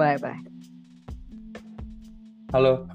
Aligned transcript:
Boleh, 0.00 0.16
boleh. 0.16 0.40
Halo. 2.56 2.88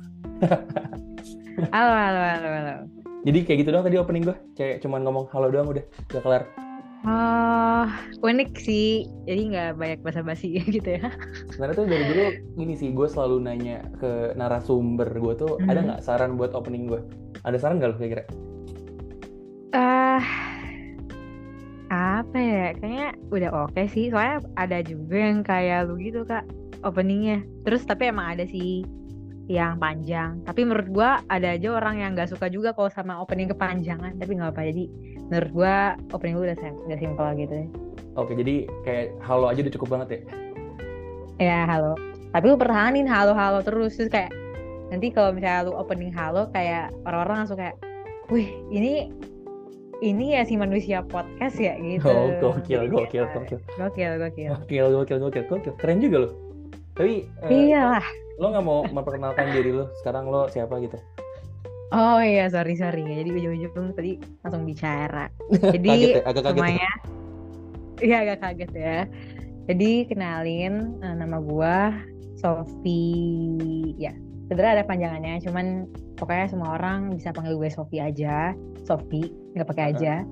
Halo, 1.69 1.93
halo, 1.93 2.21
halo, 2.33 2.47
halo. 2.49 2.75
Jadi 3.21 3.45
kayak 3.45 3.57
gitu 3.61 3.69
doang 3.69 3.85
tadi 3.85 4.01
opening 4.01 4.25
gue. 4.25 4.33
Kayak 4.57 4.81
cuman 4.81 5.05
ngomong 5.05 5.29
halo 5.29 5.53
doang 5.53 5.69
udah. 5.69 5.85
Udah 5.85 6.21
kelar. 6.25 6.43
Oh, 7.05 7.85
unik 8.25 8.57
sih. 8.57 9.05
Jadi 9.29 9.53
nggak 9.53 9.77
banyak 9.77 9.99
basa-basi 10.01 10.57
gitu 10.81 10.97
ya. 10.97 11.13
Sebenarnya 11.53 11.77
tuh 11.77 11.85
dari 11.85 12.05
dulu 12.09 12.25
gini 12.57 12.73
sih, 12.73 12.89
gue 12.89 13.05
selalu 13.05 13.37
nanya 13.37 13.85
ke 14.01 14.33
narasumber 14.33 15.05
gue 15.13 15.33
tuh, 15.37 15.61
ada 15.69 15.85
Mhm. 15.85 15.85
nggak 15.85 16.01
saran 16.01 16.41
buat 16.41 16.57
opening 16.57 16.89
gue? 16.89 17.05
Ada 17.45 17.61
saran 17.61 17.77
nggak 17.77 17.89
lo 17.93 17.95
kira-kira? 18.01 18.25
Ah, 19.77 20.25
apa 21.93 22.33
ya? 22.33 22.73
Kayaknya 22.81 23.09
udah 23.29 23.49
oke 23.69 23.83
sih. 23.93 24.09
Soalnya 24.09 24.41
ada 24.57 24.81
juga 24.81 25.17
yang 25.21 25.45
kayak 25.45 25.85
lu 25.85 26.01
gitu, 26.01 26.25
Kak, 26.25 26.49
openingnya. 26.85 27.41
Terus 27.65 27.83
tapi 27.83 28.13
emang 28.13 28.37
ada 28.37 28.45
sih 28.45 28.85
yang 29.49 29.77
panjang. 29.77 30.41
Tapi 30.45 30.61
menurut 30.65 30.89
gua 30.89 31.09
ada 31.29 31.53
aja 31.57 31.73
orang 31.73 32.01
yang 32.01 32.13
nggak 32.13 32.29
suka 32.29 32.49
juga 32.49 32.71
kalau 32.77 32.89
sama 32.93 33.17
opening 33.17 33.49
kepanjangan. 33.49 34.15
Tapi 34.21 34.31
nggak 34.37 34.53
apa. 34.53 34.61
Jadi 34.69 34.83
menurut 35.29 35.51
gua 35.51 35.75
opening 36.13 36.37
lu 36.37 36.45
udah, 36.45 36.57
sim- 36.61 36.81
udah 36.85 36.97
simpel 37.01 37.27
gitu. 37.41 37.57
Oke, 38.15 38.31
jadi 38.37 38.69
kayak 38.87 39.17
halo 39.25 39.51
aja 39.51 39.59
udah 39.59 39.73
cukup 39.75 39.89
banget 39.97 40.07
ya? 40.07 40.19
Ya, 41.35 41.59
halo. 41.67 41.99
Tapi 42.31 42.45
lu 42.47 42.55
pertahanin 42.55 43.07
halo-halo 43.09 43.59
terus. 43.59 43.99
Terus 43.99 44.07
kayak 44.07 44.31
nanti 44.87 45.11
kalau 45.11 45.33
misalnya 45.35 45.67
lu 45.67 45.73
opening 45.75 46.13
halo 46.13 46.47
kayak 46.53 46.93
orang-orang 47.03 47.43
langsung 47.43 47.59
kayak, 47.59 47.75
wih 48.31 48.47
ini 48.71 49.09
ini 50.03 50.35
ya 50.35 50.43
si 50.43 50.59
manusia 50.59 51.03
podcast 51.03 51.55
ya 51.59 51.75
gitu. 51.79 52.07
Oh, 52.07 52.31
gokil, 52.39 52.87
gokil, 52.91 53.25
gokil. 53.31 53.59
Gokil, 53.79 54.11
gokil. 54.19 54.51
Gokil, 54.51 54.85
gokil, 54.91 55.17
gokil, 55.23 55.43
gokil. 55.47 55.73
Keren 55.79 55.99
juga 56.03 56.17
lo. 56.27 56.29
Tapi 56.95 57.27
eh, 57.43 57.51
Iyalah. 57.51 58.05
lo 58.39 58.45
nggak 58.55 58.65
mau 58.65 58.87
memperkenalkan 58.87 59.51
diri 59.51 59.75
lo? 59.75 59.91
Sekarang 59.99 60.31
lo 60.31 60.47
siapa 60.47 60.79
gitu? 60.79 60.95
Oh 61.91 62.23
iya, 62.23 62.47
sorry 62.47 62.79
sorry. 62.79 63.03
Jadi 63.03 63.29
ujung-ujung 63.29 63.93
tadi 63.93 64.17
langsung 64.41 64.63
bicara. 64.63 65.27
Jadi 65.75 65.91
Kaget 65.91 66.15
ya? 66.15 66.23
Agak 66.23 66.43
kaget 66.43 66.47
ya? 66.47 66.51
semuanya, 66.55 66.91
iya 67.99 68.17
agak 68.23 68.39
kaget 68.41 68.71
ya. 68.73 68.97
Jadi 69.67 69.91
kenalin 70.07 70.73
eh, 71.03 71.15
nama 71.19 71.37
gua 71.43 71.91
Sofi. 72.39 73.11
Ya, 73.99 74.15
sebenarnya 74.47 74.81
ada 74.81 74.85
panjangannya. 74.87 75.43
Cuman 75.43 75.91
pokoknya 76.15 76.47
semua 76.47 76.79
orang 76.79 77.11
bisa 77.11 77.35
panggil 77.35 77.59
gue 77.59 77.69
Sofi 77.71 77.99
aja. 77.99 78.55
Sofi, 78.87 79.35
nggak 79.53 79.67
pakai 79.67 79.85
aja. 79.95 80.15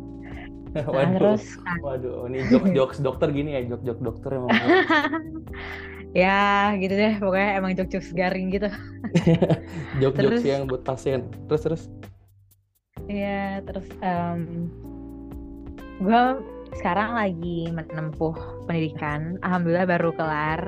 Nah, 0.73 0.89
Waduh, 0.89 1.37
terus 1.37 1.53
waduh. 1.85 2.25
Ini 2.25 2.49
jokes-jokes 2.49 2.97
dokter 3.05 3.29
gini 3.29 3.53
ya, 3.53 3.61
jokes-jokes 3.69 4.01
dokter 4.01 4.41
emang. 4.41 4.49
ya 6.13 6.73
gitu 6.77 6.93
deh. 6.93 7.17
Pokoknya 7.19 7.49
emang 7.59 7.73
jok-jok 7.77 8.05
garing 8.13 8.53
gitu. 8.53 8.69
Jokes-jokes 10.01 10.41
Terus- 10.41 10.45
yang 10.45 10.69
buat 10.69 10.85
pasien. 10.85 11.27
Terus, 11.49 11.61
terus. 11.65 11.83
Iya, 13.09 13.59
terus 13.67 13.83
em 13.99 14.71
gue 15.99 16.21
sekarang 16.79 17.13
lagi 17.13 17.69
menempuh 17.69 18.33
pendidikan. 18.65 19.37
Alhamdulillah 19.45 19.85
baru 19.85 20.09
kelar 20.15 20.61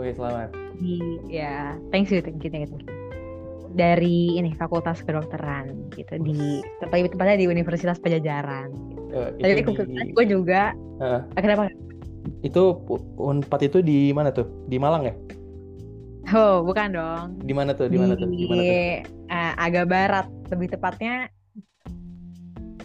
Oke, 0.00 0.16
selamat. 0.16 0.50
di 0.80 0.98
ya 1.28 1.76
thanks 1.92 2.10
you 2.10 2.18
thank 2.24 2.42
you 2.42 2.50
thank 2.50 2.66
you, 2.66 2.72
thank 2.74 2.88
you. 2.88 3.00
dari 3.72 4.36
ini 4.36 4.52
Fakultas 4.52 5.00
Kedokteran 5.00 5.88
gitu 5.96 6.20
di 6.20 6.60
lebih 6.84 7.12
tepatnya 7.16 7.40
di 7.40 7.46
Universitas 7.48 7.96
Pajajaran. 8.00 8.68
Gitu. 8.68 9.16
Eh, 9.16 9.28
Tapi 9.40 9.52
di, 9.88 10.12
gue 10.12 10.26
juga 10.28 10.76
ah, 11.00 11.24
kenapa? 11.36 11.72
Itu 12.42 12.62
Unpad 13.16 13.60
itu 13.62 13.78
di 13.80 14.10
mana 14.10 14.30
tuh? 14.30 14.46
Di 14.66 14.76
Malang 14.76 15.02
ya? 15.02 15.14
Oh 16.30 16.62
bukan 16.62 16.88
dong 16.90 17.26
Di 17.40 17.50
mana 17.50 17.70
tuh? 17.72 17.86
Di 17.86 17.96
mana 17.96 18.14
tuh? 18.14 18.26
Di 18.26 18.46
mana 18.46 18.60
tuh? 18.60 18.74
eh, 19.28 19.52
agak 19.56 19.86
barat 19.86 20.26
lebih 20.48 20.68
tepatnya 20.70 21.26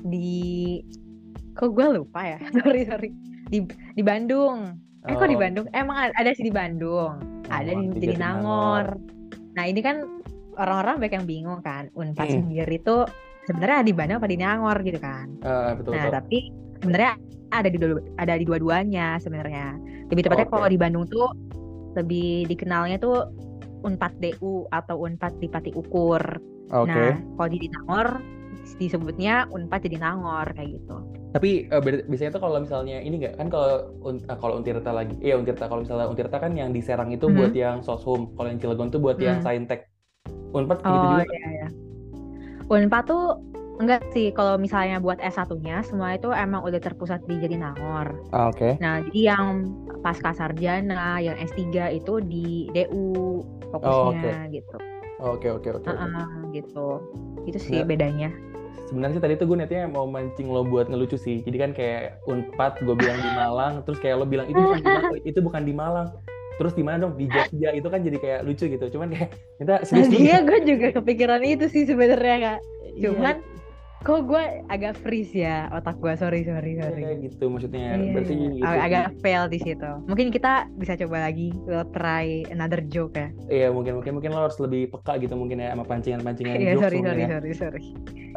di 0.01 0.79
kok 1.51 1.73
gue 1.73 1.85
lupa 1.91 2.21
ya 2.23 2.39
sorry 2.55 2.85
sorry 2.85 3.09
di 3.47 3.65
di 3.93 4.03
Bandung 4.03 4.77
eh 5.03 5.13
kok 5.13 5.25
di 5.25 5.35
Oh. 5.35 5.41
Bandung 5.41 5.65
emang 5.71 5.97
ada, 5.99 6.13
ada 6.15 6.31
sih 6.31 6.45
di 6.45 6.53
Bandung 6.53 7.17
ada 7.47 7.67
Oh, 7.67 7.81
di 7.83 7.97
di 7.97 8.07
Jatinangor 8.07 8.85
nah 9.51 9.65
ini 9.65 9.81
kan 9.81 10.05
orang-orang 10.53 10.95
banyak 10.99 11.15
yang 11.15 11.27
bingung 11.27 11.61
kan 11.61 11.89
Unpad 11.93 12.27
Hmm. 12.29 12.45
sendiri 12.45 12.77
tuh 12.79 13.03
sebenarnya 13.43 13.83
di 13.83 13.93
Bandung 13.93 14.17
apa 14.17 14.27
di 14.27 14.37
Nangor 14.37 14.77
gitu 14.81 14.99
kan 14.99 15.27
Eh, 15.41 15.71
betul 15.75 15.91
nah 15.91 16.03
betul. 16.05 16.15
tapi 16.15 16.37
sebenarnya 16.79 17.13
ada 17.49 17.67
di 17.67 17.77
dua 17.77 17.99
ada 18.17 18.33
di 18.35 18.43
dua-duanya 18.43 19.17
sebenarnya 19.17 19.77
lebih 20.07 20.27
tepatnya 20.27 20.47
Oke. 20.47 20.53
kalau 20.53 20.67
di 20.67 20.77
Bandung 20.77 21.05
tuh 21.07 21.31
lebih 21.95 22.45
dikenalnya 22.45 22.97
tuh 22.97 23.27
Unpad 23.77 24.19
DU 24.19 24.65
atau 24.69 24.99
Unpad 24.99 25.37
Dipati 25.37 25.71
Ukur 25.73 26.21
Oke. 26.67 26.91
Nah, 26.91 27.15
kalau 27.39 27.47
di 27.47 27.71
Nangor 27.71 28.07
disebutnya 28.75 29.47
Unpad 29.47 29.87
jadi 29.87 30.03
Nangor 30.03 30.51
kayak 30.51 30.75
gitu. 30.75 30.95
Tapi 31.31 31.71
beda- 31.71 32.03
biasanya 32.11 32.31
tuh 32.35 32.41
kalau 32.43 32.59
misalnya 32.59 32.99
ini 32.99 33.15
nggak 33.23 33.39
kan 33.39 33.47
kalau 33.47 33.87
un, 34.03 34.19
eh, 34.19 34.35
kalau 34.35 34.59
Untirta 34.59 34.91
lagi, 34.91 35.15
iya 35.23 35.39
Untirta 35.39 35.71
kalau 35.71 35.87
misalnya 35.87 36.11
Untirta 36.11 36.35
kan 36.35 36.51
yang 36.51 36.75
di 36.75 36.83
Serang 36.83 37.07
itu 37.15 37.31
Mhm. 37.31 37.35
buat 37.39 37.53
yang 37.55 37.77
soshum, 37.79 38.35
kalau 38.35 38.51
yang 38.51 38.59
Cilegon 38.59 38.91
tuh 38.91 38.99
buat 38.99 39.15
yang 39.15 39.39
Hmm. 39.39 39.45
saintek. 39.47 39.87
Unpad 40.51 40.79
gitu 40.83 40.91
Oh 40.91 41.07
juga. 41.07 41.23
iya 41.31 41.47
ya. 41.55 41.67
Unpad 42.67 43.03
tuh 43.07 43.23
enggak 43.77 44.01
sih 44.13 44.33
kalau 44.33 44.57
misalnya 44.57 44.97
buat 44.97 45.21
S1-nya 45.21 45.85
semua 45.85 46.17
itu 46.17 46.33
emang 46.33 46.65
udah 46.65 46.81
terpusat 46.81 47.21
di 47.29 47.37
Jatinangor. 47.37 48.17
Ah, 48.33 48.49
Oke. 48.49 48.77
Nah, 48.81 49.01
jadi 49.09 49.37
yang 49.37 49.69
pasca 50.01 50.33
sarjana, 50.33 51.21
yang 51.21 51.37
S3 51.37 51.93
itu 51.93 52.21
di 52.25 52.69
DU 52.73 53.41
fokusnya 53.69 54.49
gitu. 54.53 54.77
Oke 55.17 55.49
oke 55.49 55.69
oke. 55.81 55.81
oke. 55.81 55.89
Heeh, 55.89 56.27
gitu. 56.53 56.87
Itu 57.49 57.57
sih 57.57 57.81
Nggak. 57.81 57.89
bedanya. 57.89 58.29
Sebenarnya 58.87 59.19
sih 59.19 59.23
tadi 59.23 59.33
tuh 59.35 59.51
gue 59.51 59.57
niatnya 59.59 59.89
mau 59.91 60.07
mancing 60.07 60.47
lo 60.47 60.63
buat 60.63 60.87
ngelucu 60.87 61.19
sih. 61.19 61.43
Jadi 61.43 61.57
kan 61.59 61.71
kayak 61.75 62.23
Unpad 62.23 62.79
gue 62.85 62.95
bilang 62.95 63.19
di 63.19 63.31
Malang, 63.35 63.73
terus 63.85 63.99
kayak 63.99 64.21
lo 64.21 64.25
bilang 64.25 64.47
itu 64.47 64.57
bukan 64.57 64.79
di 64.79 64.87
Malang, 64.87 65.21
itu 65.33 65.39
bukan 65.43 65.61
di 65.65 65.73
Malang. 65.75 66.07
Terus 66.57 66.73
di 66.73 66.81
mana 66.81 67.05
dong? 67.05 67.13
Di 67.13 67.29
Jogja 67.29 67.69
itu 67.69 67.85
kan 67.85 68.01
jadi 68.01 68.17
kayak 68.17 68.39
lucu 68.41 68.65
gitu. 68.65 68.85
Cuman 68.97 69.13
kayak 69.13 69.29
kita 69.61 69.75
serius. 69.85 70.09
Iya, 70.09 70.41
gue 70.41 70.59
juga 70.65 70.87
kepikiran 70.97 71.41
itu 71.45 71.69
sih 71.69 71.85
sebenarnya 71.85 72.35
kak. 72.41 72.59
Iya, 72.97 73.13
Cuman 73.13 73.35
kok 73.99 74.23
gue 74.23 74.43
agak 74.67 74.95
freeze 74.97 75.33
ya 75.33 75.67
otak 75.69 75.97
gue. 75.97 76.13
Sorry, 76.15 76.41
sorry, 76.41 76.77
sorry. 76.77 77.01
iya, 77.01 77.11
gitu 77.17 77.49
maksudnya. 77.49 77.97
Iya, 77.97 78.11
Berarti 78.13 78.33
iya. 78.33 78.49
gitu. 78.51 78.63
Ag- 78.63 78.81
agak 78.83 79.05
fail 79.19 79.43
di 79.45 79.59
situ. 79.59 79.91
Mungkin 80.05 80.27
kita 80.29 80.53
bisa 80.73 80.93
coba 80.95 81.17
lagi, 81.23 81.51
we'll 81.65 81.87
try 81.91 82.25
another 82.47 82.79
joke 82.83 83.13
ya. 83.13 83.27
Iya 83.47 83.67
mungkin 83.69 83.99
mungkin 83.99 84.11
mungkin 84.15 84.29
lo 84.31 84.47
harus 84.47 84.57
lebih 84.57 84.93
peka 84.93 85.17
gitu 85.17 85.33
mungkin 85.33 85.59
ya 85.59 85.73
sama 85.73 85.83
pancingan-pancingan 85.83 86.55
Iya, 86.55 86.71
jokes 86.73 86.83
sorry, 86.83 86.97
mungkin 86.97 87.09
sorry, 87.09 87.21
ya. 87.21 87.29
sorry, 87.29 87.51
sorry. 87.53 87.81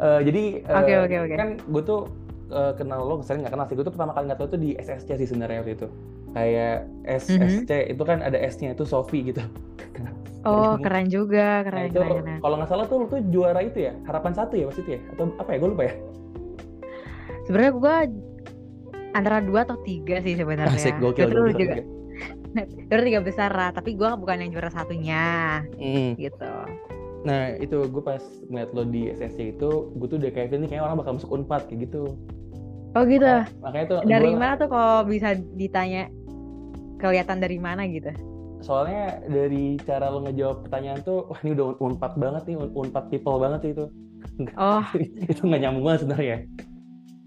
Eh, 0.01 0.19
jadi 0.25 0.43
eh, 0.61 0.77
Oke, 0.81 0.93
oke, 0.99 1.15
oke. 1.23 1.35
kan 1.37 1.49
gue 1.61 1.83
tuh 1.85 2.01
eh, 2.49 2.73
kenal 2.75 2.99
lo 3.01 3.15
sering 3.21 3.41
nggak 3.41 3.53
kenal 3.53 3.65
sih 3.65 3.75
gue 3.75 3.85
tuh 3.85 3.93
pertama 3.93 4.11
kali 4.11 4.23
nggak 4.27 4.39
tahu 4.39 4.49
tuh 4.49 4.59
di 4.59 4.69
SSC 4.75 5.09
sih 5.15 5.27
sebenarnya 5.29 5.61
waktu 5.61 5.73
itu 5.77 5.87
kayak 6.31 6.75
SSC 7.05 7.69
itu 7.91 8.01
kan 8.01 8.19
ada 8.19 8.39
S-nya 8.41 8.71
itu 8.71 8.83
Sofi 8.83 9.23
gitu 9.23 9.39
Oh, 10.41 10.73
Nah, 10.73 10.79
keren 10.79 11.05
juga, 11.05 11.61
Nah, 11.61 11.63
keren, 11.63 11.85
itu 11.85 11.99
keren, 11.99 12.17
keren. 12.19 12.39
kalau 12.39 12.55
nggak 12.55 12.67
salah 12.67 12.85
tuh 12.85 12.97
lo 12.97 13.05
tuh 13.07 13.21
juara 13.25 13.59
itu 13.59 13.79
ya 13.79 13.93
harapan 14.03 14.33
satu 14.33 14.53
ya 14.55 14.65
itu 14.67 14.89
ya 14.89 14.99
atau 15.11 15.29
apa 15.35 15.49
ya 15.49 15.57
gue 15.57 15.69
lupa 15.69 15.83
ya 15.83 15.93
Sebenarnya 17.43 17.71
gue 17.73 17.95
antara 19.11 19.37
dua 19.39 19.59
atau 19.61 19.77
tiga 19.79 20.17
sih 20.19 20.33
sebenarnya. 20.33 20.73
asik 20.73 20.97
gokil 20.97 21.27
Betul 21.27 21.45
gokil, 21.47 21.57
juga. 21.59 21.73
gokil. 21.75 21.85
Juara 22.87 23.03
tiga 23.03 23.21
besar 23.21 23.49
lah, 23.49 23.69
tapi 23.69 23.93
gue 23.93 24.09
bukan 24.11 24.37
yang 24.37 24.51
juara 24.51 24.69
satunya, 24.69 25.23
Mm. 25.75 26.17
gitu. 26.17 26.53
nah 27.21 27.53
itu 27.53 27.77
gue 27.83 28.01
pas 28.01 28.17
ngeliat 28.43 28.69
lo 28.71 28.81
di 28.83 29.05
SSC 29.07 29.53
itu 29.53 29.69
gue 29.91 30.07
tuh 30.07 30.17
udah 30.17 30.31
kayak 30.31 30.49
feeling 30.49 30.65
kayak 30.65 30.81
orang 30.81 30.97
bakal 30.97 31.13
masuk 31.13 31.29
unpad 31.29 31.61
kayak 31.63 31.85
gitu 31.85 32.17
Oh 32.91 33.03
gitu. 33.05 33.23
Nah, 33.23 33.45
makanya 33.61 33.85
tuh 33.87 33.99
Dari 34.03 34.25
gua- 34.27 34.39
mana 34.41 34.53
tuh 34.55 34.67
kalau 34.67 35.05
bisa 35.05 35.29
ditanya 35.53 36.09
kelihatan 36.97 37.37
dari 37.37 37.55
mana 37.55 37.85
gitu? 37.85 38.09
Soalnya 38.61 39.03
dari 39.23 39.75
cara 39.81 40.07
lo 40.07 40.21
ngejawab 40.21 40.63
pertanyaan 40.63 41.01
tuh 41.01 41.27
wah 41.27 41.39
ini 41.41 41.51
udah 41.51 41.67
unpad 41.77 42.13
banget 42.15 42.43
nih 42.45 42.55
un- 42.57 42.73
unpad 42.73 43.05
people 43.07 43.37
banget 43.37 43.61
itu 43.71 43.85
Oh, 44.53 44.85
itu 45.31 45.41
nggak 45.41 45.61
nyambung 45.61 45.83
banget 45.83 45.99
sebenarnya 46.01 46.37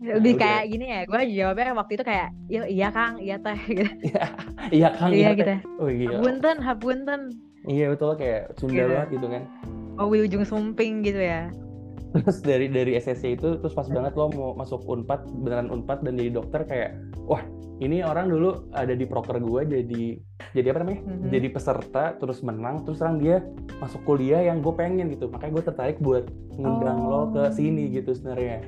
lebih 0.04 0.36
udah. 0.36 0.42
kayak 0.42 0.64
gini 0.68 0.84
ya. 0.86 1.00
Gue 1.02 1.20
jawabnya 1.32 1.72
waktu 1.72 1.92
itu 1.96 2.04
kayak, 2.04 2.28
iya, 2.52 2.62
iya 2.68 2.88
Kang, 2.88 3.14
iya 3.16 3.36
teh, 3.36 3.56
gitu. 3.64 3.88
iya 4.70 4.88
kang 4.90 5.10
Iya 5.10 5.16
iya 5.16 5.30
gitu. 5.32 5.54
oh 5.80 5.88
iya 5.88 6.08
Hapunten, 6.12 6.56
hapunten. 6.60 7.20
iya 7.64 7.86
betul 7.88 8.12
kayak 8.14 8.52
Sunda 8.54 8.76
Gitu. 8.76 8.90
banget 8.90 9.08
gitu 9.10 9.26
kan 9.26 9.42
Oh, 9.96 10.06
Wilujeng 10.06 10.44
Sumping 10.44 11.00
gitu 11.02 11.16
ya. 11.16 11.48
Terus 12.14 12.38
dari 12.40 12.70
dari 12.70 12.94
SSC 12.94 13.34
itu 13.34 13.58
terus 13.58 13.74
pas 13.74 13.90
banget 13.90 14.14
lo 14.14 14.30
mau 14.30 14.50
masuk 14.54 14.86
unpad 14.86 15.26
beneran 15.42 15.66
unpad 15.66 16.06
dan 16.06 16.14
jadi 16.14 16.30
dokter 16.30 16.62
kayak 16.62 16.90
wah 17.26 17.42
ini 17.82 18.06
orang 18.06 18.30
dulu 18.30 18.70
ada 18.70 18.94
di 18.94 19.02
proker 19.02 19.42
gue 19.42 19.62
jadi 19.66 20.04
jadi 20.54 20.66
apa 20.70 20.86
namanya? 20.86 21.00
Mhm. 21.10 21.26
jadi 21.34 21.48
peserta 21.50 22.04
terus 22.22 22.38
menang 22.46 22.86
terus 22.86 23.02
sekarang 23.02 23.18
dia 23.18 23.42
masuk 23.82 23.98
kuliah 24.06 24.46
yang 24.46 24.62
gue 24.62 24.70
pengen 24.78 25.10
gitu. 25.10 25.26
Makanya 25.26 25.52
gue 25.58 25.64
tertarik 25.66 25.98
buat 25.98 26.30
ngundang 26.54 27.02
lo 27.02 27.34
ke 27.34 27.42
Oh. 27.42 27.50
sini 27.50 27.90
gitu 27.90 28.14
sebenarnya. 28.14 28.62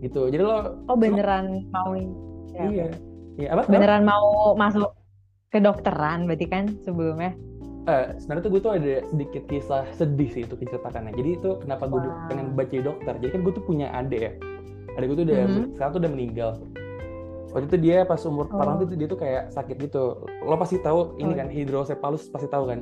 Gitu. 0.00 0.20
Jadi 0.32 0.40
lo 0.40 0.80
Oh 0.88 0.96
beneran 0.96 1.68
mau 1.68 1.92
ya, 1.92 2.64
iya 2.64 2.86
iya 3.36 3.48
apa? 3.52 3.68
Beneran 3.68 4.08
mau 4.08 4.56
masuk 4.56 4.96
kedokteran 5.52 6.24
berarti 6.24 6.46
kan 6.48 6.64
sebelumnya 6.80 7.36
Eh, 7.82 8.06
sebenarnya 8.16 8.44
tuh 8.44 8.52
gue 8.52 8.60
tuh 8.60 8.72
ada 8.72 8.92
sedikit 9.06 9.42
kisah 9.46 9.84
sedih 9.90 10.28
sih 10.28 10.42
itu 10.44 10.52
diceritakannya. 10.54 11.12
Jadi 11.12 11.30
itu 11.34 11.50
kenapa 11.58 11.84
gue 11.86 11.96
Wow. 11.98 12.28
pengen 12.28 12.46
baca 12.52 12.76
dokter. 12.76 13.14
Jadi 13.16 13.30
kan 13.30 13.40
gue 13.40 13.52
tuh 13.52 13.64
punya 13.64 13.88
adik 13.90 14.20
ya. 14.20 14.32
Adik 14.94 15.06
gue 15.06 15.16
tuh 15.16 15.26
udah 15.26 15.38
Mhm. 15.40 15.64
sekarang 15.74 15.90
tuh 15.90 16.00
udah 16.00 16.12
meninggal. 16.12 16.50
Waktu 17.50 17.66
itu 17.66 17.78
dia 17.80 17.96
pas 18.04 18.20
umur 18.22 18.46
Oh. 18.46 18.54
parang 18.54 18.78
tuh 18.78 18.94
dia 18.94 19.06
tuh 19.06 19.16
kayak 19.16 19.48
sakit 19.50 19.76
gitu. 19.80 20.04
Lo 20.40 20.54
pasti 20.54 20.76
tahu 20.78 21.16
ini 21.16 21.32
Oh. 21.32 21.36
kan 21.36 21.48
hidrosepalus 21.48 22.28
pasti 22.28 22.46
tahu 22.46 22.64
kan. 22.66 22.80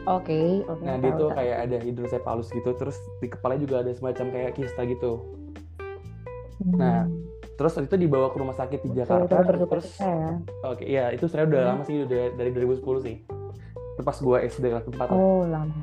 oke 0.00 0.40
oke 0.66 0.82
Nah 0.82 0.96
dia 0.96 1.12
tuh 1.12 1.28
kayak 1.30 1.56
ada 1.62 1.76
hidrosepalus 1.78 2.48
gitu. 2.50 2.70
Terus 2.72 2.96
di 3.18 3.28
kepalanya 3.28 3.60
juga 3.62 3.76
ada 3.78 3.92
semacam 3.92 4.26
kayak 4.30 4.50
kista 4.54 4.82
gitu. 4.82 5.20
nah, 6.60 7.04
Hmm. 7.04 7.22
Terus 7.54 7.70
waktu 7.72 7.86
itu 7.86 7.98
dibawa 8.00 8.26
ke 8.28 8.36
rumah 8.36 8.50
sakit 8.52 8.82
di 8.82 8.90
Jakarta. 8.92 9.42
Terus 9.42 9.86
cita 9.88 10.06
ya. 10.06 10.30
oke 10.64 10.82
iya 10.82 11.04
itu 11.10 11.22
sebenarnya 11.24 11.48
udah 11.48 11.60
Hmm. 11.60 11.70
lama 11.72 11.82
sih 11.84 11.96
udah 12.02 12.22
dari 12.34 12.50
2010 12.50 12.98
sih. 13.00 13.16
Itu 13.98 14.06
pas 14.06 14.14
gue 14.14 14.38
SD 14.46 14.64
kelas 14.70 14.86
4 14.86 15.10
oh 15.10 15.42
lama 15.50 15.74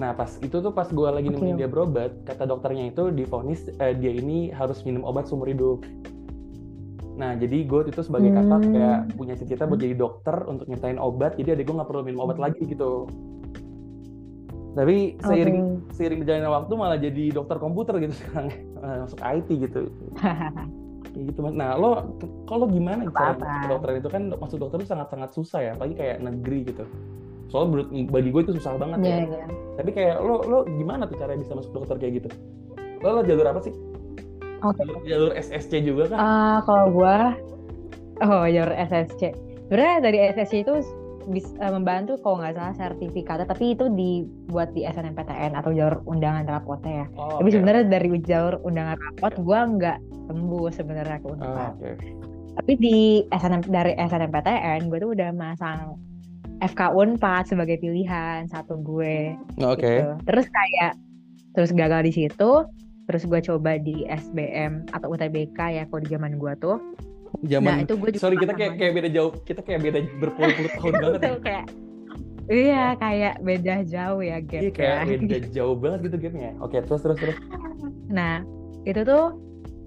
Nah 0.00 0.16
pas 0.16 0.32
itu 0.40 0.56
tuh 0.56 0.72
pas 0.72 0.88
gue 0.88 1.08
lagi 1.12 1.28
Oke. 1.28 1.36
nemenin 1.36 1.60
dia 1.60 1.68
berobat, 1.68 2.24
kata 2.24 2.48
dokternya 2.48 2.88
itu 2.88 3.12
divonis 3.12 3.68
eh, 3.76 3.92
dia 3.92 4.08
ini 4.16 4.48
harus 4.48 4.80
minum 4.88 5.04
obat 5.04 5.28
seumur 5.28 5.44
hidup. 5.44 5.84
Nah 7.20 7.36
jadi 7.36 7.68
gue 7.68 7.80
itu 7.84 8.00
sebagai 8.00 8.32
kakak 8.32 8.64
Hmm. 8.64 8.72
kayak 8.72 8.98
punya 9.20 9.36
cita-cita 9.36 9.68
buat 9.68 9.76
jadi 9.76 9.92
dokter 9.92 10.40
untuk 10.48 10.72
nyiptain 10.72 10.96
obat, 10.96 11.36
jadi 11.36 11.52
adik 11.52 11.68
gue 11.68 11.76
nggak 11.76 11.84
perlu 11.92 12.00
minum 12.00 12.24
obat 12.24 12.40
Hmm. 12.40 12.48
lagi 12.48 12.64
gitu. 12.64 13.04
Tapi 14.72 15.20
seiring 15.20 15.58
Oke. 15.60 16.00
seiring 16.00 16.18
berjalannya 16.24 16.48
waktu 16.48 16.72
malah 16.80 16.96
jadi 16.96 17.24
dokter 17.36 17.56
komputer 17.60 17.94
gitu 18.00 18.14
sekarang, 18.24 18.48
masuk 19.04 19.20
IT 19.20 19.48
gitu. 19.68 19.92
Kayak 21.12 21.24
gitu 21.28 21.38
mas. 21.44 21.52
Nah 21.52 21.76
lo 21.76 22.16
kalau 22.48 22.64
gimana 22.72 23.04
cara 23.12 23.36
masuk 23.36 23.58
kedokteran 23.68 23.96
itu 24.00 24.08
kan 24.08 24.22
masuk 24.40 24.56
dokter 24.64 24.80
itu 24.80 24.88
sangat-sangat 24.88 25.30
susah 25.36 25.60
ya, 25.60 25.70
apalagi 25.76 25.92
kayak 26.00 26.24
negeri 26.24 26.72
gitu. 26.72 26.88
Soalnya 27.50 27.68
menurut 27.68 27.88
bagi 28.08 28.28
gue 28.30 28.42
itu 28.42 28.52
susah 28.56 28.78
banget 28.78 28.98
ya. 29.00 29.06
Iya, 29.06 29.18
iya. 29.26 29.46
Tapi 29.76 29.90
kayak 29.90 30.16
lo 30.18 30.36
lo 30.42 30.58
gimana 30.70 31.04
tuh 31.04 31.18
cara 31.18 31.34
bisa 31.34 31.52
masuk 31.52 31.74
dokter 31.74 31.98
kayak 31.98 32.22
gitu? 32.22 32.28
Lo, 33.02 33.18
lo 33.18 33.22
jalur 33.22 33.46
apa 33.46 33.60
sih? 33.60 33.74
Oke. 34.60 34.80
Jalur, 34.80 34.96
jalur 35.04 35.32
SSC 35.34 35.72
juga 35.82 36.04
kan? 36.08 36.18
Ah, 36.18 36.58
kalau 36.62 36.86
gua 36.90 37.34
oh 38.20 38.44
jalur 38.46 38.72
SSC. 38.72 39.22
Sebenarnya 39.66 39.96
dari 40.00 40.18
SSC 40.30 40.54
itu 40.62 40.74
bisa 41.26 41.52
membantu 41.70 42.18
kalau 42.18 42.42
nggak 42.42 42.56
salah 42.56 42.74
sertifikatnya, 42.74 43.46
tapi 43.46 43.76
itu 43.76 43.86
dibuat 43.88 44.72
di 44.72 44.82
SNMPTN 44.82 45.54
atau 45.54 45.70
jalur 45.70 46.02
undangan 46.04 46.42
rapotnya 46.44 47.04
ya. 47.04 47.06
Oh, 47.14 47.38
Tapi 47.38 47.48
oke. 47.48 47.54
sebenarnya 47.54 47.84
dari 47.86 48.08
jalur 48.20 48.54
undangan 48.62 48.98
rapot 48.98 49.32
gua 49.38 49.68
nggak 49.68 49.98
tembus 50.26 50.74
sebenarnya 50.74 51.18
ke 51.18 51.26
Ah, 51.26 51.32
Unpad. 51.32 51.72
oke. 51.76 51.90
Tapi 52.50 52.72
di 52.76 52.96
SNM 53.30 53.62
dari 53.64 53.92
SNMPTN 53.94 54.90
gue 54.90 54.98
tuh 54.98 55.10
udah 55.14 55.30
masang 55.32 55.96
FK 56.60 56.80
Unpad 56.92 57.48
sebagai 57.48 57.80
pilihan 57.80 58.44
satu 58.48 58.76
gue 58.80 59.34
Oke. 59.60 59.80
gitu. 59.80 60.08
Terus 60.28 60.46
kayak 60.48 60.92
terus 61.56 61.70
gagal 61.74 62.06
di 62.06 62.12
situ, 62.14 62.50
terus 63.10 63.22
gue 63.26 63.40
coba 63.42 63.80
di 63.80 64.06
SBM 64.06 64.86
atau 64.94 65.10
UTBK 65.10 65.58
ya 65.58 65.82
kalau 65.88 66.00
di 66.04 66.08
zaman 66.12 66.36
gue 66.36 66.52
tuh. 66.60 66.78
Zaman 67.46 67.64
Nah 67.64 67.78
itu 67.86 67.94
gue 67.96 68.08
juga 68.14 68.22
sorry 68.22 68.36
kita 68.36 68.52
kayak 68.54 68.72
kayak 68.76 68.92
beda 68.92 69.08
jauh, 69.10 69.32
kita 69.46 69.60
kayak 69.64 69.80
beda 69.82 69.98
berpuluh-puluh 70.20 70.70
tahun 70.76 70.92
banget 71.00 71.20
ya. 71.20 71.26
Tuh 71.26 71.38
kayak 71.40 71.64
iya 72.50 72.84
kayak 72.98 73.34
beda 73.40 73.74
jauh 73.86 74.20
ya 74.20 74.36
gap 74.42 74.60
Iya 74.62 74.70
kayak 74.74 74.94
ya. 74.98 75.16
beda 75.16 75.38
jauh 75.54 75.74
banget 75.78 75.98
gitu 76.10 76.16
gamenya. 76.28 76.52
Oke 76.60 76.76
terus 76.84 77.00
terus 77.00 77.18
terus. 77.18 77.36
Nah 78.12 78.44
itu 78.84 79.00
tuh 79.04 79.36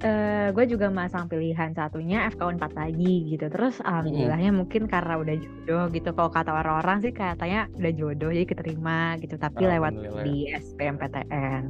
eh 0.04 0.52
gue 0.52 0.66
juga 0.68 0.92
masang 0.92 1.32
pilihan 1.32 1.72
satunya 1.72 2.28
FK 2.28 2.56
Unpad 2.56 2.76
lagi 2.76 3.32
gitu. 3.32 3.48
Terus 3.48 3.80
alhamdulillahnya 3.88 4.52
mungkin 4.52 4.92
karena 4.92 5.16
udah 5.16 5.36
jodoh 5.40 5.88
gitu. 5.96 6.10
Kalau 6.12 6.28
kata 6.28 6.52
orang-orang 6.52 7.00
sih 7.00 7.16
katanya 7.16 7.72
udah 7.80 7.92
jodoh 7.96 8.32
jadi 8.36 8.44
keterima 8.44 9.16
gitu. 9.24 9.40
Tapi 9.40 9.64
lewat 9.64 9.96
di 10.28 10.52
SBMPTN 10.52 11.62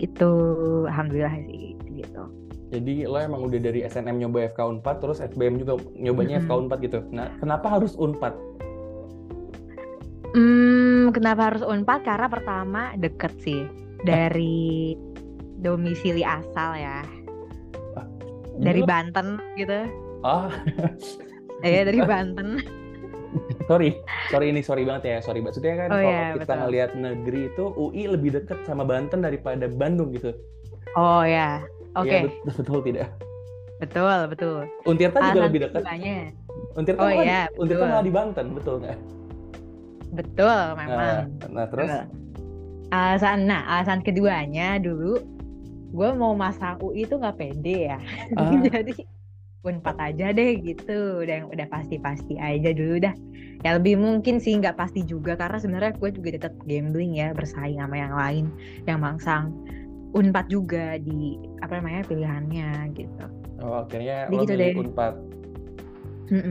gitu. 0.00 0.32
Alhamdulillah 0.88 1.36
sih 1.44 1.76
gitu. 1.92 2.24
Jadi 2.72 3.06
lo 3.06 3.20
emang 3.20 3.46
udah 3.46 3.60
dari 3.62 3.84
SNM 3.86 4.26
nyoba 4.26 4.50
FK 4.50 4.58
Unpad, 4.58 4.96
terus 4.98 5.22
SBM 5.22 5.60
juga 5.62 5.78
nyobanya 5.94 6.42
Mm-mm. 6.42 6.48
FK 6.48 6.60
Unpad 6.66 6.78
gitu. 6.80 6.98
Nah 7.12 7.28
kenapa 7.38 7.76
harus 7.76 7.92
Unpad? 7.94 8.34
Hmm, 10.34 11.14
kenapa 11.14 11.52
harus 11.52 11.62
Unpad? 11.62 12.02
Karena 12.02 12.26
pertama 12.26 12.96
deket 12.98 13.36
sih 13.44 13.68
dari 14.02 14.96
domisili 15.60 16.26
asal 16.26 16.74
ya. 16.74 17.00
Dari 18.56 18.82
Banten 18.82 19.26
gitu. 19.54 19.78
Ah 20.22 20.48
Eh 21.60 21.82
dari 21.82 22.00
Banten. 22.00 22.60
sorry, 23.66 23.96
sorry 24.28 24.48
ini 24.48 24.60
sorry 24.60 24.86
banget 24.86 25.02
ya, 25.04 25.16
sorry 25.20 25.40
maksudnya 25.40 25.74
kan 25.76 25.88
Oh 25.90 25.98
kalau 25.98 26.08
iya, 26.08 26.26
kita 26.32 26.44
betul. 26.46 26.58
ngelihat 26.62 26.90
negeri 26.94 27.40
itu 27.48 27.64
UI 27.74 28.04
lebih 28.08 28.30
deket 28.32 28.58
sama 28.64 28.82
Banten 28.82 29.20
daripada 29.20 29.66
Bandung 29.66 30.14
gitu. 30.14 30.32
Oh 30.94 31.20
ya. 31.20 31.60
Oke, 31.94 32.08
Iya, 32.08 32.28
betul, 32.28 32.52
betul 32.54 32.80
tidak? 32.84 33.08
betul, 33.76 34.18
betul. 34.28 34.58
Untirta 34.84 35.18
juga 35.22 35.40
lebih 35.48 35.60
dekat. 35.64 35.82
Untirta 36.72 37.00
Oh 37.00 37.08
malah 37.08 37.24
iya, 37.24 37.40
di, 37.44 37.56
Untirta 37.56 37.76
betul. 37.80 37.92
malah 37.92 38.04
di 38.04 38.12
Banten, 38.12 38.46
betul 38.52 38.74
nggak? 38.80 38.98
Betul, 40.06 40.46
Nah, 40.48 40.72
memang. 40.78 41.16
nah 41.50 41.66
terus 41.68 41.90
Betul. 41.90 42.04
Alasan, 42.86 43.38
nah 43.50 43.66
alasan 43.66 44.00
keduanya 44.00 44.78
dulu 44.78 45.18
gue 45.90 46.08
mau 46.14 46.32
masang 46.34 46.78
UI 46.82 47.06
itu 47.06 47.14
nggak 47.18 47.36
pede 47.38 47.92
ya. 47.92 47.98
Ah. 48.34 48.62
Jadi 48.66 49.06
Unpad 49.66 49.98
aja 49.98 50.30
deh 50.30 50.62
gitu, 50.62 51.26
udah 51.26 51.34
yang 51.42 51.48
udah 51.50 51.66
pasti-pasti 51.66 52.38
aja 52.38 52.70
dulu 52.70 53.02
dah. 53.02 53.10
Ya 53.66 53.74
lebih 53.74 53.98
mungkin 53.98 54.38
sih 54.38 54.54
nggak 54.62 54.78
pasti 54.78 55.02
juga 55.02 55.34
karena 55.34 55.58
sebenarnya 55.58 55.92
gue 55.98 56.10
juga 56.14 56.38
tetap 56.38 56.54
gambling 56.70 57.18
ya 57.18 57.34
bersaing 57.34 57.82
sama 57.82 57.98
yang 57.98 58.14
lain 58.14 58.44
yang 58.86 59.02
mangsang 59.02 59.50
Unpad 60.14 60.46
juga 60.46 61.02
di 61.02 61.34
apa 61.66 61.82
namanya 61.82 62.06
pilihannya 62.06 62.94
gitu. 62.94 63.26
oh, 63.58 63.82
akhirnya 63.82 64.30
Jadi 64.30 64.36
lo 64.38 64.42
gitu 64.46 64.54
deh. 64.54 64.72
Unpad. 64.78 65.14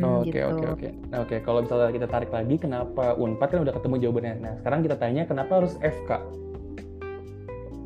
Oh, 0.03 0.23
Oke 0.23 0.31
gitu. 0.31 0.43
oke 0.43 0.65
oke. 0.75 0.89
Nah, 1.11 1.17
Oke 1.23 1.35
kalau 1.43 1.59
misalnya 1.63 1.91
kita 1.91 2.07
tarik 2.07 2.31
lagi, 2.35 2.55
kenapa 2.59 3.15
Unpad 3.15 3.47
kan 3.47 3.59
udah 3.63 3.73
ketemu 3.79 3.95
jawabannya. 4.07 4.33
Nah 4.43 4.53
sekarang 4.59 4.79
kita 4.83 4.95
tanya 4.99 5.23
kenapa 5.23 5.63
harus 5.63 5.79
FK? 5.79 6.11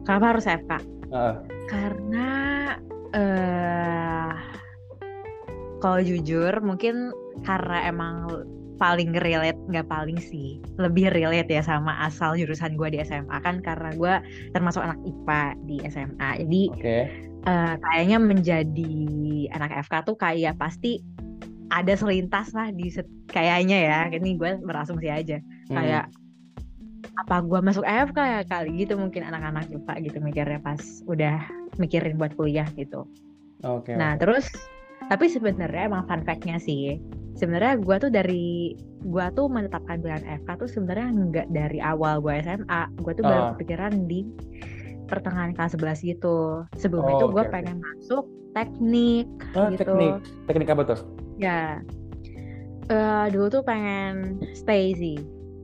Kenapa 0.09 0.25
harus 0.33 0.45
FK? 0.49 0.98
Karena 1.69 2.29
eh 3.09 4.31
kalau 5.79 5.99
jujur 6.03 6.53
mungkin 6.61 7.09
karena 7.41 7.89
emang 7.89 8.27
paling 8.79 9.11
relate 9.11 9.59
nggak 9.67 9.91
paling 9.91 10.15
sih 10.19 10.63
lebih 10.79 11.11
relate 11.11 11.51
ya 11.51 11.59
sama 11.59 11.99
asal 12.07 12.39
jurusan 12.39 12.79
gue 12.79 12.95
di 12.95 12.99
SMA 13.03 13.43
kan 13.43 13.59
karena 13.59 13.91
gue 13.91 14.13
termasuk 14.55 14.79
anak 14.79 14.99
IPA 15.03 15.43
di 15.67 15.77
SMA 15.91 16.29
jadi 16.45 16.61
Oke. 16.71 16.99
eh, 17.43 17.73
kayaknya 17.75 18.17
menjadi 18.23 18.95
anak 19.51 19.83
FK 19.83 19.93
tuh 20.07 20.15
kayak 20.15 20.55
pasti 20.55 21.03
ada 21.69 21.93
selintas 21.93 22.51
lah 22.57 22.73
di 22.73 22.89
kayaknya 23.29 23.77
ya. 23.77 23.99
Ini 24.09 24.35
gue 24.35 24.51
berasumsi 24.65 25.07
aja. 25.09 25.37
Hmm. 25.69 25.77
kayak 25.77 26.05
apa 27.19 27.41
gua 27.41 27.59
masuk 27.59 27.83
AFK 27.83 28.15
ya 28.17 28.41
kali 28.43 28.79
gitu 28.79 28.95
mungkin 28.95 29.23
anak-anak 29.23 29.67
IPA 29.67 29.93
gitu 30.05 30.17
mikirnya 30.19 30.59
pas 30.59 30.79
udah 31.05 31.37
mikirin 31.75 32.15
buat 32.15 32.31
kuliah 32.33 32.67
gitu. 32.73 33.03
Oke. 33.61 33.91
Nah 33.91 34.15
terus 34.15 34.47
tapi 35.07 35.27
sebenarnya 35.27 35.87
emang 35.87 36.05
fun 36.05 36.21
fact-nya 36.21 36.55
sih 36.57 36.95
sebenarnya 37.33 37.75
gua 37.77 37.97
tuh 37.97 38.07
dari 38.07 38.75
gua 39.01 39.31
tuh 39.31 39.47
menetapkan 39.47 39.99
pilihan 39.99 40.23
FK 40.39 40.49
tuh 40.57 40.69
sebenarnya 40.69 41.07
nggak 41.09 41.47
dari 41.49 41.79
awal 41.79 42.19
gua 42.19 42.39
SMA 42.39 42.81
gua 42.99 43.13
tuh 43.13 43.23
baru 43.23 43.41
Ah. 43.41 43.49
kepikiran 43.53 44.05
di 44.05 44.23
pertengahan 45.07 45.51
kelas 45.51 45.73
11 45.73 46.05
gitu 46.05 46.37
sebelum 46.77 47.03
Oh, 47.03 47.11
itu 47.11 47.25
oke, 47.27 47.41
oke. 47.41 47.49
pengen 47.49 47.81
masuk 47.81 48.23
teknik 48.51 49.25
Ah, 49.53 49.73
gitu. 49.73 49.81
teknik. 49.83 50.13
Teknik 50.45 50.69
apa 50.69 50.83
tuh? 50.85 50.99
ya 51.35 51.79
Eh, 52.89 53.25
dulu 53.29 53.45
tuh 53.49 53.61
pengen 53.61 54.41
stay 54.51 54.97
sih 54.97 55.17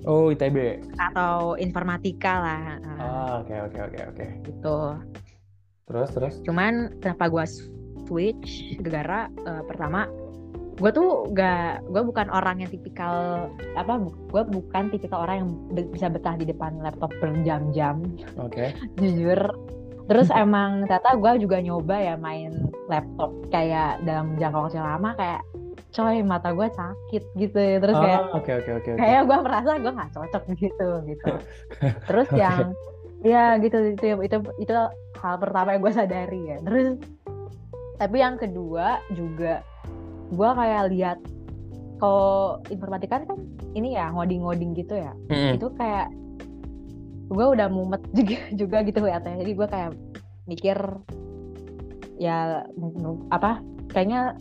Oh 0.06 0.30
ITB. 0.30 0.86
atau 1.02 1.58
informatika 1.58 2.34
lah 2.40 2.64
eh, 2.78 3.02
Ah 3.02 3.32
oke 3.42 3.56
oke 3.70 3.80
oke 3.92 4.00
oke. 4.14 4.26
gitu. 4.46 4.78
Terus 5.86 6.10
terus. 6.14 6.34
Cuman 6.46 6.94
kenapa 7.02 7.26
gua 7.30 7.46
switch 8.06 8.78
gara 8.86 9.28
eh, 9.34 9.64
pertama 9.66 10.06
gue 10.76 10.92
tuh 10.92 11.32
gak 11.32 11.88
gue 11.88 12.04
bukan 12.04 12.28
orang 12.36 12.60
yang 12.60 12.68
tipikal 12.68 13.48
apa 13.80 13.96
gue 14.04 14.44
bukan 14.44 14.92
tipikal 14.92 15.24
orang 15.24 15.36
yang 15.40 15.50
be- 15.72 15.88
bisa 15.88 16.12
betah 16.12 16.36
di 16.36 16.44
depan 16.44 16.84
laptop 16.84 17.16
berjam-jam 17.24 18.04
Oke. 18.36 18.76
jujur 19.00 19.40
terus 20.12 20.28
emang 20.36 20.84
ternyata 20.84 21.16
gue 21.16 21.48
juga 21.48 21.64
nyoba 21.64 21.96
ya 21.96 22.16
main 22.20 22.52
laptop 22.92 23.32
kayak 23.50 24.04
dalam 24.04 24.36
jangka 24.36 24.68
waktu 24.68 24.78
yang 24.78 24.90
lama 25.00 25.10
kayak 25.16 25.42
coy 25.96 26.20
mata 26.22 26.52
gue 26.52 26.68
sakit 26.68 27.24
gitu 27.40 27.64
terus 27.80 27.96
kayak 27.96 28.20
Ah, 28.22 28.36
oke 28.36 28.52
oke 28.52 28.72
oke. 28.84 28.90
oke. 28.92 29.00
kayak 29.00 29.22
gue 29.24 29.38
merasa 29.40 29.72
gue 29.80 29.92
nggak 29.96 30.12
cocok 30.12 30.44
gitu 30.64 30.90
gitu 31.08 31.32
terus 32.04 32.28
Oke. 32.28 32.40
yang 32.44 32.76
ya 33.24 33.56
gitu 33.58 33.96
itu 33.96 34.06
itu 34.22 34.38
itu 34.60 34.74
hal 35.18 35.36
pertama 35.40 35.74
yang 35.74 35.82
gue 35.82 35.94
sadari 35.96 36.42
ya 36.46 36.58
terus 36.62 37.00
tapi 37.96 38.20
yang 38.20 38.36
kedua 38.36 39.00
juga 39.16 39.64
gue 40.30 40.50
kayak 40.52 40.84
lihat 40.92 41.18
kalau 41.96 42.60
informatika 42.68 43.24
kan 43.24 43.40
ini 43.72 43.96
ya 43.96 44.12
ngoding-ngoding 44.12 44.76
gitu 44.76 45.00
ya 45.00 45.16
Mm-mm. 45.32 45.56
itu 45.56 45.68
kayak 45.80 46.12
gue 47.32 47.46
udah 47.56 47.68
mumet 47.72 48.04
juga 48.20 48.38
juga 48.52 48.78
gitu 48.84 49.00
liatnya 49.00 49.36
jadi 49.42 49.52
gue 49.56 49.68
kayak 49.72 49.92
mikir 50.46 50.78
ya 52.20 52.68
apa 53.32 53.60
kayaknya 53.92 54.36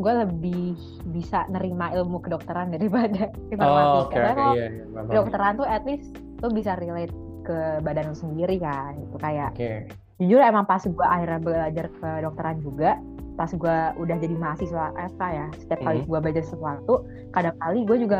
gue 0.00 0.12
lebih 0.18 0.74
bisa 1.06 1.44
nerima 1.46 1.92
ilmu 1.92 2.18
kedokteran 2.18 2.68
daripada 2.68 3.28
Oh, 3.30 3.52
informatika 3.52 4.08
karena 4.10 4.30
oke 4.30 4.34
kalau 4.34 4.52
iya 4.52 4.66
iya 4.66 4.68
paham, 4.82 4.90
paham. 4.90 5.06
kedokteran 5.08 5.52
tuh 5.54 5.66
at 5.66 5.82
least 5.84 6.08
lo 6.38 6.48
bisa 6.50 6.72
relate 6.74 7.12
ke 7.40 7.58
badan 7.80 8.04
lo 8.06 8.14
sendiri 8.14 8.56
kan 8.56 8.96
itu 8.96 9.16
kayak 9.16 9.50
Oke. 9.52 9.72
jujur 10.18 10.40
emang 10.40 10.64
pas 10.64 10.80
gue 10.80 11.06
akhirnya 11.06 11.38
belajar 11.38 11.86
ke 11.90 12.08
dokteran 12.20 12.56
juga 12.58 12.90
pas 13.32 13.48
gue 13.48 13.76
udah 13.96 14.16
jadi 14.18 14.34
mahasiswa 14.34 14.84
FK 15.08 15.22
ya 15.30 15.46
setiap 15.58 15.80
kali 15.80 15.98
Mhm. 15.98 16.06
gue 16.06 16.18
belajar 16.20 16.42
sesuatu 16.42 16.94
kadang 17.30 17.56
kali 17.58 17.84
gue 17.84 17.98
juga 17.98 18.18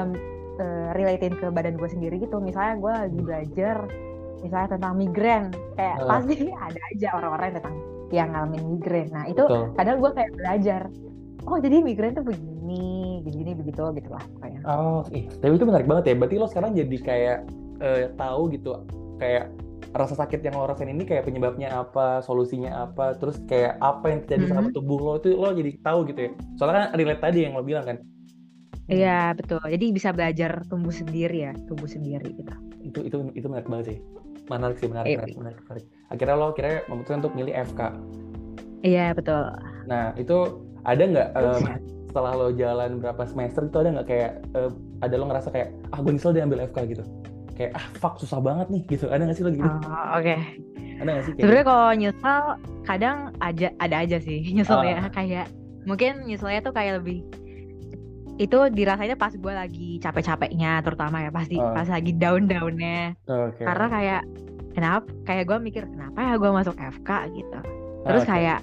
eh, 0.57 0.89
relatein 0.93 1.35
ke 1.35 1.47
badan 1.49 1.75
gue 1.75 1.89
sendiri 1.89 2.17
gitu 2.19 2.37
misalnya 2.39 2.77
gue 2.77 2.93
lagi 3.03 3.21
belajar 3.23 3.77
misalnya 4.39 4.69
tentang 4.71 4.93
migrain 4.95 5.45
kayak 5.75 5.97
Ah. 5.99 6.09
pasti 6.11 6.35
ada 6.67 6.81
aja 6.91 7.09
orang-orang 7.15 7.47
yang 7.47 7.57
tentang 7.57 7.77
yang 8.11 8.29
ngalamin 8.29 8.63
migrain 8.71 9.09
nah 9.09 9.25
itu 9.25 9.41
Betul. 9.41 9.65
kadang 9.75 9.97
gue 9.99 10.11
kayak 10.11 10.33
belajar 10.35 10.83
oh 11.45 11.59
jadi 11.59 11.81
migrain 11.81 12.13
tuh 12.13 12.25
begini 12.25 13.21
begini 13.21 13.53
begitu 13.53 13.83
gitu 13.93 14.09
lah 14.09 14.25
pokoknya 14.37 14.61
Oh, 14.63 15.01
ih, 15.11 15.25
tapi 15.41 15.57
itu 15.57 15.65
menarik 15.65 15.85
banget 15.85 16.05
ya. 16.09 16.15
Berarti 16.17 16.37
lo 16.37 16.47
sekarang 16.47 16.73
jadi 16.73 16.97
kayak 17.01 17.39
eh, 17.81 18.05
tahu 18.15 18.53
gitu, 18.53 18.85
kayak 19.17 19.49
rasa 19.91 20.15
sakit 20.15 20.41
yang 20.41 20.55
lo 20.55 20.69
rasain 20.69 20.87
ini 20.87 21.03
kayak 21.03 21.25
penyebabnya 21.25 21.73
apa, 21.75 22.21
solusinya 22.21 22.85
apa, 22.85 23.17
terus 23.17 23.41
kayak 23.45 23.81
apa 23.81 24.07
yang 24.07 24.21
terjadi 24.23 24.47
sama 24.51 24.69
Mhm. 24.69 24.75
tubuh 24.77 24.99
lo 25.01 25.13
itu 25.17 25.33
lo 25.33 25.51
jadi 25.51 25.71
tahu 25.81 25.99
gitu 26.07 26.21
ya. 26.21 26.31
Soalnya 26.55 26.77
kan 26.77 26.87
relate 26.95 27.21
tadi 27.21 27.39
yang 27.43 27.57
lo 27.57 27.63
bilang 27.63 27.85
kan. 27.85 27.99
iya 28.91 29.31
betul 29.33 29.63
jadi 29.63 29.87
bisa 29.95 30.11
belajar 30.11 30.67
tumbuh 30.67 30.91
sendiri 30.91 31.47
ya 31.47 31.53
tumbuh 31.71 31.87
sendiri 31.87 32.27
gitu 32.35 32.51
Itu 32.83 32.99
itu 33.01 33.17
itu 33.33 33.47
menarik 33.47 33.71
banget 33.71 33.87
sih. 33.87 33.99
Menarik 34.51 34.77
sih, 34.77 34.89
menarik, 34.91 35.07
Iya. 35.07 35.19
menarik, 35.21 35.37
menarik, 35.39 35.59
menarik. 35.63 35.85
Akhirnya 36.11 36.35
lo 36.35 36.47
akhirnya 36.51 36.77
memutuskan 36.87 37.19
untuk 37.23 37.35
milih 37.35 37.55
FK. 37.55 37.81
iya 38.83 39.13
betul 39.13 39.47
Nah, 39.87 40.15
itu 40.15 40.37
ada 40.83 41.03
nggak 41.03 41.29
em, 41.33 41.63
setelah 42.07 42.33
lo 42.33 42.49
jalan 42.51 42.99
berapa 42.99 43.23
semester 43.25 43.63
itu 43.65 43.77
ada 43.77 43.91
nggak 43.95 44.07
kayak 44.07 44.31
eh, 44.51 44.71
ada 45.01 45.15
lo 45.15 45.25
ngerasa 45.27 45.49
kayak 45.49 45.69
ah 45.89 45.99
gue 45.99 46.13
nyesel 46.13 46.33
dia 46.33 46.43
ambil 46.43 46.65
FK 46.65 46.79
gitu. 46.89 47.05
Kayak 47.55 47.73
ah 47.75 47.87
fuck 47.95 48.17
susah 48.17 48.39
banget 48.39 48.67
nih 48.69 48.83
gitu. 48.89 49.07
Ada 49.07 49.23
nggak 49.23 49.37
sih 49.37 49.45
lo 49.45 49.51
gitu? 49.51 49.69
Oh, 49.69 50.07
oke 50.15 50.35
Ada 50.97 51.09
nggak 51.09 51.25
sih 51.25 51.33
kayak 51.33 51.41
Sebenarnya 51.41 51.65
kalau 51.65 51.89
nyesal 51.95 52.41
kadang 52.83 53.17
aja 53.39 53.69
ada 53.77 53.97
aja 53.99 54.17
sih 54.19 54.41
nyesel 54.57 54.81
ya 54.83 54.97
Ah. 54.99 55.11
kayak 55.11 55.47
mungkin 55.81 56.25
nyeselnya 56.25 56.61
tuh 56.61 56.73
kayak 56.73 57.01
lebih 57.01 57.25
itu 58.37 58.57
dirasainnya 58.73 59.15
pas 59.15 59.33
gue 59.33 59.53
lagi 59.53 60.01
capek-capeknya 60.01 60.81
terutama 60.81 61.21
ya 61.21 61.31
pasti 61.31 61.57
Ah. 61.57 61.73
pas 61.73 61.85
lagi 61.87 62.13
down-downnya 62.13 63.13
Oke. 63.27 63.61
karena 63.61 63.87
kayak 63.87 64.23
kenapa 64.73 65.07
kayak 65.25 65.45
gue 65.45 65.59
mikir 65.61 65.83
kenapa 65.85 66.19
ya 66.23 66.35
gue 66.37 66.51
masuk 66.51 66.73
FK 66.75 67.11
gitu 67.35 67.59
terus 68.03 68.25
Oke. 68.25 68.31
kayak 68.31 68.59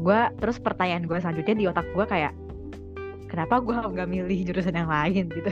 gue 0.00 0.20
terus 0.40 0.56
pertanyaan 0.56 1.04
gue 1.04 1.18
selanjutnya 1.18 1.54
di 1.54 1.64
otak 1.68 1.86
gue 1.92 2.04
kayak 2.04 2.32
kenapa 3.28 3.62
gue 3.62 3.76
nggak 3.76 4.08
milih 4.10 4.38
jurusan 4.42 4.74
yang 4.74 4.90
lain? 4.90 5.30
Gitu. 5.36 5.50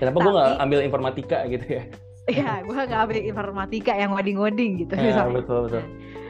Kenapa 0.00 0.16
gue 0.16 0.32
nggak 0.32 0.50
ambil 0.58 0.80
informatika 0.80 1.38
gitu 1.46 1.66
ya? 1.68 1.82
ya 2.28 2.60
gue 2.60 2.72
nggak 2.76 3.00
ambil 3.04 3.18
informatika 3.20 3.92
yang 3.92 4.12
ngoding-ngoding 4.12 4.84
gitu 4.84 4.92
Ya, 4.94 5.12
misalnya. 5.12 5.34
betul 5.40 5.58
betul. 5.68 5.82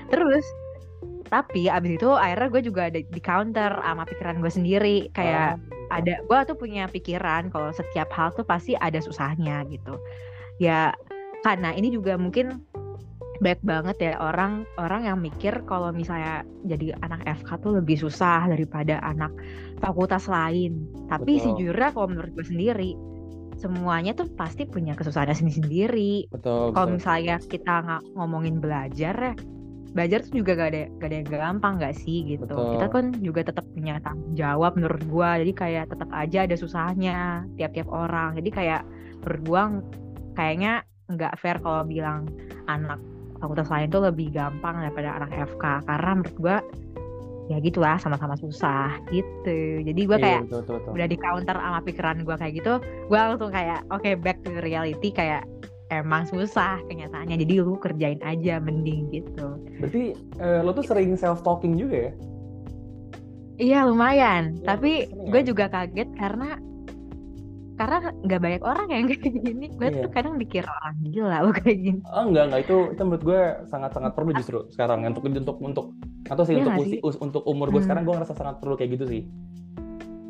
Terus 0.09 0.47
tapi 1.29 1.69
abis 1.69 2.01
itu 2.01 2.09
akhirnya 2.09 2.49
gue 2.49 2.63
juga 2.65 2.83
ada 2.89 2.99
di 2.99 3.21
counter 3.21 3.73
sama 3.77 4.03
pikiran 4.03 4.41
gue 4.41 4.49
sendiri 4.49 4.97
kayak 5.13 5.61
Ah, 5.89 6.01
ada 6.01 6.21
gue 6.21 6.39
tuh 6.45 6.57
punya 6.57 6.89
pikiran 6.89 7.49
kalau 7.49 7.69
setiap 7.71 8.09
hal 8.13 8.33
tuh 8.33 8.43
pasti 8.43 8.73
ada 8.75 8.97
susahnya 8.99 9.63
gitu. 9.69 10.01
Ya 10.59 10.91
karena 11.45 11.71
ini 11.71 11.93
juga 11.93 12.17
mungkin 12.19 12.65
baik 13.39 13.63
banget 13.63 13.97
ya 14.03 14.13
orang 14.19 14.67
orang 14.83 15.07
yang 15.07 15.19
mikir 15.23 15.63
kalau 15.71 15.95
misalnya 15.95 16.43
jadi 16.67 16.99
anak 17.07 17.23
FK 17.23 17.63
tuh 17.63 17.79
lebih 17.79 17.95
susah 17.95 18.51
daripada 18.51 18.99
anak 19.07 19.31
fakultas 19.79 20.27
lain 20.27 20.91
tapi 21.07 21.39
Betul. 21.39 21.55
sejujurnya 21.55 21.91
kalau 21.95 22.09
menurut 22.11 22.31
gue 22.35 22.47
sendiri 22.47 22.99
semuanya 23.59 24.15
tuh 24.15 24.31
pasti 24.35 24.67
punya 24.67 24.95
kesusahannya 24.95 25.35
sendiri-sendiri 25.35 26.31
betul. 26.31 26.75
kalau 26.75 26.95
misalnya 26.95 27.39
kita 27.43 27.83
nggak 27.83 28.03
ngomongin 28.15 28.59
belajar 28.63 29.15
ya 29.15 29.35
belajar 29.89 30.21
tuh 30.21 30.45
juga 30.45 30.53
gak 30.55 30.71
ada 30.75 30.83
gak 31.01 31.09
ada 31.09 31.17
yang 31.17 31.29
gampang 31.29 31.75
gak 31.81 31.97
sih 31.97 32.23
gitu 32.29 32.45
Betul. 32.45 32.77
kita 32.77 32.87
kan 32.93 33.07
juga 33.25 33.41
tetap 33.49 33.65
punya 33.73 33.99
tanggung 34.05 34.35
jawab 34.37 34.77
menurut 34.77 35.03
gua 35.09 35.41
jadi 35.41 35.53
kayak 35.55 35.85
tetap 35.91 36.11
aja 36.13 36.39
ada 36.45 36.57
susahnya 36.59 37.49
tiap-tiap 37.57 37.89
orang 37.89 38.37
jadi 38.39 38.51
kayak 38.53 38.83
menurut 39.25 39.43
gua 39.49 39.63
kayaknya 40.39 40.73
nggak 41.09 41.41
fair 41.41 41.57
kalau 41.65 41.83
bilang 41.89 42.29
anak 42.69 43.01
fakultas 43.39 43.69
lain 43.69 43.89
tuh 43.89 44.03
lebih 44.03 44.31
gampang 44.31 44.79
daripada 44.79 45.19
anak 45.19 45.31
FK 45.51 45.65
karena 45.87 46.11
menurut 46.15 46.37
gua 46.37 46.57
ya 47.49 47.57
gitulah 47.59 47.97
sama-sama 47.97 48.37
susah 48.37 49.01
gitu 49.09 49.59
jadi 49.81 50.01
gua 50.05 50.17
Iya, 50.17 50.25
kayak 50.25 50.41
betul, 50.47 50.59
betul, 50.61 50.75
betul. 50.79 50.93
udah 50.95 51.07
di 51.09 51.17
counter 51.17 51.57
sama 51.57 51.81
pikiran 51.81 52.17
gue 52.21 52.37
kayak 52.37 52.55
gitu 52.55 52.73
gue 53.09 53.17
langsung 53.19 53.51
kayak 53.51 53.81
oke 53.89 54.11
back 54.21 54.37
to 54.45 54.53
reality 54.61 55.09
kayak 55.09 55.43
emang 55.89 56.29
susah 56.29 56.77
kenyataannya 56.85 57.41
jadi 57.41 57.65
lu 57.65 57.81
kerjain 57.81 58.21
aja 58.21 58.61
mending 58.61 59.09
gitu 59.09 59.57
Berarti 59.81 60.13
eh, 60.37 60.61
lo 60.61 60.77
tuh 60.77 60.85
sering 60.85 61.17
self 61.17 61.41
talking 61.41 61.73
juga 61.73 62.11
ya? 62.11 62.13
iya 63.59 63.79
lumayan 63.89 64.55
Iya, 64.55 64.65
tapi 64.69 64.93
sering 65.09 65.33
gue 65.33 65.41
ya? 65.41 65.47
juga 65.49 65.65
kaget 65.67 66.09
karena 66.15 66.61
karena 67.79 67.97
nggak 68.19 68.41
banyak 68.41 68.63
orang 68.63 68.87
yang 68.89 69.05
kayak 69.15 69.23
gini 69.39 69.67
gue 69.71 69.89
Iya. 69.89 70.03
tuh 70.03 70.11
kadang 70.11 70.35
dikira 70.35 70.67
orang 70.69 70.95
gila 71.07 71.37
lo 71.41 71.51
kayak 71.53 71.79
gini 71.79 72.01
Oh 72.05 72.25
enggak 72.27 72.45
enggak 72.47 72.61
itu 72.65 72.77
itu 72.91 73.03
menurut 73.03 73.25
gue 73.25 73.41
sangat 73.65 73.91
sangat 73.93 74.13
perlu 74.13 74.31
justru 74.35 74.59
sekarang 74.69 75.07
untuk 75.07 75.23
untuk 75.23 75.57
untuk 75.59 75.87
atau 76.27 76.43
sih 76.43 76.55
Iya 76.55 76.67
untuk 76.67 76.75
usi, 76.77 76.91
sih? 76.91 77.01
us- 77.01 77.21
untuk 77.21 77.43
umur 77.45 77.71
gue 77.71 77.79
Hmm. 77.79 77.87
sekarang 77.87 78.03
gue 78.03 78.15
ngerasa 78.15 78.35
sangat 78.35 78.57
perlu 78.59 78.75
kayak 78.75 78.91
gitu 78.93 79.05
sih. 79.07 79.23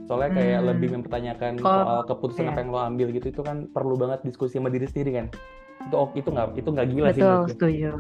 Soalnya 0.04 0.30
kayak 0.34 0.58
Hmm. 0.58 0.68
lebih 0.68 0.88
mempertanyakan 0.90 1.52
Kalau- 1.56 1.84
soal 1.84 2.00
keputusan 2.06 2.44
iya. 2.44 2.50
apa 2.50 2.58
yang 2.58 2.70
lo 2.70 2.80
ambil 2.82 3.08
gitu 3.10 3.26
itu 3.28 3.40
kan 3.40 3.56
perlu 3.66 3.94
banget 3.94 4.20
diskusi 4.22 4.56
sama 4.56 4.68
diri 4.68 4.84
sendiri 4.84 5.10
kan. 5.14 5.26
Itu 5.82 5.94
oh, 5.96 6.08
itu 6.12 6.28
nggak 6.28 6.46
itu 6.54 6.68
nggak 6.68 6.86
gila 6.86 7.08
sih 7.08 7.18
betul 7.18 7.24
menurut 7.24 7.42
gue. 7.42 7.52
setuju 7.54 7.90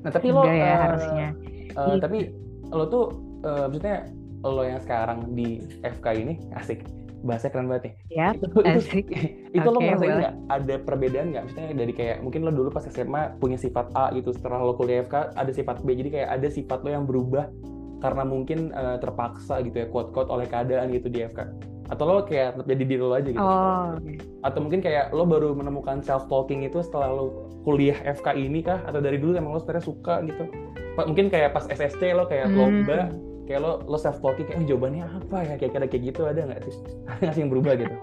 Nah 0.00 0.10
tapi 0.10 0.26
lo 0.28 0.40
enggak 0.40 0.56
ya 0.56 0.64
eh, 0.64 0.78
harusnya 0.80 1.28
Iya. 1.72 1.98
tapi 1.98 2.18
lo 2.68 2.84
tuh 2.86 3.04
eh, 3.42 3.64
maksudnya 3.66 3.96
lo 4.42 4.62
yang 4.62 4.80
sekarang 4.80 5.18
di 5.32 5.48
FK 5.80 6.06
ini 6.16 6.34
asik 6.52 6.82
bahasa 7.22 7.48
keren 7.48 7.70
banget 7.70 7.82
nih. 7.86 7.94
ya 8.10 8.28
Itu, 8.34 8.46
itu, 8.50 8.60
asik 8.66 9.06
itu 9.56 9.68
lo 9.68 9.78
Oke, 9.78 9.86
ngerasain 9.86 10.14
nggak 10.18 10.34
ada 10.50 10.74
perbedaan 10.82 11.26
nggak? 11.32 11.44
Misalnya 11.48 11.70
dari 11.78 11.92
kayak 11.94 12.16
mungkin 12.20 12.40
lo 12.42 12.50
dulu 12.50 12.68
pas 12.68 12.84
SMA 12.84 13.38
punya 13.38 13.56
sifat 13.56 13.94
A 13.94 14.10
gitu, 14.12 14.34
setelah 14.34 14.60
lo 14.60 14.74
kuliah 14.74 15.06
FK 15.06 15.32
ada 15.32 15.52
sifat 15.54 15.80
B, 15.86 15.94
jadi 15.94 16.10
kayak 16.10 16.28
ada 16.34 16.48
sifat 16.50 16.82
lo 16.82 16.90
yang 16.90 17.06
berubah 17.06 17.46
karena 18.02 18.22
mungkin 18.26 18.74
eh, 18.74 18.96
terpaksa 18.98 19.62
gitu 19.62 19.76
ya, 19.78 19.86
quote-quote 19.86 20.28
oleh 20.28 20.46
keadaan 20.50 20.90
gitu 20.90 21.06
di 21.06 21.22
FK. 21.22 21.40
Atau 21.88 22.08
lo 22.08 22.24
kayak 22.24 22.64
jadi 22.64 22.82
diri 22.82 23.02
lo 23.02 23.12
aja 23.12 23.28
gitu? 23.28 23.38
oh 23.38 23.94
Atau 24.42 24.58
mungkin 24.64 24.80
kayak 24.80 25.12
lo 25.12 25.22
baru 25.22 25.52
menemukan 25.52 26.00
self 26.02 26.26
talking 26.26 26.64
itu 26.64 26.82
setelah 26.82 27.12
lo 27.12 27.24
kuliah 27.62 27.94
FK 28.02 28.34
ini 28.34 28.64
kah? 28.64 28.82
Atau 28.82 28.98
dari 28.98 29.20
dulu 29.22 29.38
emang 29.38 29.54
lo 29.54 29.60
sebenarnya 29.60 29.86
suka 29.86 30.24
gitu? 30.26 30.48
Mungkin 30.98 31.30
kayak 31.30 31.54
pas 31.54 31.68
SSC 31.68 32.12
lo 32.12 32.26
kayak 32.26 32.50
Hmm. 32.50 32.58
lomba, 32.58 33.12
kayak 33.46 33.60
lo 33.60 33.82
lo 33.86 33.98
self 33.98 34.22
talking 34.22 34.46
kayak 34.46 34.62
oh, 34.62 34.66
jawabannya 34.66 35.04
apa 35.06 35.36
ya? 35.44 35.54
Kayak 35.58 35.72
kira 35.76 35.86
kayak 35.90 36.02
gitu 36.14 36.20
ada 36.26 36.40
nggak 36.46 36.60
sih? 36.66 36.76
Ada 37.10 37.20
nggak 37.20 37.34
sih 37.34 37.40
yang 37.42 37.52
berubah 37.52 37.72
gitu? 37.78 37.96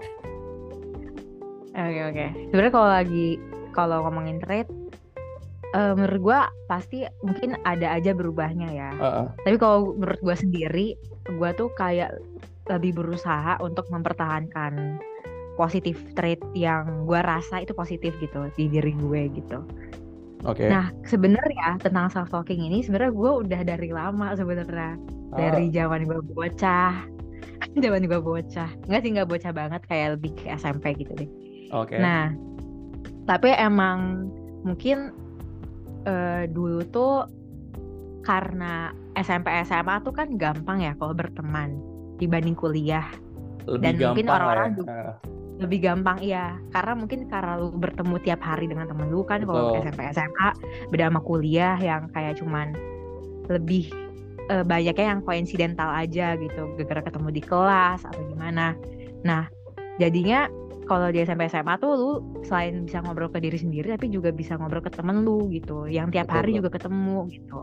Oke 1.70 2.00
oke. 2.12 2.26
Sebenarnya 2.50 2.72
kalau 2.74 2.90
lagi 2.90 3.26
kalau 3.70 3.98
ngomongin 4.04 4.38
trade, 4.42 4.70
eh, 5.72 5.92
menurut 5.94 6.20
gua 6.20 6.40
pasti 6.66 7.06
mungkin 7.22 7.54
ada 7.62 7.94
aja 7.94 8.10
berubahnya 8.12 8.68
ya. 8.74 8.90
Heeh. 8.98 9.26
Tapi 9.46 9.56
kalau 9.56 9.94
menurut 9.94 10.20
gua 10.20 10.36
sendiri, 10.36 10.98
gua 11.38 11.54
tuh 11.54 11.70
kayak 11.78 12.18
lebih 12.68 12.98
berusaha 12.98 13.58
untuk 13.62 13.86
mempertahankan 13.90 14.98
positif 15.54 15.98
trait 16.18 16.40
yang 16.52 17.06
gua 17.06 17.22
rasa 17.22 17.62
itu 17.62 17.72
positif 17.74 18.14
gitu 18.18 18.50
di 18.58 18.66
diri 18.66 18.92
gue 18.98 19.22
gitu. 19.34 19.62
Oke. 20.48 20.72
Nah 20.72 20.88
sebenarnya 21.04 21.76
tentang 21.84 22.08
self 22.08 22.32
talking 22.32 22.64
ini 22.64 22.80
sebenarnya 22.80 23.12
gue 23.12 23.30
udah 23.44 23.60
dari 23.60 23.90
lama 23.92 24.32
sebenarnya 24.32 24.96
dari 25.32 25.70
zaman 25.70 26.04
gue 26.04 26.20
bocah, 26.26 27.06
zaman 27.84 28.02
gue 28.02 28.20
bocah. 28.20 28.70
Nggak 28.84 29.00
sih 29.00 29.10
nggak 29.12 29.28
bocah 29.28 29.52
banget 29.52 29.82
kayak 29.86 30.08
lebih 30.14 30.32
ke 30.34 30.50
SMP 30.52 30.96
gitu 30.96 31.12
deh. 31.14 31.30
Oke. 31.70 31.96
Nah, 31.96 32.34
tapi 33.24 33.52
emang 33.52 34.26
mungkin 34.62 35.14
eh, 36.02 36.44
dulu 36.46 36.82
tuh 36.86 37.28
karena 38.20 38.90
SMP 39.14 39.48
SMA 39.62 40.00
tuh 40.00 40.12
kan 40.12 40.34
gampang 40.34 40.80
ya 40.80 40.92
kalau 40.94 41.12
berteman 41.12 41.76
dibanding 42.16 42.54
kuliah. 42.54 43.06
lebih 43.60 43.92
dan 43.92 43.94
mungkin 44.02 44.26
orang-orang 44.26 44.66
ya. 44.66 44.74
juga- 44.74 44.90
Heeh. 44.90 45.16
Lebih 45.60 45.78
gampang 45.84 46.18
iya, 46.18 46.46
karena 46.70 46.92
mungkin 46.96 47.28
karena 47.28 47.52
lu 47.54 47.68
bertemu 47.70 48.16
tiap 48.18 48.40
hari 48.40 48.64
dengan 48.64 48.88
temen 48.88 49.12
lu 49.12 49.20
kan 49.22 49.44
kalau. 49.44 49.76
SMP 49.78 50.00
SMA 50.08 50.48
beda 50.88 51.06
sama 51.06 51.20
kuliah 51.20 51.76
yang 51.76 52.08
kayak 52.08 52.40
cuman 52.40 52.72
lebih 53.46 53.92
eh, 54.50 54.64
banyaknya 54.66 55.06
yang 55.16 55.20
koinsidental 55.22 55.88
aja 55.94 56.34
gitu 56.34 56.74
gara-gara 56.76 57.06
ketemu 57.06 57.28
di 57.30 57.42
kelas 57.42 58.02
atau 58.02 58.20
gimana 58.34 58.74
nah 59.22 59.46
jadinya 60.02 60.50
kalau 60.90 61.06
di 61.14 61.22
SMP 61.22 61.46
SMA 61.46 61.78
tuh 61.78 61.92
lu 61.94 62.12
selain 62.42 62.82
bisa 62.82 62.98
ngobrol 63.06 63.30
ke 63.30 63.38
diri 63.38 63.54
sendiri 63.54 63.94
tapi 63.94 64.10
juga 64.10 64.34
bisa 64.34 64.58
ngobrol 64.58 64.82
ke 64.82 64.90
temen 64.90 65.22
lu 65.22 65.46
gitu 65.54 65.86
yang 65.86 66.10
tiap 66.10 66.26
hari 66.26 66.50
betul. 66.50 66.66
juga 66.66 66.70
ketemu 66.74 67.18
gitu 67.30 67.60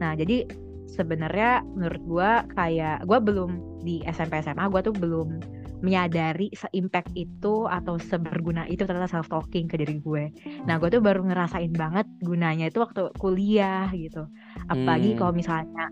nah 0.00 0.16
jadi 0.16 0.48
sebenarnya 0.88 1.60
menurut 1.76 2.02
gua 2.08 2.30
kayak 2.56 3.04
gua 3.04 3.20
belum 3.20 3.60
di 3.84 4.00
SMP 4.08 4.40
SMA 4.40 4.72
gua 4.72 4.80
tuh 4.80 4.96
belum 4.96 5.61
menyadari 5.82 6.48
se-impact 6.54 7.10
itu 7.12 7.66
atau 7.66 7.98
seberguna 7.98 8.64
itu 8.66 8.86
ternyata 8.86 9.10
self 9.10 9.26
talking 9.26 9.66
ke 9.66 9.76
diri 9.76 9.98
gue. 9.98 10.30
Nah, 10.64 10.78
gue 10.78 10.88
tuh 10.88 11.02
baru 11.02 11.26
ngerasain 11.26 11.74
banget 11.74 12.06
gunanya 12.22 12.70
itu 12.70 12.78
waktu 12.78 13.10
kuliah 13.18 13.90
gitu. 13.90 14.30
Apalagi 14.70 15.12
Hmm. 15.12 15.18
kalau 15.18 15.32
misalnya 15.34 15.90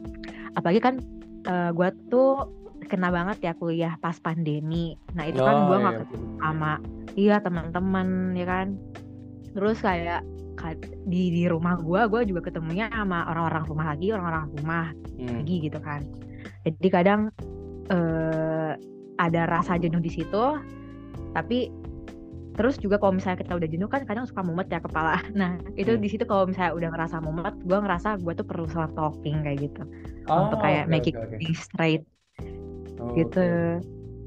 apalagi 0.54 0.80
kan 0.80 0.94
eh, 1.42 1.70
gue 1.72 1.88
tuh 2.06 2.46
kena 2.86 3.10
banget 3.10 3.42
ya 3.42 3.52
kuliah 3.52 3.98
pas 3.98 4.14
pandemi. 4.16 4.94
Nah, 5.12 5.26
itu 5.26 5.38
kan 5.38 5.56
Oh, 5.56 5.66
gue 5.68 5.76
iya, 5.76 5.82
nggak 5.82 5.94
betul, 5.98 6.06
ketemu 6.06 6.28
sama 6.38 6.72
iya 7.18 7.36
teman-teman 7.42 8.08
ya 8.34 8.46
kan. 8.46 8.66
Terus 9.50 9.78
kayak 9.82 10.22
ka- 10.54 10.78
di 11.04 11.22
di 11.32 11.44
rumah 11.50 11.74
gue, 11.80 12.00
gue 12.06 12.20
juga 12.30 12.46
ketemunya 12.46 12.86
sama 12.92 13.26
orang-orang 13.26 13.64
rumah 13.66 13.86
lagi, 13.90 14.06
orang-orang 14.14 14.44
rumah 14.54 14.86
Hmm. 15.18 15.42
lagi 15.42 15.56
gitu 15.66 15.78
kan. 15.82 16.00
Jadi 16.62 16.88
kadang 16.88 17.20
eh, 17.90 18.72
ada 19.20 19.44
rasa 19.44 19.76
jenuh 19.76 20.00
di 20.00 20.08
situ, 20.08 20.44
tapi 21.36 21.68
terus 22.56 22.76
juga 22.76 22.98
kalau 23.00 23.14
misalnya 23.16 23.40
kita 23.40 23.52
udah 23.56 23.68
jenuh 23.70 23.88
kan 23.88 24.02
kadang 24.04 24.26
suka 24.28 24.42
mumet 24.44 24.68
ya 24.68 24.80
kepala. 24.82 25.20
Nah 25.40 25.60
itu 25.76 25.96
Hmm. 25.96 26.02
di 26.02 26.08
situ 26.10 26.24
kalau 26.28 26.48
misalnya 26.50 26.72
udah 26.76 26.88
ngerasa 26.92 27.16
mumet, 27.22 27.54
gue 27.62 27.78
ngerasa 27.78 28.08
gue 28.20 28.32
tuh 28.36 28.46
perlu 28.48 28.66
self 28.68 28.92
talking 28.96 29.40
kayak 29.44 29.58
gitu 29.70 29.82
Ah, 30.28 30.46
untuk 30.46 30.58
kayak 30.60 30.84
oke, 30.84 30.92
making 30.92 31.16
oke. 31.16 31.36
things 31.40 31.60
straight 31.68 32.02
Oh, 33.00 33.16
gitu. 33.16 33.40
oke. 33.40 33.80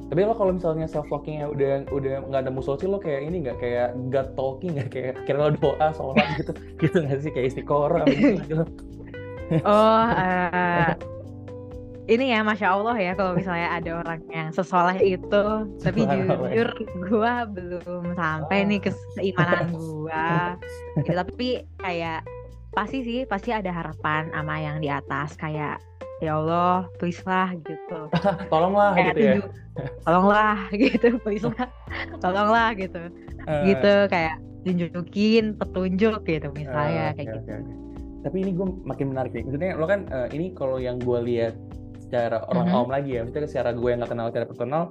Tapi 0.10 0.20
lo 0.30 0.34
kalau 0.38 0.54
misalnya 0.54 0.86
self 0.86 1.10
talkingnya 1.10 1.50
udah 1.50 1.90
udah 1.90 2.14
nggak 2.30 2.42
ada 2.46 2.52
musolci 2.54 2.86
lo 2.86 3.02
kayak 3.02 3.22
ini 3.34 3.38
nggak 3.50 3.58
kayak 3.58 3.88
God 4.14 4.28
talking 4.38 4.72
nggak 4.78 4.90
kayak 4.94 5.14
kira 5.26 5.38
lo 5.42 5.50
doa 5.58 5.88
sholat 5.94 6.28
gitu 6.38 6.52
gitu 6.82 6.98
nggak 7.02 7.20
sih 7.22 7.32
kayak 7.34 7.48
istiqoroh 7.54 8.10
gitu. 8.38 8.62
Oh, 9.66 10.06
eh, 10.10 10.92
ini 12.06 12.36
ya, 12.36 12.44
masya 12.44 12.76
Allah 12.76 12.96
ya 12.96 13.12
kalau 13.16 13.32
misalnya 13.34 13.70
ada 13.72 13.92
orang 14.04 14.20
yang 14.28 14.50
sesoleh 14.52 15.00
itu, 15.00 15.44
tapi 15.80 16.04
jujur 16.04 16.70
gue 17.00 17.34
belum 17.50 18.04
sampai 18.14 18.68
nih 18.68 18.80
ke 18.80 18.92
keimanan 19.16 19.72
gue. 19.72 20.26
Gitu, 21.00 21.12
tapi 21.16 21.48
kayak 21.80 22.28
pasti 22.72 22.98
sih, 23.02 23.20
pasti 23.24 23.56
ada 23.56 23.72
harapan 23.72 24.28
sama 24.32 24.60
yang 24.60 24.78
di 24.78 24.92
atas 24.92 25.40
kayak 25.40 25.80
ya 26.20 26.36
Allah, 26.36 26.88
please 27.00 27.24
lah 27.24 27.56
gitu. 27.56 28.00
Tolonglah 28.52 28.96
Kayak 28.96 29.08
gitu 29.08 29.20
ya. 29.24 29.36
tolonglah 30.04 30.58
gitu, 30.84 31.08
please 31.24 31.46
lah, 31.48 31.68
tolonglah 32.20 32.70
gitu, 32.76 33.00
Eh, 33.44 33.76
gitu 33.76 34.08
kayak 34.08 34.40
tunjukin 34.64 35.60
petunjuk 35.60 36.24
gitu 36.24 36.48
misalnya 36.56 37.12
eh, 37.12 37.16
kayak 37.16 37.28
oke, 37.28 37.36
gitu. 37.44 37.52
oke. 37.60 37.74
Tapi 38.24 38.36
ini 38.40 38.52
gue 38.56 38.68
makin 38.88 39.08
menarik 39.12 39.32
nih. 39.36 39.44
Maksudnya 39.44 39.72
lo 39.76 39.84
kan 39.84 40.08
eh, 40.08 40.28
ini 40.32 40.56
kalau 40.56 40.80
yang 40.80 40.96
gue 41.00 41.20
lihat 41.28 41.52
secara 42.14 42.46
orang 42.46 42.70
Mhm. 42.70 42.76
awam 42.78 42.90
lagi 42.94 43.10
ya, 43.18 43.22
maksudnya 43.26 43.50
secara 43.50 43.70
gue 43.74 43.90
yang 43.90 43.98
nggak 43.98 44.12
kenal 44.14 44.30
secara 44.30 44.46
personal, 44.46 44.84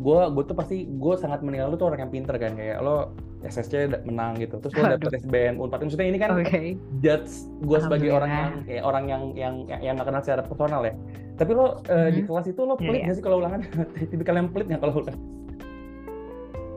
gue 0.00 0.20
gue 0.32 0.44
tuh 0.48 0.56
pasti 0.56 0.76
gue 0.88 1.14
sangat 1.20 1.44
menilai 1.44 1.68
lo 1.68 1.76
tuh 1.76 1.92
orang 1.92 2.08
yang 2.08 2.12
pinter 2.16 2.40
kan 2.40 2.56
kayak 2.56 2.80
lo 2.80 3.12
SSC 3.44 3.72
menang 4.04 4.40
gitu, 4.40 4.56
terus 4.56 4.72
lo 4.72 4.88
dapet 4.88 5.20
SBM 5.20 5.60
Unpad. 5.60 5.84
Maksudnya 5.84 6.08
ini 6.08 6.16
kan 6.16 6.32
Oke, 6.32 6.80
judge 7.00 7.28
gue 7.60 7.78
sebagai 7.78 8.08
orang 8.10 8.30
yang 8.30 8.50
kayak 8.64 8.82
orang 8.82 9.04
yang 9.06 9.22
yang 9.36 9.54
yang 9.68 9.92
nggak 9.92 10.08
kenal 10.08 10.22
secara 10.24 10.40
personal 10.40 10.80
ya. 10.80 10.96
Tapi 11.36 11.50
lo 11.52 11.84
eh, 11.84 12.08
di 12.16 12.20
Mhm. 12.24 12.28
kelas 12.28 12.46
itu 12.48 12.60
lo 12.64 12.74
pelit 12.76 12.96
iya. 12.96 13.04
nggak 13.04 13.16
sih 13.16 13.24
kalau 13.24 13.36
ulangan? 13.44 13.60
Tipikal 14.12 14.34
yang 14.36 14.48
pelit 14.48 14.66
nggak 14.68 14.80
kalau 14.80 14.94
ulangan? 14.98 15.20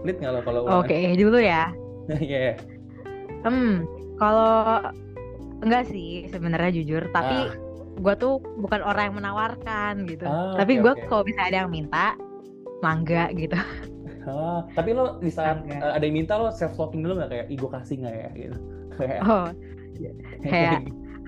Pelit 0.03 0.18
nggak 0.20 0.31
lo 0.31 0.42
kalau 0.44 0.59
ulangan? 0.68 0.83
Oke 0.83 0.98
dulu 1.16 1.39
ya. 1.39 1.63
Iya. 2.20 2.59
Hmm, 3.44 3.87
kalau 4.20 4.83
enggak 5.63 5.87
sih 5.87 6.27
sebenarnya 6.27 6.75
jujur, 6.75 7.07
tapi 7.11 7.48
Ah. 7.48 7.55
Gue 7.96 8.14
tuh 8.16 8.34
bukan 8.58 8.82
orang 8.82 9.12
yang 9.12 9.16
menawarkan 9.18 9.94
gitu. 10.06 10.25
Ah, 10.25 10.56
tapi 10.56 10.77
oke, 10.77 10.84
gue 10.84 10.94
oke. 10.96 11.03
kalau 11.08 11.24
misalnya 11.24 11.48
ada 11.48 11.60
yang 11.62 11.72
minta, 11.72 12.06
mangga 12.79 13.25
gitu. 13.32 13.58
Ah, 14.24 14.64
tapi 14.72 14.92
lo 14.92 15.20
di 15.20 15.27
saat 15.27 15.62
eh, 15.64 15.75
ada 15.75 16.00
yang 16.00 16.16
minta 16.16 16.36
lo 16.36 16.48
self 16.50 16.74
talking 16.74 17.03
dulu 17.03 17.20
nggak 17.20 17.29
kayak 17.29 17.46
gue 17.50 17.70
kasih 17.70 17.96
nggak 18.00 18.16
ya 18.16 18.29
gitu 18.34 18.58
kayak 18.98 19.20
Oh, 19.22 19.48
kayak 20.44 20.79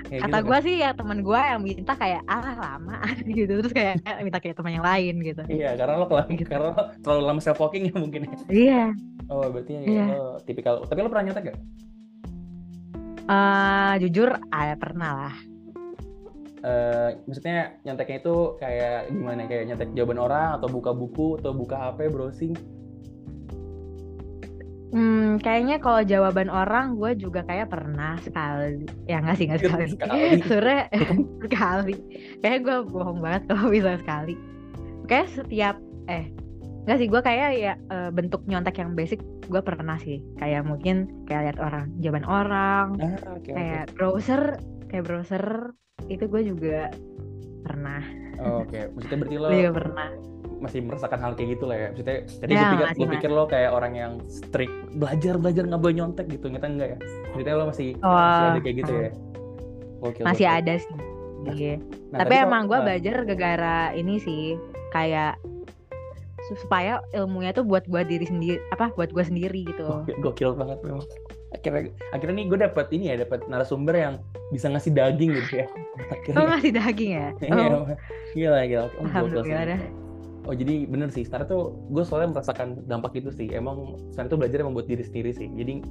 kayak 0.06 0.22
kata 0.22 0.38
gitu 0.38 0.46
gue 0.46 0.54
kan? 0.54 0.64
sih 0.64 0.76
ya 0.80 0.90
teman 0.94 1.20
gue 1.20 1.40
yang 1.40 1.60
minta 1.60 1.94
kayak 1.94 2.22
ah 2.24 2.56
lama 2.56 2.98
gitu, 3.38 3.52
terus 3.60 3.74
kayak 3.74 4.00
minta 4.22 4.40
kayak 4.40 4.56
teman 4.56 4.78
yang 4.78 4.86
lain 4.86 5.16
gitu. 5.20 5.44
iya 5.50 5.76
karena 5.76 5.98
lo 5.98 6.06
kelam 6.08 6.30
Gitu. 6.30 6.46
karena 6.48 6.72
lo 6.72 6.84
terlalu 7.02 7.24
lama 7.26 7.42
self 7.42 7.58
talking 7.58 7.90
ya 7.90 7.96
mungkin 7.98 8.22
ya 8.24 8.36
Iya, 8.48 8.84
oh 9.28 9.44
berarti 9.50 9.72
ya 9.76 9.82
Iya. 9.84 10.06
lo 10.16 10.28
tipikal 10.42 10.86
tapi 10.86 11.00
lo 11.02 11.10
pernah 11.10 11.26
nyontek 11.28 11.44
gak? 11.52 11.58
eh 13.26 13.94
jujur 14.00 14.30
ah 14.50 14.78
pernah 14.78 15.12
lah. 15.20 15.36
Eh, 16.66 17.10
maksudnya 17.30 17.78
nyonteknya 17.86 18.18
itu 18.26 18.36
kayak 18.58 19.14
gimana 19.14 19.46
kayak 19.46 19.70
nyontek 19.70 19.94
jawaban 19.94 20.18
orang 20.18 20.50
atau 20.58 20.66
buka 20.66 20.98
buku 20.98 21.38
atau 21.38 21.54
buka 21.54 21.78
HP 21.78 22.10
browsing 22.10 22.58
Hmm, 24.96 25.44
kayaknya 25.44 25.84
kalau 25.84 26.08
jawaban 26.08 26.48
orang 26.48 26.96
gue 26.96 27.20
juga 27.20 27.44
kayak 27.44 27.68
pernah 27.68 28.16
sekali. 28.24 28.88
Ya 29.12 29.20
nggak 29.20 29.36
sih 29.36 29.46
nggak 29.52 29.62
sekali. 29.68 29.86
Sekali. 29.92 30.40
Sebenernya 30.48 30.84
sekali. 31.44 31.96
Kayak 32.40 32.60
gue 32.64 32.78
bohong 32.96 33.20
banget 33.20 33.44
kalau 33.52 33.76
bisa 33.76 34.00
sekali. 34.00 34.40
Kayak 35.12 35.28
setiap 35.36 35.76
eh 36.08 36.32
nggak 36.88 36.98
sih 37.02 37.08
gue 37.12 37.22
kayak 37.28 37.50
ya 37.60 37.74
eh, 37.76 38.10
bentuk 38.16 38.48
nyontek 38.48 38.80
yang 38.80 38.96
basic 38.96 39.20
gue 39.52 39.60
pernah 39.60 40.00
sih. 40.00 40.24
Kayak 40.40 40.64
mungkin 40.64 41.12
kayak 41.28 41.52
lihat 41.52 41.58
orang 41.60 41.92
jawaban 42.00 42.26
orang, 42.32 42.86
ah 43.04 43.36
oke 43.36 43.52
kayak 43.52 43.92
browser, 44.00 44.56
kayak 44.88 45.04
browser 45.04 45.76
itu 46.06 46.24
gue 46.26 46.42
juga 46.46 46.80
pernah. 47.66 48.04
Oh, 48.38 48.62
oke 48.62 48.78
maksudnya 48.94 49.18
berarti 49.18 49.38
lo 49.38 49.48
juga 49.50 49.74
pernah. 49.74 50.10
masih 50.56 50.80
merasakan 50.82 51.20
hal 51.20 51.32
kayak 51.36 51.50
gitu 51.56 51.66
lah 51.68 51.78
ya 51.78 51.88
maksudnya 51.92 52.16
tadi 52.32 52.52
Ya, 52.52 52.58
gue 52.58 52.68
pikir 52.70 52.86
masih, 52.86 52.96
gue 52.98 53.08
pikir 53.12 53.30
lo 53.30 53.44
kayak 53.46 53.72
orang 53.72 53.94
yang 53.94 54.14
strict 54.26 54.76
belajar 54.94 55.34
belajar 55.36 55.64
nggak 55.66 55.82
boleh 55.82 55.96
nyontek 55.96 56.26
gitu 56.28 56.44
ternyata 56.48 56.68
enggak 56.68 56.90
ya 56.90 56.98
maksudnya 57.30 57.54
lo 57.54 57.66
masih 57.68 57.88
masih 57.94 58.06
Oh, 58.06 58.50
ada 58.50 58.60
kayak 58.62 58.78
gitu 58.78 58.94
ya 58.94 59.12
Oke, 59.98 60.22
Masih 60.22 60.46
oke. 60.46 60.54
ada 60.54 60.74
sih. 60.76 60.96
Iya. 61.48 61.74
Nah, 62.14 62.20
Tapi 62.22 62.34
emang 62.38 62.64
gue 62.68 62.78
ah, 62.78 62.84
belajar 62.84 63.16
gara-gara 63.26 63.78
ini 63.92 64.22
sih 64.22 64.54
kayak 64.92 65.34
su- 66.46 66.60
supaya 66.60 67.02
ilmunya 67.12 67.50
tuh 67.52 67.66
buat 67.66 67.90
gue 67.90 68.06
diri 68.06 68.22
sendiri 68.22 68.62
apa 68.70 68.94
buat 68.94 69.10
gue 69.10 69.24
sendiri 69.24 69.66
gitu. 69.66 70.06
Gokil 70.20 70.54
banget 70.54 70.78
memang. 70.84 71.02
Akhirnya, 71.56 71.82
akhirnya 72.12 72.36
nih 72.36 72.46
gue 72.52 72.60
dapat 72.60 72.88
ini 72.92 73.04
ya, 73.10 73.16
dapat 73.18 73.48
narasumber 73.48 73.96
yang 73.96 74.14
bisa 74.52 74.68
ngasih 74.68 74.92
daging 74.92 75.32
gitu 75.40 75.64
ya. 75.64 75.68
Oh 75.72 76.12
Akhirnya. 76.12 76.46
masih 76.52 76.72
daging 76.72 77.12
ya? 77.16 77.28
Iya, 77.48 77.68
Oh, 77.72 77.86
gila, 78.36 78.60
gila. 78.68 78.84
Oh, 78.84 78.92
Alhamdulillah 79.02 79.64
dah. 79.66 79.80
Oh 80.46 80.54
jadi 80.54 80.86
bener 80.86 81.10
sih, 81.10 81.26
sekarang 81.26 81.50
tuh 81.50 81.62
gue 81.90 82.04
soalnya 82.06 82.38
merasakan 82.38 82.86
dampak 82.86 83.18
itu 83.18 83.34
sih. 83.34 83.50
Emang 83.50 83.98
sekarang 84.14 84.30
tuh 84.30 84.38
belajar 84.38 84.62
emang 84.62 84.78
buat 84.78 84.86
diri 84.86 85.02
sendiri 85.02 85.34
sih. 85.34 85.50
Jadi 85.50 85.82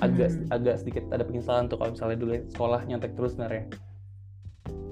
agak 0.00 0.28
Hmm. 0.34 0.48
agak 0.50 0.74
sedikit 0.82 1.04
ada 1.08 1.22
penyesalan 1.22 1.70
tuh 1.70 1.80
kalau 1.80 1.94
misalnya 1.94 2.18
dulu 2.18 2.32
sekolah 2.50 2.80
nyontek 2.84 3.14
terus 3.16 3.32
sebenarnya. 3.32 3.70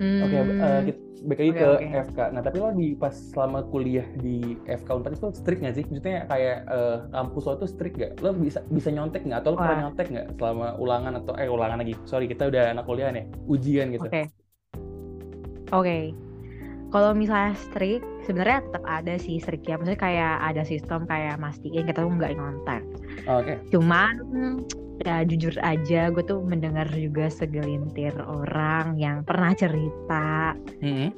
Hmm, 0.00 0.24
Oke, 0.24 0.36
eh, 0.40 0.80
kita 0.88 0.98
balik 1.20 1.38
lagi 1.44 1.52
Oke, 1.52 1.60
ke 1.60 1.68
oke. 1.68 1.86
FK. 2.08 2.18
Nah, 2.32 2.40
tapi 2.40 2.56
lo 2.56 2.68
di 2.72 2.88
pas 2.96 3.12
selama 3.12 3.60
kuliah 3.68 4.06
di 4.16 4.56
FK 4.64 4.88
Unpad 4.96 5.12
itu 5.12 5.28
strict 5.36 5.60
nggak 5.60 5.76
sih? 5.76 5.84
Maksudnya 5.84 6.24
kayak 6.24 6.56
eh, 6.66 6.96
kampus 7.12 7.42
lo 7.44 7.54
tuh 7.60 7.68
strict 7.68 7.94
nggak? 8.00 8.12
Lo 8.24 8.32
bisa 8.32 8.64
bisa 8.72 8.88
nyontek 8.88 9.28
nggak? 9.28 9.44
Atau 9.44 9.52
lo 9.54 9.56
pernah 9.60 9.76
Wah. 9.76 9.82
nyontek 9.86 10.06
nggak 10.08 10.26
selama 10.40 10.66
ulangan 10.80 11.12
atau 11.20 11.32
eh 11.36 11.48
ulangan 11.52 11.78
lagi? 11.84 11.94
Sorry, 12.08 12.26
kita 12.26 12.48
udah 12.48 12.72
anak 12.72 12.84
kuliah 12.88 13.12
nih, 13.12 13.28
ujian 13.44 13.92
gitu. 13.92 14.08
Oke. 14.08 14.22
Oke. 15.70 15.98
Kalau 16.90 17.14
misalnya 17.14 17.54
strict, 17.54 18.02
sebenarnya 18.26 18.66
tetap 18.66 18.82
ada 18.82 19.14
sih 19.14 19.38
strict 19.38 19.62
ya. 19.68 19.78
Maksudnya 19.78 20.00
kayak 20.00 20.34
ada 20.42 20.62
sistem 20.66 21.06
kayak 21.06 21.38
mastiin 21.38 21.86
kita 21.86 22.02
tuh 22.02 22.10
nggak 22.10 22.34
nyontek. 22.34 22.82
Oke. 23.30 23.54
Cuman 23.70 24.12
ya 25.00 25.24
jujur 25.24 25.54
aja 25.64 26.12
gue 26.12 26.24
tuh 26.24 26.44
mendengar 26.44 26.84
juga 26.92 27.32
segelintir 27.32 28.12
orang 28.20 29.00
yang 29.00 29.24
pernah 29.24 29.56
cerita 29.56 30.52
Mm-mm. 30.84 31.08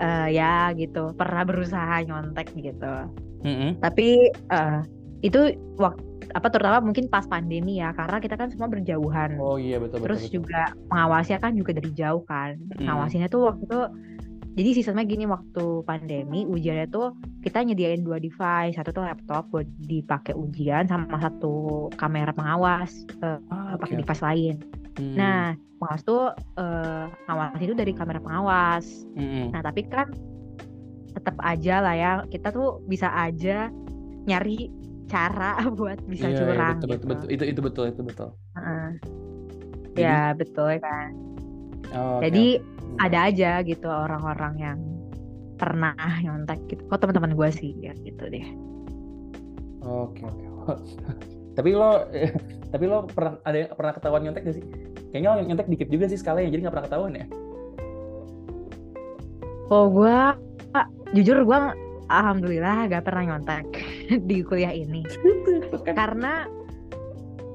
eh, 0.00 0.28
ya 0.32 0.72
gitu 0.72 1.12
pernah 1.12 1.44
berusaha 1.44 2.00
nyontek 2.08 2.48
gitu 2.56 2.94
Mm-mm. 3.44 3.76
tapi 3.84 4.32
eh, 4.32 4.80
itu 5.20 5.56
waktu 5.76 6.00
apa 6.32 6.48
terutama 6.48 6.80
mungkin 6.80 7.06
pas 7.12 7.28
pandemi 7.28 7.84
ya 7.84 7.92
karena 7.92 8.16
kita 8.16 8.40
kan 8.40 8.48
semua 8.48 8.68
berjauhan 8.72 9.36
Oh 9.36 9.60
iya 9.60 9.76
betul 9.76 10.00
betul. 10.00 10.04
terus 10.08 10.22
betul. 10.24 10.34
juga 10.40 10.62
mengawasinya 10.88 11.40
kan 11.44 11.52
juga 11.52 11.70
dari 11.76 11.90
jauh 11.92 12.24
kan 12.24 12.56
Hmm. 12.80 12.88
ngawasinya 12.88 13.28
tuh 13.28 13.52
waktu 13.52 13.62
itu 13.68 13.80
jadi 14.54 14.70
sistemnya 14.72 15.02
gini 15.02 15.26
waktu 15.26 15.64
pandemi 15.82 16.46
ujiannya 16.46 16.86
tuh 16.86 17.10
kita 17.40 17.60
nyediain 17.60 18.00
dua 18.00 18.16
device 18.16 18.74
satu 18.74 18.90
tuh 18.90 19.02
laptop 19.02 19.50
buat 19.50 19.66
dipakai 19.80 20.32
ujian 20.32 20.86
sama 20.86 21.18
satu 21.18 21.54
kamera 21.92 22.30
pengawas 22.30 22.90
eh, 23.18 23.38
Ah, 23.48 23.74
pakai 23.76 23.96
oke. 23.96 24.00
device 24.00 24.22
lain 24.22 24.56
Hmm. 24.94 25.18
Nah, 25.18 25.44
pengawas 25.74 26.02
tuh 26.02 26.22
eh, 26.54 27.04
ngawas 27.26 27.58
itu 27.58 27.74
dari 27.74 27.90
kamera 27.90 28.22
pengawas. 28.22 28.86
Mm-mm. 29.18 29.50
Nah, 29.50 29.58
tapi 29.58 29.90
kan 29.90 30.06
tetap 31.10 31.34
aja 31.40 31.82
lah 31.82 31.94
ya, 31.94 32.12
kita 32.24 32.54
tuh 32.54 32.78
bisa 32.86 33.10
aja 33.10 33.74
nyari 34.22 34.70
cara 35.04 35.58
buat 35.74 35.98
bisa 36.06 36.30
Iya, 36.30 36.30
iya, 36.30 36.38
curang 36.38 36.78
betul, 36.78 36.88
gitu. 36.94 37.06
betul. 37.10 37.26
Itu 37.26 37.42
itu 37.44 37.60
betul, 37.60 37.84
itu 37.90 38.02
betul. 38.06 38.28
Heeh. 38.54 38.86
Jadi- 39.90 39.98
Ya, 39.98 40.30
betul 40.30 40.72
kan. 40.78 41.10
Oh, 41.90 42.18
oke, 42.18 42.30
Jadi. 42.30 42.46
Ada 43.00 43.18
aja 43.30 43.62
gitu 43.66 43.86
orang-orang 43.86 44.54
yang 44.58 44.78
pernah 45.58 45.94
nyontek 46.22 46.60
gitu. 46.70 46.82
Kok 46.90 46.98
teman-teman 47.00 47.34
gue 47.34 47.48
sih 47.54 47.72
ya 47.78 47.94
gitu 48.02 48.26
deh. 48.30 48.46
Oke, 49.84 50.24
oke. 50.26 50.46
tapi 51.58 51.70
lo 51.76 52.08
tapi 52.72 52.84
lo 52.90 53.06
pernah 53.06 53.38
ada 53.46 53.70
pernah 53.74 53.92
ketahuan 53.94 54.22
nyontek 54.26 54.42
gak 54.46 54.56
sih? 54.58 54.64
Kayaknya 55.14 55.28
lo 55.30 55.40
nyontek 55.46 55.68
dikit 55.70 55.88
juga 55.90 56.04
sih 56.10 56.18
skalanya, 56.18 56.50
jadi 56.50 56.60
nggak 56.66 56.74
pernah 56.74 56.86
ketahuan 56.90 57.12
ya? 57.14 57.26
Oh 59.72 59.88
gue, 59.88 60.18
jujur 61.16 61.40
gue 61.46 61.58
alhamdulillah 62.10 62.90
gak 62.90 63.04
pernah 63.06 63.22
nyontek 63.34 63.66
di 64.28 64.42
kuliah 64.42 64.74
ini. 64.74 65.06
Kan? 65.86 65.94
Karena 65.94 66.34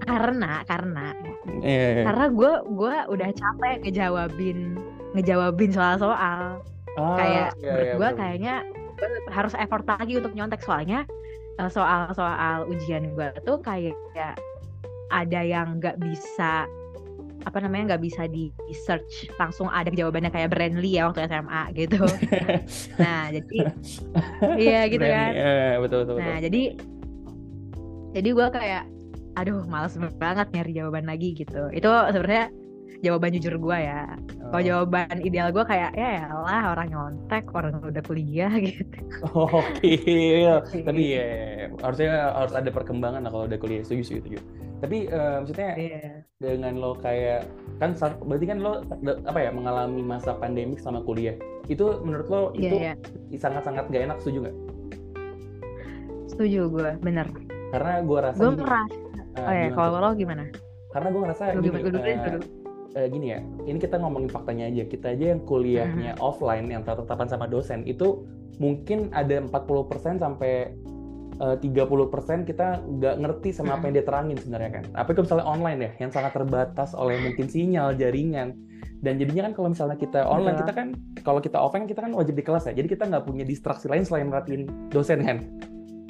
karena 0.07 0.65
karena 0.65 1.13
Iya, 1.59 1.87
iya. 2.01 2.03
karena 2.07 2.25
gue 2.31 2.53
gue 2.77 2.95
udah 3.13 3.29
capek 3.35 3.75
ngejawabin 3.83 4.59
ngejawabin 5.17 5.71
soal-soal. 5.73 6.61
Ah, 6.97 7.15
kayak 7.15 7.49
iya, 7.61 7.69
menurut 7.71 7.85
iya, 7.87 7.95
gue 7.95 8.09
kayaknya 8.19 8.55
harus 9.31 9.53
effort 9.55 9.85
lagi 9.87 10.19
untuk 10.19 10.33
nyontek. 10.35 10.61
Soalnya 10.61 11.07
eh, 11.57 11.69
soal-soal 11.71 12.67
ujian 12.67 13.13
gue 13.13 13.29
tuh 13.45 13.57
kayak 13.61 13.95
ada 15.09 15.41
yang 15.41 15.81
nggak 15.81 15.97
bisa 15.97 16.69
apa 17.47 17.57
namanya 17.63 17.95
nggak 17.95 18.03
bisa 18.03 18.27
di 18.27 18.51
search 18.75 19.31
langsung 19.39 19.71
ada 19.71 19.87
jawabannya 19.87 20.27
kayak 20.27 20.51
Brandly 20.51 20.99
ya 20.99 21.07
waktu 21.07 21.23
SMA 21.27 21.63
gitu. 21.75 22.03
Nah 23.01 23.31
jadi 23.31 23.59
iya 24.59 24.81
gitu 24.91 25.05
kan. 25.05 25.31
Iya, 25.31 25.79
betul, 25.79 25.97
betul, 26.03 26.15
nah 26.19 26.35
betul. 26.35 26.43
jadi 26.49 26.63
jadi 28.09 28.29
gue 28.33 28.47
kayak 28.51 28.83
aduh 29.39 29.63
males 29.71 29.95
banget 30.19 30.47
nyari 30.51 30.71
jawaban 30.75 31.07
lagi 31.07 31.31
gitu. 31.37 31.71
Itu 31.71 31.87
sebenarnya 31.87 32.51
jawaban 32.99 33.31
jujur 33.37 33.55
gue 33.55 33.77
ya 33.79 34.17
kalau 34.49 34.59
Oh. 34.59 34.65
jawaban 34.65 35.17
ideal 35.21 35.53
gue 35.53 35.61
kayak 35.61 35.93
ya 35.93 36.25
lah 36.25 36.73
orang 36.73 36.89
nyontek 36.89 37.45
orang 37.53 37.77
udah 37.79 38.03
kuliah 38.03 38.49
gitu 38.65 38.97
Oke, 39.37 39.93
tapi 40.81 41.03
ya 41.13 41.27
harusnya 41.79 42.33
harus 42.33 42.53
ada 42.53 42.69
perkembangan 42.69 43.21
lah 43.23 43.31
kalau 43.31 43.45
udah 43.45 43.59
kuliah 43.61 43.85
setuju 43.85 44.03
setuju. 44.03 44.19
setuju. 44.19 44.39
Tapi 44.79 44.97
eh, 45.05 45.35
maksudnya 45.37 45.69
Iya. 45.75 46.03
dengan 46.39 46.73
lo 46.79 46.95
kayak 46.95 47.43
kan 47.77 47.93
berarti 48.23 48.45
kan 48.47 48.57
lo 48.57 48.81
apa 49.27 49.39
ya 49.39 49.51
mengalami 49.51 50.01
masa 50.01 50.33
pandemik 50.33 50.79
sama 50.79 51.03
kuliah 51.03 51.35
itu 51.67 51.99
menurut 52.01 52.27
lo 52.27 52.41
Iya, 52.55 52.63
itu 52.63 52.75
iya. 52.79 52.93
sangat-sangat 53.37 53.85
gak 53.87 54.03
enak 54.07 54.17
setuju 54.19 54.47
nggak? 54.47 54.57
setuju 56.27 56.61
gue 56.71 56.89
bener 57.01 57.27
Karena 57.69 58.01
gue 58.01 58.19
rasa 58.23 58.39
gue 58.39 58.51
merasa 58.55 58.95
eh, 59.35 59.43
oh 59.43 59.51
ya 59.51 59.67
gimana 59.67 59.75
kalau 59.75 59.97
lo 59.99 60.09
gimana 60.15 60.43
karena 60.89 61.07
gue 61.13 61.21
ngerasa 61.21 61.43
Lu 61.53 61.61
gini, 61.61 61.65
gimana 61.69 61.79
gue 61.79 61.91
dulu 61.91 62.01
eh, 62.01 62.17
dulu. 62.17 62.39
Eh, 62.95 63.07
gini 63.09 63.33
ya, 63.33 63.39
ini 63.65 63.77
kita 63.77 64.01
ngomongin 64.01 64.29
faktanya 64.31 64.69
aja. 64.69 64.83
Kita 64.85 65.13
aja 65.13 65.25
yang 65.35 65.41
kuliahnya 65.43 66.15
Mm-hmm. 66.15 66.25
offline 66.25 66.65
yang 66.71 66.81
tetap-tetapan 66.81 67.27
sama 67.29 67.45
dosen 67.45 67.85
itu 67.85 68.25
mungkin 68.59 69.11
ada 69.15 69.39
40% 69.39 70.19
sampai 70.19 70.73
eh, 71.39 71.57
30% 71.59 72.49
kita 72.49 72.67
nggak 72.83 73.15
ngerti 73.19 73.49
sama 73.55 73.79
apa 73.79 73.87
yang 73.89 74.01
dia 74.01 74.05
terangin 74.05 74.37
sebenarnya 74.39 74.71
kan. 74.81 74.83
Apa 74.95 75.09
itu 75.13 75.21
misalnya 75.25 75.45
online 75.47 75.79
ya, 75.79 75.91
yang 76.07 76.11
sangat 76.11 76.31
terbatas 76.33 76.91
oleh 76.97 77.19
mungkin 77.21 77.47
sinyal, 77.47 77.95
jaringan. 77.95 78.55
Dan 78.99 79.15
jadinya 79.15 79.47
kan 79.47 79.53
kalau 79.55 79.71
misalnya 79.71 79.95
kita 79.95 80.27
online, 80.27 80.59
Betul. 80.59 80.67
kita 80.67 80.73
kan 80.75 80.87
kalau 81.23 81.39
kita 81.39 81.55
offline 81.55 81.87
kita 81.87 82.03
kan 82.03 82.11
wajib 82.11 82.35
di 82.35 82.43
kelas 82.43 82.67
ya. 82.67 82.73
Jadi 82.75 82.87
kita 82.91 83.07
nggak 83.07 83.23
punya 83.23 83.47
distraksi 83.47 83.87
lain 83.87 84.03
selain 84.03 84.27
merhatiin 84.27 84.91
dosen 84.91 85.23
kan. 85.23 85.39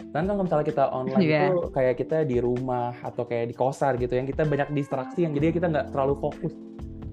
Kan 0.09 0.25
kalau 0.25 0.41
misalnya 0.41 0.65
kita 0.65 0.83
online 0.89 1.21
Iya. 1.21 1.41
itu 1.53 1.69
kayak 1.69 1.95
kita 2.01 2.17
di 2.25 2.37
rumah 2.41 2.97
atau 3.05 3.29
kayak 3.29 3.53
di 3.53 3.55
kosan 3.55 3.93
gitu 4.01 4.17
yang 4.17 4.25
kita 4.25 4.41
banyak 4.41 4.73
distraksi 4.73 5.21
yang 5.21 5.37
jadi 5.37 5.53
kita 5.53 5.69
nggak 5.69 5.93
terlalu 5.93 6.17
fokus. 6.17 6.53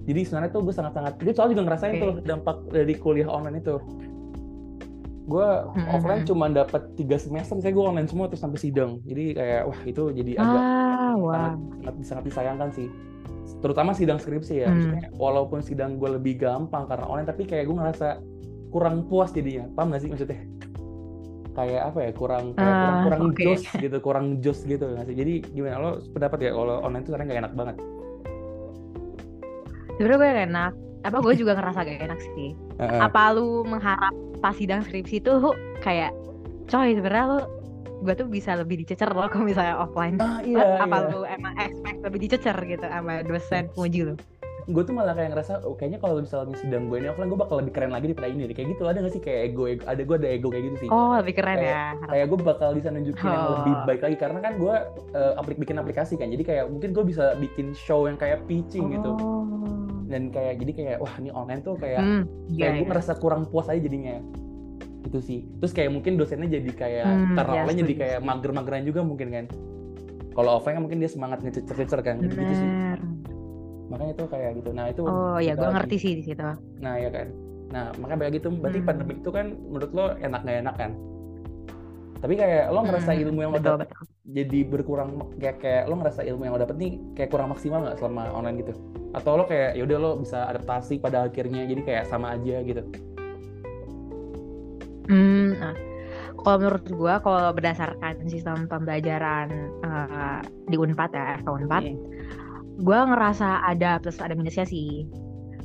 Jadi 0.06 0.20
sebenarnya 0.22 0.50
tuh 0.54 0.62
gue 0.62 0.74
sangat-sangat, 0.74 1.12
gue 1.18 1.34
soalnya 1.34 1.52
juga 1.58 1.64
ngerasain 1.66 1.94
Oke. 1.98 2.02
tuh 2.02 2.12
dampak 2.22 2.56
dari 2.70 2.94
kuliah 2.94 3.26
online 3.26 3.58
itu. 3.58 3.76
Gue 5.26 5.42
Mm-mm. 5.42 5.90
offline 5.90 6.22
cuma 6.22 6.46
dapat 6.46 6.94
tiga 6.94 7.18
semester, 7.18 7.58
saya 7.58 7.74
gue 7.74 7.82
online 7.82 8.06
semua 8.06 8.30
terus 8.30 8.38
sampai 8.38 8.62
sidang. 8.62 9.02
Jadi 9.02 9.34
kayak 9.34 9.62
wah 9.66 9.80
itu 9.82 10.02
jadi 10.14 10.32
agak 10.38 10.62
ah 10.62 11.14
wah 11.18 11.34
sangat, 11.34 11.52
sangat 11.82 11.94
sangat 12.06 12.24
disayangkan 12.30 12.70
sih. 12.70 12.88
Terutama 13.58 13.90
sidang 13.98 14.22
skripsi 14.22 14.54
ya. 14.62 14.70
Hmm. 14.70 15.02
Walaupun 15.18 15.66
sidang 15.66 15.98
gue 15.98 16.16
lebih 16.16 16.38
gampang 16.38 16.86
karena 16.86 17.04
online, 17.10 17.26
tapi 17.26 17.42
kayak 17.42 17.66
gue 17.66 17.74
ngerasa 17.74 18.22
kurang 18.70 19.10
puas 19.10 19.34
jadinya. 19.34 19.66
Paham 19.74 19.90
gak 19.90 20.06
sih 20.06 20.10
maksudnya? 20.14 20.38
Kayak 21.56 21.82
apa 21.88 21.98
ya? 21.98 22.10
Kurang 22.12 22.44
kayak 22.52 22.74
kurang, 22.76 22.92
Ah, 22.92 23.02
kurang 23.02 23.20
oke. 23.26 23.40
jos 23.42 23.62
gitu, 23.74 23.96
kurang 23.98 24.26
jos 24.38 24.60
gitu 24.62 24.84
nggak 24.86 25.04
sih? 25.08 25.16
Jadi 25.16 25.32
gimana 25.50 25.76
lo 25.80 25.90
pendapat 26.12 26.38
ya 26.38 26.50
kalau 26.52 26.84
online 26.84 27.02
tuh 27.02 27.10
sekarang 27.10 27.26
nggak 27.26 27.40
enak 27.42 27.54
banget? 27.56 27.76
sebenarnya 29.96 30.18
gue 30.20 30.30
enak 30.52 30.72
apa 31.08 31.16
gue 31.24 31.34
juga 31.40 31.52
ngerasa 31.56 31.78
gak 31.80 32.04
enak 32.04 32.20
sih 32.20 32.52
Heeh. 32.76 33.00
apa 33.00 33.32
lu 33.32 33.64
mengharap 33.64 34.12
pas 34.44 34.52
sidang 34.52 34.84
skripsi 34.84 35.24
tuh 35.24 35.56
kayak 35.80 36.12
coy 36.68 36.92
sebenarnya 36.92 37.24
lu 37.32 37.38
gue 38.04 38.12
tuh 38.12 38.28
bisa 38.28 38.52
lebih 38.52 38.84
dicecer 38.84 39.08
loh 39.08 39.24
kalau 39.24 39.48
misalnya 39.48 39.80
offline 39.80 40.20
Ah 40.20 40.44
iya, 40.44 40.84
apa 40.84 41.00
iya. 41.00 41.08
lu 41.08 41.20
emang 41.24 41.56
expect 41.56 42.04
lebih 42.04 42.28
dicecer 42.28 42.52
gitu 42.60 42.84
sama 42.84 43.24
dosen 43.24 43.72
penguji 43.72 44.00
lu 44.04 44.14
gue 44.66 44.82
tuh 44.82 44.90
malah 44.90 45.14
kayak 45.14 45.30
ngerasa 45.30 45.62
oh, 45.62 45.78
kayaknya 45.78 46.02
kalau 46.02 46.18
misalnya 46.18 46.58
sidang 46.58 46.90
gue 46.90 46.98
ini 46.98 47.06
offline 47.06 47.30
gue 47.30 47.38
bakal 47.38 47.62
lebih 47.62 47.70
keren 47.70 47.94
lagi 47.94 48.10
daripada 48.10 48.26
ini 48.26 48.44
deh. 48.44 48.52
kayak 48.52 48.74
gitu 48.74 48.82
ada 48.84 48.98
gak 48.98 49.14
sih 49.14 49.22
kayak 49.22 49.40
ego, 49.46 49.62
ego 49.64 49.86
ada 49.86 50.02
gue 50.02 50.16
ada 50.16 50.28
ego 50.28 50.48
kayak 50.50 50.64
gitu 50.66 50.76
sih 50.82 50.88
oh 50.90 51.14
lebih 51.14 51.34
keren 51.38 51.58
ya 51.60 51.94
kayak 52.02 52.26
gue 52.26 52.38
bakal 52.40 52.68
bisa 52.74 52.88
nunjukin 52.90 53.24
yang 53.24 53.42
Oh. 53.42 53.52
lebih 53.56 53.72
baik 53.86 54.00
lagi 54.02 54.16
karena 54.16 54.38
kan 54.40 54.52
gue 54.56 54.74
eh, 55.14 55.32
aplik 55.36 55.56
bikin 55.56 55.76
aplikasi 55.76 56.14
kan 56.14 56.28
jadi 56.28 56.42
kayak 56.42 56.64
mungkin 56.66 56.90
gue 56.90 57.04
bisa 57.04 57.38
bikin 57.38 57.78
show 57.78 58.04
yang 58.04 58.18
kayak 58.18 58.42
pitching 58.44 58.90
gitu 58.90 59.14
Oh. 59.14 59.46
dan 60.06 60.30
kayak 60.30 60.58
jadi 60.58 60.72
kayak 60.72 60.96
wah 60.98 61.14
ini 61.16 61.30
online 61.30 61.62
tuh 61.62 61.74
kayak 61.76 61.98
Hmm, 61.98 62.22
kayak 62.48 62.50
iya, 62.50 62.66
gue 62.72 62.82
iya. 62.82 62.90
ngerasa 62.90 63.12
kurang 63.16 63.46
puas 63.46 63.66
aja 63.66 63.78
jadinya 63.78 64.18
itu 65.02 65.18
sih 65.20 65.46
terus 65.56 65.70
kayak 65.70 65.94
mungkin 65.94 66.18
dosennya 66.18 66.50
jadi 66.52 66.70
kayak 66.72 67.06
Hmm, 67.06 67.34
karena 67.34 67.52
ya, 67.52 67.60
online 67.62 67.78
jadi 67.86 67.94
kayak 67.96 68.18
mager-mageran 68.20 68.82
juga 68.82 69.00
mungkin 69.00 69.28
kan 69.30 69.44
kalau 70.34 70.58
offline 70.58 70.74
kan 70.74 70.82
mungkin 70.82 70.98
dia 70.98 71.08
semangat 71.08 71.38
ngecer-cecer 71.40 72.00
kan 72.02 72.18
gitu, 72.18 72.34
gitu 72.34 72.52
sih. 72.52 72.68
Makanya 73.90 74.14
tuh 74.18 74.26
kayak 74.28 74.50
gitu 74.58 74.70
nah 74.74 74.86
itu 74.90 75.04
Oh 75.06 75.38
ya 75.46 75.52
gue 75.58 75.68
ngerti 75.74 75.96
sih 76.02 76.12
di 76.18 76.22
situ. 76.26 76.42
Nah 76.82 76.94
ya 77.00 77.10
kan. 77.12 77.26
Nah 77.72 77.84
makanya 78.00 78.20
kayak 78.26 78.34
gitu. 78.40 78.48
Berarti 78.62 78.78
Hmm. 78.78 78.86
pandemi 78.86 79.12
itu 79.20 79.30
kan 79.32 79.46
menurut 79.70 79.90
lo 79.96 80.04
enak 80.16 80.40
nggak 80.44 80.58
enak 80.64 80.74
kan? 80.80 80.90
Tapi 82.16 82.34
kayak 82.34 82.72
lo 82.72 82.80
ngerasa 82.82 83.12
Hmm, 83.12 83.20
ilmu 83.22 83.38
yang 83.44 83.52
lo 83.54 83.60
dapet 83.60 83.88
betul. 83.88 84.06
jadi 84.26 84.60
berkurang 84.66 85.10
kayak 85.38 85.56
kayak 85.62 85.82
lo 85.86 85.94
ngerasa 86.00 86.26
ilmu 86.26 86.42
yang 86.48 86.54
lo 86.56 86.60
dapet 86.64 86.76
nih 86.82 86.92
kayak 87.14 87.30
kurang 87.30 87.48
maksimal 87.52 87.78
nggak 87.84 87.98
selama 88.00 88.22
online 88.32 88.56
gitu? 88.64 88.72
Atau 89.14 89.36
lo 89.38 89.44
kayak 89.46 89.76
yaudah 89.78 89.98
lo 90.00 90.10
bisa 90.18 90.48
adaptasi 90.50 90.98
pada 90.98 91.28
akhirnya 91.28 91.62
jadi 91.68 91.82
kayak 91.84 92.04
sama 92.10 92.34
aja 92.34 92.60
gitu? 92.64 92.82
Hmm, 95.06 95.54
nah, 95.62 95.74
kalau 96.42 96.56
menurut 96.62 96.84
gua 96.90 97.14
kalau 97.22 97.54
berdasarkan 97.54 98.26
sistem 98.26 98.66
pembelajaran 98.66 99.48
eh, 99.86 100.38
di 100.66 100.76
Unpad 100.78 101.10
ya, 101.14 101.24
FK 101.40 101.48
Unpad, 101.62 101.84
Hmm. 101.84 101.96
Gua 102.80 103.08
ngerasa 103.08 103.64
ada 103.64 103.98
plus 104.00 104.20
ada 104.20 104.34
minusnya 104.36 104.64
sih. 104.64 105.06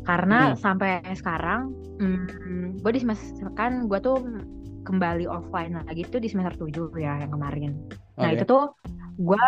Karena 0.01 0.51
Hmm. 0.51 0.57
sampai 0.57 1.05
sekarang, 1.13 1.77
hmm, 2.01 2.81
gue 2.81 2.91
di 2.91 3.01
semester 3.05 3.45
kan 3.53 3.85
gue 3.85 4.01
tuh 4.01 4.17
kembali 4.81 5.29
offline 5.29 5.77
lagi 5.77 6.01
tuh 6.09 6.17
di 6.17 6.25
semester 6.25 6.57
7 6.57 6.89
ya 6.97 7.21
yang 7.21 7.29
kemarin. 7.29 7.77
Nah 8.17 8.33
Oke. 8.33 8.41
itu 8.41 8.45
tuh 8.49 8.73
gue 9.21 9.45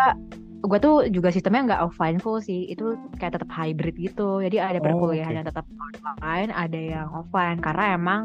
gue 0.64 0.78
tuh 0.80 0.96
juga 1.10 1.28
sistemnya 1.28 1.74
nggak 1.74 1.82
offline 1.84 2.22
full 2.22 2.38
sih, 2.38 2.70
itu 2.70 2.94
kayak 3.18 3.36
tetap 3.36 3.50
hybrid 3.50 3.98
gitu. 3.98 4.38
Jadi 4.40 4.56
ada 4.62 4.78
Oh, 4.78 4.84
perkuliahan 4.86 5.34
oke. 5.34 5.38
yang 5.42 5.46
tetap 5.50 5.66
online, 6.06 6.50
ada 6.54 6.78
yang 6.78 7.08
offline 7.10 7.58
karena 7.58 7.84
emang 7.98 8.20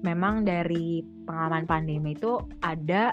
memang 0.00 0.48
dari 0.48 1.04
pengalaman 1.28 1.68
pandemi 1.68 2.16
itu 2.16 2.40
ada 2.64 3.12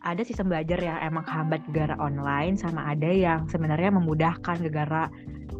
ada 0.00 0.22
sistem 0.24 0.48
belajar 0.48 0.80
yang 0.80 0.96
emang 1.04 1.24
hambat 1.28 1.60
gara 1.76 1.92
online 2.00 2.56
sama 2.56 2.96
ada 2.96 3.08
yang 3.08 3.44
sebenarnya 3.52 3.92
memudahkan 3.92 4.56
gara 4.72 5.12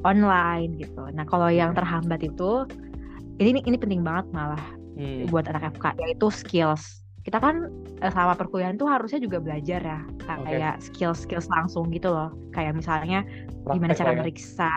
online 0.03 0.81
gitu. 0.81 1.05
Nah 1.13 1.29
kalau 1.29 1.53
yang 1.53 1.77
terhambat 1.77 2.25
itu 2.25 2.65
ini 3.37 3.61
ini 3.65 3.77
penting 3.77 4.01
banget 4.05 4.29
malah 4.33 4.61
Hmm. 5.01 5.25
buat 5.33 5.49
anak 5.49 5.77
FK 5.81 5.97
yaitu 6.03 6.29
skills. 6.29 7.01
Kita 7.25 7.41
kan 7.41 7.69
eh, 8.01 8.11
selama 8.13 8.37
perkuliahan 8.37 8.77
tuh 8.77 8.89
harusnya 8.89 9.21
juga 9.21 9.41
belajar 9.41 9.81
ya 9.81 10.01
kayak 10.25 10.81
skills-skills 10.81 11.49
langsung 11.49 11.89
gitu 11.89 12.13
loh. 12.13 12.33
Kayak 12.53 12.77
misalnya 12.77 13.25
gimana 13.65 13.93
Praktek 13.93 14.01
cara 14.01 14.09
lah 14.09 14.17
ya. 14.17 14.21
meriksa, 14.21 14.73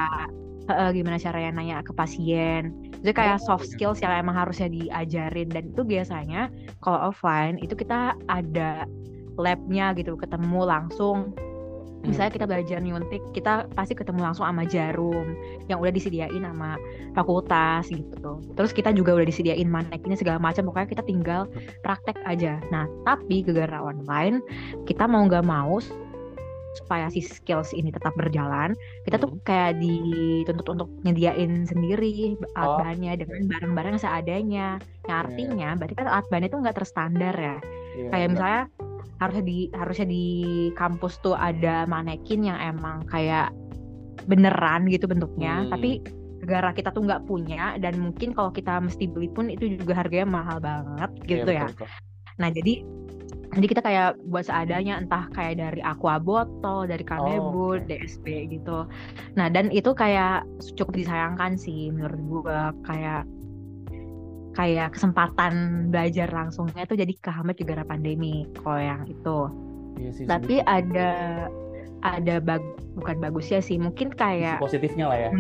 eh, 0.69 0.89
gimana 0.95 1.17
caranya 1.19 1.49
nanya 1.56 1.78
ke 1.84 1.91
pasien. 1.91 2.71
Itu 3.04 3.12
kayak 3.12 3.43
Oh, 3.43 3.52
soft 3.52 3.67
iya. 3.67 3.71
skills 3.76 3.99
yang 3.99 4.15
emang 4.15 4.36
harusnya 4.36 4.71
diajarin 4.71 5.49
dan 5.52 5.71
itu 5.71 5.82
biasanya 5.84 6.47
kalau 6.80 7.12
offline 7.12 7.60
itu 7.60 7.76
kita 7.76 8.15
ada 8.32 8.88
labnya 9.38 9.93
gitu, 9.98 10.15
ketemu 10.15 10.62
langsung. 10.65 11.34
Misalnya 12.04 12.36
kita 12.36 12.43
belajar 12.43 12.84
nyuntik 12.84 13.24
kita 13.32 13.63
pasti 13.80 13.96
ketemu 13.96 14.28
langsung 14.28 14.43
sama 14.43 14.67
jarum 14.67 15.39
yang 15.72 15.80
udah 15.80 15.88
disediain 15.88 16.43
sama 16.43 16.76
fakultas 17.15 17.88
gitu. 17.88 18.43
Terus 18.60 18.76
kita 18.76 18.91
juga 18.91 19.15
udah 19.15 19.24
disediain 19.24 19.72
manekinnya 19.72 20.19
segala 20.19 20.36
macam 20.36 20.67
pokoknya 20.67 21.00
kita 21.00 21.04
tinggal 21.08 21.48
praktek 21.80 22.19
aja. 22.28 22.60
Nah 22.76 22.91
tapi 23.08 23.48
gara-gara 23.48 23.80
online 23.80 24.43
kita 24.84 25.08
mau 25.08 25.24
nggak 25.24 25.48
mau 25.48 25.80
supaya 26.76 27.08
si 27.08 27.24
skills 27.24 27.72
ini 27.72 27.88
tetap 27.88 28.12
berjalan 28.19 28.76
kita 29.08 29.22
tuh 29.22 29.32
Hmm. 29.32 29.39
kayak 29.48 29.80
dituntut 29.80 30.67
untuk 30.76 30.89
nyediain 31.08 31.63
sendiri 31.63 32.36
alat 32.60 32.67
Oh. 32.67 32.78
bahannya 32.84 33.15
dengan 33.15 33.48
barang-barang 33.48 33.96
seadanya. 34.04 34.76
Yang 35.08 35.08
Iya. 35.08 35.15
artinya 35.24 35.69
berarti 35.80 35.96
kan 35.96 36.08
alat 36.12 36.26
bahannya 36.28 36.50
tuh 36.52 36.60
nggak 36.67 36.76
terstandar 36.84 37.36
ya. 37.39 37.58
Iya, 37.96 38.08
kayak 38.12 38.28
misalnya 38.36 38.62
harusnya 39.17 39.43
di 39.43 39.58
harusnya 39.71 40.08
di 40.08 40.26
kampus 40.73 41.19
tuh 41.19 41.34
ada 41.34 41.86
manekin 41.86 42.45
yang 42.45 42.60
emang 42.60 43.06
kayak 43.08 43.54
beneran 44.26 44.88
gitu 44.88 45.06
bentuknya 45.06 45.63
Hmm. 45.63 45.71
tapi 45.71 45.99
gara 46.43 46.71
kita 46.71 46.91
tuh 46.91 47.08
nggak 47.08 47.23
punya 47.23 47.80
dan 47.80 47.95
mungkin 47.97 48.36
kalau 48.36 48.52
kita 48.52 48.78
mesti 48.78 49.08
beli 49.08 49.32
pun 49.32 49.47
itu 49.47 49.80
juga 49.80 49.95
harganya 49.95 50.28
mahal 50.28 50.58
banget 50.60 51.10
Iya, 51.23 51.28
gitu 51.39 51.49
ya 51.52 51.65
betul, 51.71 51.88
betul. 51.88 51.89
nah 52.36 52.49
jadi 52.52 52.73
jadi 53.54 53.65
kita 53.69 53.82
kayak 53.86 54.10
buat 54.28 54.49
seadanya 54.49 54.97
entah 54.97 55.30
kayak 55.30 55.62
dari 55.62 55.80
aqua 55.80 56.17
botol 56.17 56.89
dari 56.89 57.06
Oh, 57.06 57.10
kanebo 57.15 57.78
oke. 57.78 57.86
DSP 57.86 58.26
gitu 58.49 58.89
nah 59.36 59.47
dan 59.47 59.71
itu 59.71 59.93
kayak 59.93 60.43
cukup 60.76 60.99
disayangkan 60.99 61.56
sih 61.56 61.93
menurut 61.93 62.19
gua 62.28 62.76
kayak 62.84 63.23
kayak 64.54 64.94
kesempatan 64.94 65.88
belajar 65.89 66.30
langsungnya 66.30 66.86
tuh 66.86 66.98
jadi 66.98 67.13
kehambat 67.18 67.58
juga 67.58 67.82
gara 67.82 67.84
pandemi 67.86 68.46
kalau 68.62 68.82
yang 68.82 69.02
itu. 69.10 69.39
Iya 69.94 70.10
sih, 70.13 70.24
tapi 70.26 70.62
ada 70.66 71.12
ada 72.04 72.36
bag, 72.44 72.62
bukan 72.98 73.18
bagusnya 73.22 73.63
sih 73.63 73.78
mungkin 73.78 74.13
Sisi 74.13 74.20
kayak 74.20 74.58
positifnya 74.62 75.10
lah 75.10 75.18
ya. 75.18 75.32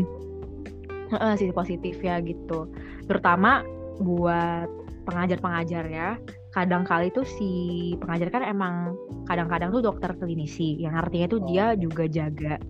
Heeh, 1.13 1.33
sisi 1.37 1.53
positif 1.53 2.01
ya 2.01 2.17
gitu. 2.25 2.69
Terutama 3.05 3.61
buat 4.01 4.65
pengajar-pengajar 5.05 5.85
ya 5.91 6.17
kadang 6.53 6.85
kali 6.85 7.09
tuh 7.09 7.25
si 7.25 7.93
pengajar 7.97 8.29
kan 8.29 8.45
emang 8.45 8.93
kadang-kadang 9.25 9.73
tuh 9.73 9.81
dokter 9.81 10.13
klinisi 10.15 10.77
yang 10.77 10.93
artinya 10.93 11.27
tuh 11.33 11.41
dia 11.49 11.73
juga 11.73 12.05
jaga 12.05 12.61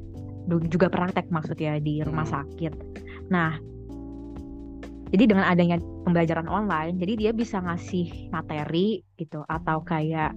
juga 0.47 0.87
praktek 0.87 1.27
maksudnya 1.31 1.79
di 1.83 1.99
rumah 2.03 2.23
Hmm. 2.27 2.35
sakit. 2.39 2.73
Nah 3.31 3.59
jadi 5.13 5.23
dengan 5.29 5.45
adanya 5.45 5.77
pembelajaran 6.03 6.49
online 6.49 6.97
jadi 6.97 7.13
dia 7.15 7.31
bisa 7.31 7.61
ngasih 7.61 8.33
materi 8.33 9.05
gitu 9.21 9.45
atau 9.45 9.85
kayak 9.85 10.33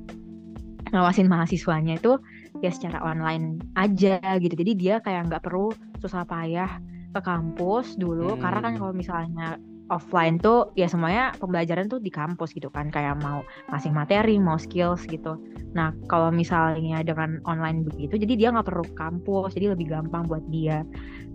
ngawasin 0.92 1.26
mahasiswanya 1.26 1.98
itu 1.98 2.20
ya 2.60 2.70
secara 2.70 3.02
online 3.02 3.58
aja 3.74 4.20
gitu 4.38 4.54
jadi 4.54 4.72
dia 4.76 4.94
kayak 5.00 5.32
nggak 5.32 5.42
perlu 5.42 5.72
susah 5.98 6.22
payah 6.28 6.78
ke 7.16 7.20
kampus 7.24 7.96
dulu 7.96 8.36
karena 8.38 8.60
kan 8.60 8.72
Hmm. 8.76 8.80
kalau 8.84 8.94
misalnya 8.94 9.56
offline 9.88 10.36
tuh 10.36 10.74
ya 10.74 10.86
semuanya 10.86 11.30
pembelajaran 11.38 11.86
tuh 11.86 12.02
di 12.02 12.10
kampus 12.10 12.50
gitu 12.52 12.66
kan 12.68 12.90
kayak 12.90 13.18
mau 13.22 13.42
ngasih 13.70 13.92
materi 13.94 14.36
mau 14.36 14.58
skills 14.58 15.06
gitu 15.06 15.38
nah 15.72 15.94
kalau 16.10 16.32
misalnya 16.32 17.02
dengan 17.02 17.38
online 17.46 17.86
begitu 17.86 18.18
jadi 18.18 18.34
dia 18.34 18.48
nggak 18.50 18.66
perlu 18.66 18.84
kampus 18.94 19.54
jadi 19.54 19.76
lebih 19.76 19.86
gampang 19.90 20.26
buat 20.26 20.42
dia 20.48 20.82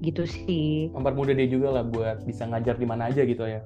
gitu 0.02 0.26
sih 0.26 0.90
Mempermudah 0.92 1.34
dia 1.34 1.48
juga 1.48 1.68
lah 1.80 1.84
buat 1.86 2.26
bisa 2.26 2.44
ngajar 2.46 2.76
di 2.76 2.88
mana 2.90 3.08
aja 3.08 3.22
gitu 3.22 3.46
ya. 3.46 3.62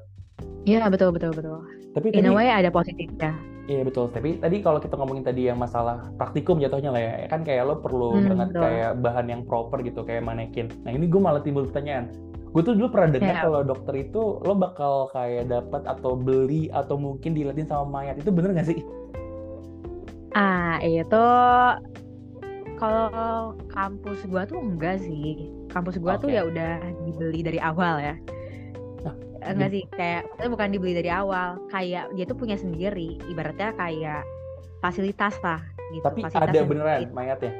Iya 0.65 0.89
betul 0.89 1.13
betul 1.13 1.31
betul 1.31 1.61
Tapi 1.93 2.11
in 2.11 2.25
tadi 2.25 2.27
a 2.27 2.33
way 2.35 2.49
ada 2.51 2.69
positifnya 2.69 3.31
Iya 3.65 3.81
betul. 3.81 4.13
Tapi 4.13 4.37
tadi 4.37 4.61
kalau 4.61 4.77
kita 4.77 4.93
ngomongin 4.93 5.25
tadi 5.25 5.49
yang 5.49 5.57
masalah 5.57 6.13
praktikum 6.21 6.61
jatuhnya 6.61 6.93
lah 6.93 7.01
ya, 7.01 7.25
kan 7.25 7.41
kayak 7.41 7.65
lo 7.65 7.81
perlu 7.81 8.21
Hmm, 8.21 8.29
banget 8.29 8.49
betul. 8.53 8.61
kayak 8.61 8.91
bahan 9.01 9.25
yang 9.25 9.41
proper 9.41 9.81
gitu, 9.81 10.05
kayak 10.05 10.21
manekin. 10.21 10.69
Nah 10.85 10.93
ini 10.93 11.09
gue 11.09 11.17
malah 11.17 11.41
timbul 11.41 11.65
pertanyaan. 11.65 12.13
Gue 12.55 12.63
tuh 12.63 12.71
dulu 12.79 12.87
pernah 12.87 13.19
dengar 13.19 13.35
Ya. 13.35 13.43
kalau 13.43 13.61
dokter 13.67 13.93
itu 13.99 14.39
lo 14.39 14.55
bakal 14.55 15.11
kayak 15.11 15.51
dapat 15.51 15.83
atau 15.83 16.15
beli 16.15 16.71
atau 16.71 16.95
mungkin 16.95 17.35
diliatin 17.35 17.67
sama 17.67 17.99
mayat. 17.99 18.15
Itu 18.15 18.31
bener 18.31 18.55
gak 18.55 18.71
sih? 18.71 18.79
Ah, 20.31 20.79
itu 20.79 21.25
kalau 22.75 23.55
kampus 23.71 24.23
gua 24.31 24.47
tuh 24.47 24.63
enggak 24.63 25.03
sih. 25.03 25.51
Kampus 25.71 25.99
gua 25.99 26.15
tuh 26.15 26.31
Oke. 26.31 26.35
ya 26.39 26.47
udah 26.47 26.79
dibeli 27.03 27.43
dari 27.43 27.59
awal 27.59 27.99
ya. 27.99 28.15
Ah, 29.03 29.15
Enggak 29.51 29.75
sih, 29.75 29.83
kayak 29.91 30.23
bukan 30.47 30.71
dibeli 30.71 30.95
dari 30.95 31.11
awal, 31.11 31.59
kayak 31.69 32.07
dia 32.15 32.25
tuh 32.25 32.39
punya 32.39 32.55
sendiri. 32.55 33.19
Ibaratnya 33.27 33.75
kayak 33.75 34.23
fasilitas 34.79 35.35
lah 35.43 35.59
gitu. 35.91 36.03
Tapi 36.07 36.23
fasilitas 36.23 36.49
ada 36.55 36.59
beneran 36.63 36.99
dibeli. 37.03 37.15
mayatnya. 37.15 37.51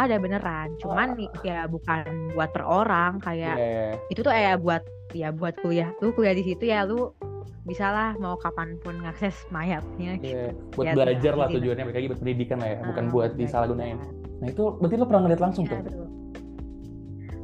Ada 0.00 0.16
beneran, 0.16 0.80
cuman 0.80 1.12
Oh. 1.12 1.28
ya 1.44 1.68
bukan 1.68 2.02
buat 2.32 2.48
per 2.50 2.64
orang 2.64 3.20
kayak 3.20 3.52
Iya. 3.54 3.86
itu 4.08 4.20
tuh 4.20 4.32
kayak 4.32 4.56
buat 4.58 4.80
ya 5.12 5.28
buat 5.28 5.60
kuliah. 5.60 5.92
Lu 6.00 6.10
kuliah 6.10 6.32
di 6.32 6.40
situ 6.42 6.64
ya 6.64 6.88
lu 6.88 7.12
bisa 7.60 7.86
lah 7.86 8.16
mau 8.16 8.34
kapan 8.34 8.80
pun 8.80 8.96
ngakses 8.98 9.44
mayatnya 9.50 10.16
Iya. 10.16 10.24
gitu. 10.24 10.38
Buat 10.72 10.86
Ya, 10.86 10.92
belajar 10.96 11.32
lah 11.36 11.48
tujuannya, 11.50 11.84
mereka 11.84 12.00
buat 12.08 12.18
pendidikan 12.18 12.56
lah 12.58 12.68
ya, 12.70 12.78
bukan 12.82 13.04
Ah, 13.04 13.10
buat 13.10 13.30
belajar. 13.30 13.40
disalahgunain. 13.44 13.98
Nah 14.40 14.48
itu 14.48 14.62
berarti 14.74 14.94
lo 14.96 15.04
pernah 15.04 15.22
ngeliat 15.22 15.42
langsung 15.42 15.64
Iya, 15.64 15.70
tuh? 15.70 15.80
betul. 15.84 16.06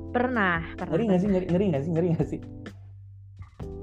Pernah, 0.09 0.57
pernah. 0.73 0.93
Ngeri 0.97 1.05
gak 1.07 1.21
sih? 1.21 1.29
Ngeri, 1.29 1.47
ngeri 1.47 1.65
gak 1.69 1.83
sih? 1.85 1.91
Ngeri 1.93 2.07
gak 2.11 2.27
sih? 2.27 2.41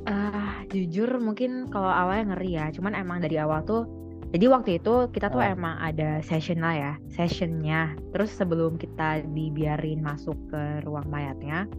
Ah, 0.03 0.65
jujur 0.67 1.21
mungkin 1.21 1.69
kalau 1.69 1.87
awalnya 1.87 2.33
ngeri 2.33 2.49
ya, 2.57 2.65
cuman 2.73 2.97
emang 2.97 3.21
dari 3.21 3.37
awal 3.37 3.61
tuh 3.61 3.85
jadi 4.33 4.45
waktu 4.49 4.69
itu 4.77 4.93
kita 5.09 5.29
tuh 5.29 5.39
Ah. 5.39 5.53
emang 5.53 5.77
ada 5.77 6.17
session 6.19 6.57
lah 6.57 6.73
ya, 6.73 6.91
sessionnya. 7.07 7.93
Terus 8.09 8.33
sebelum 8.33 8.75
kita 8.75 9.21
dibiarin 9.23 10.01
masuk 10.01 10.35
ke 10.49 10.61
ruang 10.81 11.05
mayatnya, 11.05 11.69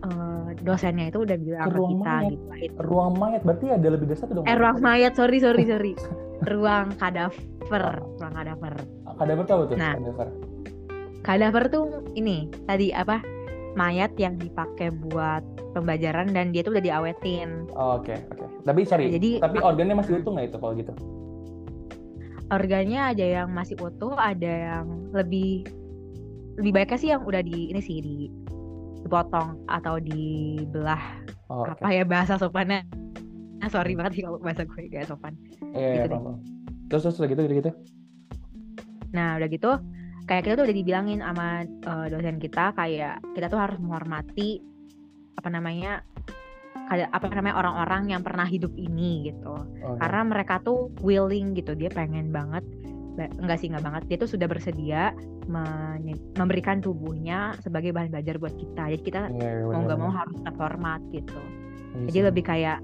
eh, 0.00 0.46
dosennya 0.58 1.06
itu 1.06 1.22
udah 1.22 1.36
bilang 1.36 1.64
Ke 1.64 1.78
kita 1.78 2.02
mayat? 2.12 2.30
gitu. 2.30 2.44
it- 2.60 2.76
Ruang 2.78 3.14
mayat 3.14 3.40
berarti 3.42 3.66
ada 3.70 3.88
lebih 3.88 4.06
dari 4.06 4.18
satu 4.18 4.32
dong? 4.32 4.44
Eh 4.44 4.54
ruang 4.54 4.78
mayat, 4.78 5.14
sorry 5.14 5.38
sorry 5.38 5.62
sorry, 5.70 5.94
ruang 6.44 6.90
kadaver, 6.94 7.84
ruang 8.16 8.34
kadaver. 8.34 8.74
Kadaver 9.14 9.44
tau 9.44 9.62
tuh? 9.64 9.76
Nah. 9.76 9.94
Kadaver. 9.94 10.28
Kadaver 11.20 11.64
tuh 11.68 11.84
ini 12.12 12.36
tadi 12.64 12.90
apa? 12.90 13.22
Mayat 13.74 14.16
yang 14.16 14.34
dipakai 14.34 14.90
buat 14.90 15.44
pembelajaran 15.70 16.32
dan 16.32 16.50
dia 16.50 16.62
tuh 16.62 16.72
udah 16.72 16.82
diawetin. 16.82 17.70
Oh, 17.70 17.94
Oke, 17.94 18.18
oke. 18.32 18.46
Tapi 18.64 18.80
sorry, 18.82 19.06
Jadi- 19.08 19.38
tapi 19.38 19.58
organnya 19.60 19.94
masih 19.94 20.14
utuh 20.18 20.32
nggak 20.32 20.48
itu 20.48 20.58
kalau 20.58 20.74
gitu? 20.74 20.92
Organnya 22.48 23.12
ada 23.14 23.24
yang 23.42 23.48
masih 23.52 23.76
utuh, 23.80 24.16
ada 24.16 24.80
yang 24.80 24.86
lebih 25.12 25.68
lebih 26.58 26.72
baiknya 26.74 26.98
sih 26.98 27.10
yang 27.14 27.22
udah 27.22 27.42
di 27.44 27.70
ini 27.70 27.80
sih 27.80 28.02
di 28.02 28.28
dipotong 29.06 29.62
atau 29.70 30.02
dibelah 30.02 31.00
Oh, 31.48 31.64
oke. 31.64 31.80
apa 31.80 31.88
ya 31.96 32.04
bahasa 32.04 32.36
sopannya. 32.36 32.84
Nah, 33.58 33.68
sorry 33.72 33.96
banget 33.96 34.20
sih 34.20 34.22
kalau 34.22 34.36
bahasa 34.36 34.68
gue 34.68 34.84
gak 34.92 35.08
sopan. 35.08 35.32
Iya, 35.72 36.04
gitu. 36.04 36.16
Terus 36.92 37.02
terus 37.08 37.16
udah 37.18 37.28
gitu, 37.32 37.40
udah 37.48 37.56
gitu. 37.56 37.70
Nah, 39.16 39.40
udah 39.40 39.48
gitu 39.48 39.70
kayak 40.28 40.44
kita 40.44 40.54
tuh 40.60 40.64
udah 40.68 40.76
dibilangin 40.76 41.20
sama 41.24 41.64
eh, 41.64 42.06
dosen 42.12 42.36
kita 42.36 42.76
kayak 42.76 43.16
kita 43.32 43.48
tuh 43.48 43.56
harus 43.56 43.80
menghormati 43.80 44.60
apa 45.40 45.48
namanya 45.48 46.04
apa 46.88 47.28
namanya 47.28 47.56
orang-orang 47.60 48.16
yang 48.16 48.22
pernah 48.24 48.48
hidup 48.48 48.72
ini 48.74 49.28
gitu. 49.28 49.54
Oke. 49.84 50.00
Karena 50.00 50.20
mereka 50.24 50.58
tuh 50.64 50.88
willing 51.04 51.52
gitu, 51.52 51.76
dia 51.76 51.92
pengen 51.92 52.32
banget 52.32 52.64
ba- 53.18 53.34
enggak 53.42 53.58
sih 53.58 53.66
enggak 53.68 53.84
banget 53.84 54.02
dia 54.06 54.16
tuh 54.22 54.30
sudah 54.30 54.46
bersedia 54.46 55.10
memberikan 56.38 56.78
tubuhnya 56.78 57.58
sebagai 57.66 57.90
bahan 57.90 58.14
belajar 58.14 58.38
buat 58.38 58.54
kita 58.54 58.94
jadi 58.94 59.02
kita 59.02 59.20
Iya, 59.34 59.50
iya, 59.58 59.64
mau 59.66 59.82
nggak 59.82 59.98
mau 59.98 60.12
harus 60.14 60.34
tetap 60.38 60.54
hormat 60.60 61.02
gitu 61.10 61.40
Iya 61.98 62.06
jadi 62.14 62.20
lebih 62.30 62.44
kayak 62.46 62.78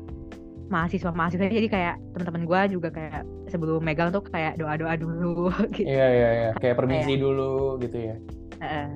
mahasiswa 0.73 1.12
mahasiswa 1.12 1.45
jadi 1.47 1.69
kayak 1.71 1.95
teman-teman 2.17 2.43
gue 2.49 2.61
juga 2.75 2.88
kayak 2.90 3.23
sebelum 3.53 3.85
megang 3.85 4.11
tuh 4.11 4.25
kayak 4.27 4.59
doa 4.59 4.75
doa 4.75 4.97
dulu 4.99 5.53
gitu 5.77 5.87
Iya, 5.87 6.07
iya, 6.11 6.29
iya. 6.35 6.51
Kayak 6.59 6.77
permisi 6.83 7.14
dulu 7.14 7.79
gitu 7.79 7.97
ya. 8.01 8.17
Heeh. 8.59 8.87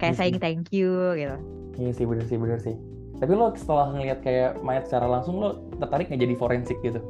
kayak 0.00 0.14
saying 0.16 0.40
thank 0.40 0.72
you 0.72 1.14
gitu 1.14 1.36
Iya 1.78 1.90
sih, 1.94 2.04
bener 2.10 2.26
sih, 2.26 2.38
bener 2.40 2.58
sih. 2.58 2.74
Tapi 3.18 3.32
lo 3.32 3.50
setelah 3.52 3.90
ngeliat 3.90 4.18
kayak 4.20 4.62
mayat 4.62 4.86
secara 4.86 5.06
langsung, 5.08 5.36
lo 5.36 5.48
tertarik 5.76 6.06
nggak 6.06 6.20
jadi 6.20 6.34
forensik 6.34 6.78
gitu? 6.80 7.02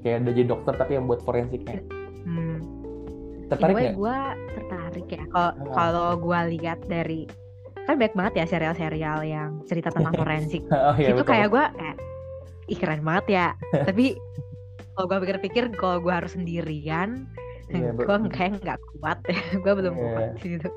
Kayak 0.00 0.16
udah 0.20 0.34
jadi 0.34 0.48
dokter 0.48 0.74
tapi 0.74 0.92
yang 0.94 1.06
buat 1.06 1.20
forensiknya. 1.20 1.80
hmm. 2.24 2.58
Tertarik 3.46 3.74
nggak? 3.76 3.94
gue 3.94 4.18
tertarik 4.50 5.06
ya 5.06 5.24
kalau 5.28 5.50
Ah. 5.52 5.74
kalau 5.74 6.08
gue 6.16 6.40
lihat 6.54 6.80
dari 6.84 7.28
kan 7.84 7.94
banyak 7.94 8.14
banget 8.14 8.34
ya 8.34 8.46
serial-serial 8.48 9.20
yang 9.22 9.60
cerita 9.62 9.92
tentang 9.92 10.16
forensik 10.18 10.64
oh 10.66 10.96
iya, 10.96 11.12
itu 11.12 11.20
betul. 11.20 11.28
kayak 11.28 11.48
gue 11.48 11.64
kayak 11.70 11.96
ih 12.66 12.78
keren 12.80 13.02
banget 13.04 13.26
ya 13.30 13.46
tapi 13.88 14.16
kalau 14.90 15.06
gue 15.06 15.18
pikir-pikir 15.20 15.64
kalau 15.74 16.00
gue 16.00 16.08
harus 16.10 16.32
sendirian 16.32 17.28
Iya, 17.68 17.92
ber- 17.96 18.08
gue 18.08 18.16
kayak 18.30 18.50
nggak 18.58 18.78
kuat 18.96 19.18
ya 19.26 19.40
gue 19.54 19.72
belum 19.76 19.94
Iya. 19.94 20.04
kuat 20.08 20.28
gitu 20.40 20.68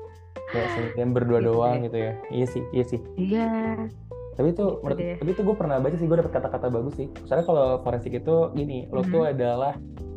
Kayak 0.48 0.68
yang 0.94 1.10
berdua 1.10 1.38
Gitu 1.38 1.48
doang 1.50 1.76
gitu 1.82 1.98
ya. 1.98 2.12
Iya 2.28 2.46
sih, 2.46 2.62
iya 2.70 2.84
sih. 2.86 3.00
iya 3.16 3.48
Tapi 4.38 4.48
itu, 4.48 4.62
Gitu 4.62 4.80
menurut, 4.80 4.98
tapi 5.18 5.30
itu 5.34 5.42
gue 5.42 5.56
pernah 5.58 5.76
baca 5.76 5.92
sih, 5.92 6.06
gue 6.06 6.16
dapet 6.16 6.30
kata-kata 6.30 6.66
bagus 6.68 6.94
sih. 6.94 7.10
Soalnya 7.26 7.42
kalau 7.44 7.82
forensik 7.82 8.14
itu 8.14 8.34
gini, 8.54 8.86
lo 8.88 9.02
tuh 9.02 9.26
Mhm. 9.26 9.32
adalah 9.34 9.74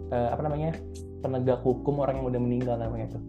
eh, 0.08 0.30
apa 0.30 0.42
namanya 0.44 0.76
penegak 1.20 1.60
hukum 1.60 1.98
orang 1.98 2.20
yang 2.20 2.28
udah 2.28 2.40
meninggal 2.40 2.76
namanya 2.76 3.12
tuh. 3.12 3.24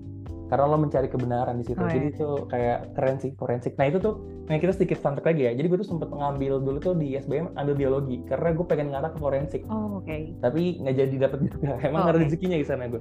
karena 0.48 0.68
lo 0.68 0.76
mencari 0.76 1.08
kebenaran 1.08 1.56
di 1.56 1.64
situ 1.64 1.80
Oh, 1.80 1.88
jadi 1.88 2.06
iya. 2.06 2.12
itu 2.12 2.28
kayak 2.44 2.92
keren 2.92 3.16
sih 3.16 3.32
forensik 3.32 3.72
nah 3.80 3.88
itu 3.88 3.96
tuh 3.96 4.20
nah 4.44 4.60
kita 4.60 4.76
sedikit 4.76 5.00
fun 5.00 5.16
fact 5.16 5.24
lagi 5.24 5.48
ya 5.48 5.56
jadi 5.56 5.64
gue 5.64 5.80
tuh 5.80 5.88
sempet 5.88 6.12
ngambil 6.12 6.60
dulu 6.60 6.76
tuh 6.76 6.92
di 6.92 7.16
SBM 7.16 7.56
ambil 7.56 7.72
biologi 7.72 8.20
karena 8.28 8.52
gue 8.52 8.66
pengen 8.68 8.92
ngarah 8.92 9.08
ke 9.08 9.18
forensik 9.18 9.64
Oh, 9.66 9.96
oke. 9.96 10.12
tapi 10.44 10.76
nggak 10.76 10.92
jadi 10.94 11.14
dapet 11.24 11.38
juga 11.48 11.72
emang 11.88 12.04
Oh, 12.04 12.06
karena 12.06 12.20
oke. 12.20 12.24
rezekinya 12.28 12.58
di 12.60 12.66
sana 12.68 12.84
gue 12.84 13.00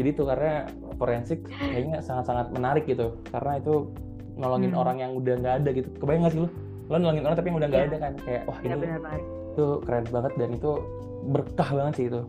jadi 0.00 0.08
tuh 0.16 0.24
karena 0.24 0.52
forensik 0.96 1.38
kayaknya 1.60 2.00
sangat-sangat 2.00 2.56
menarik 2.56 2.88
gitu 2.88 3.20
karena 3.28 3.52
itu 3.60 3.74
nolongin 4.40 4.72
Hmm. 4.72 4.80
orang 4.80 4.96
yang 4.98 5.12
udah 5.12 5.34
nggak 5.36 5.54
ada 5.60 5.70
gitu 5.76 5.88
kebayang 5.92 6.24
nggak 6.24 6.32
sih 6.32 6.40
lo 6.40 6.48
lo 6.88 6.96
nolongin 6.96 7.22
orang 7.22 7.36
tapi 7.36 7.46
yang 7.46 7.58
udah 7.58 7.68
nggak 7.68 7.80
Iya. 7.80 7.88
ada 7.88 7.98
kan 7.98 8.12
kayak 8.18 8.42
wah 8.44 8.58
Iya 8.58 8.68
ini 8.70 8.86
banget. 8.98 9.22
itu 9.50 9.64
keren 9.82 10.04
banget 10.08 10.32
dan 10.34 10.48
itu 10.50 10.70
berkah 11.26 11.70
banget 11.70 11.94
sih 11.94 12.06
itu 12.06 12.20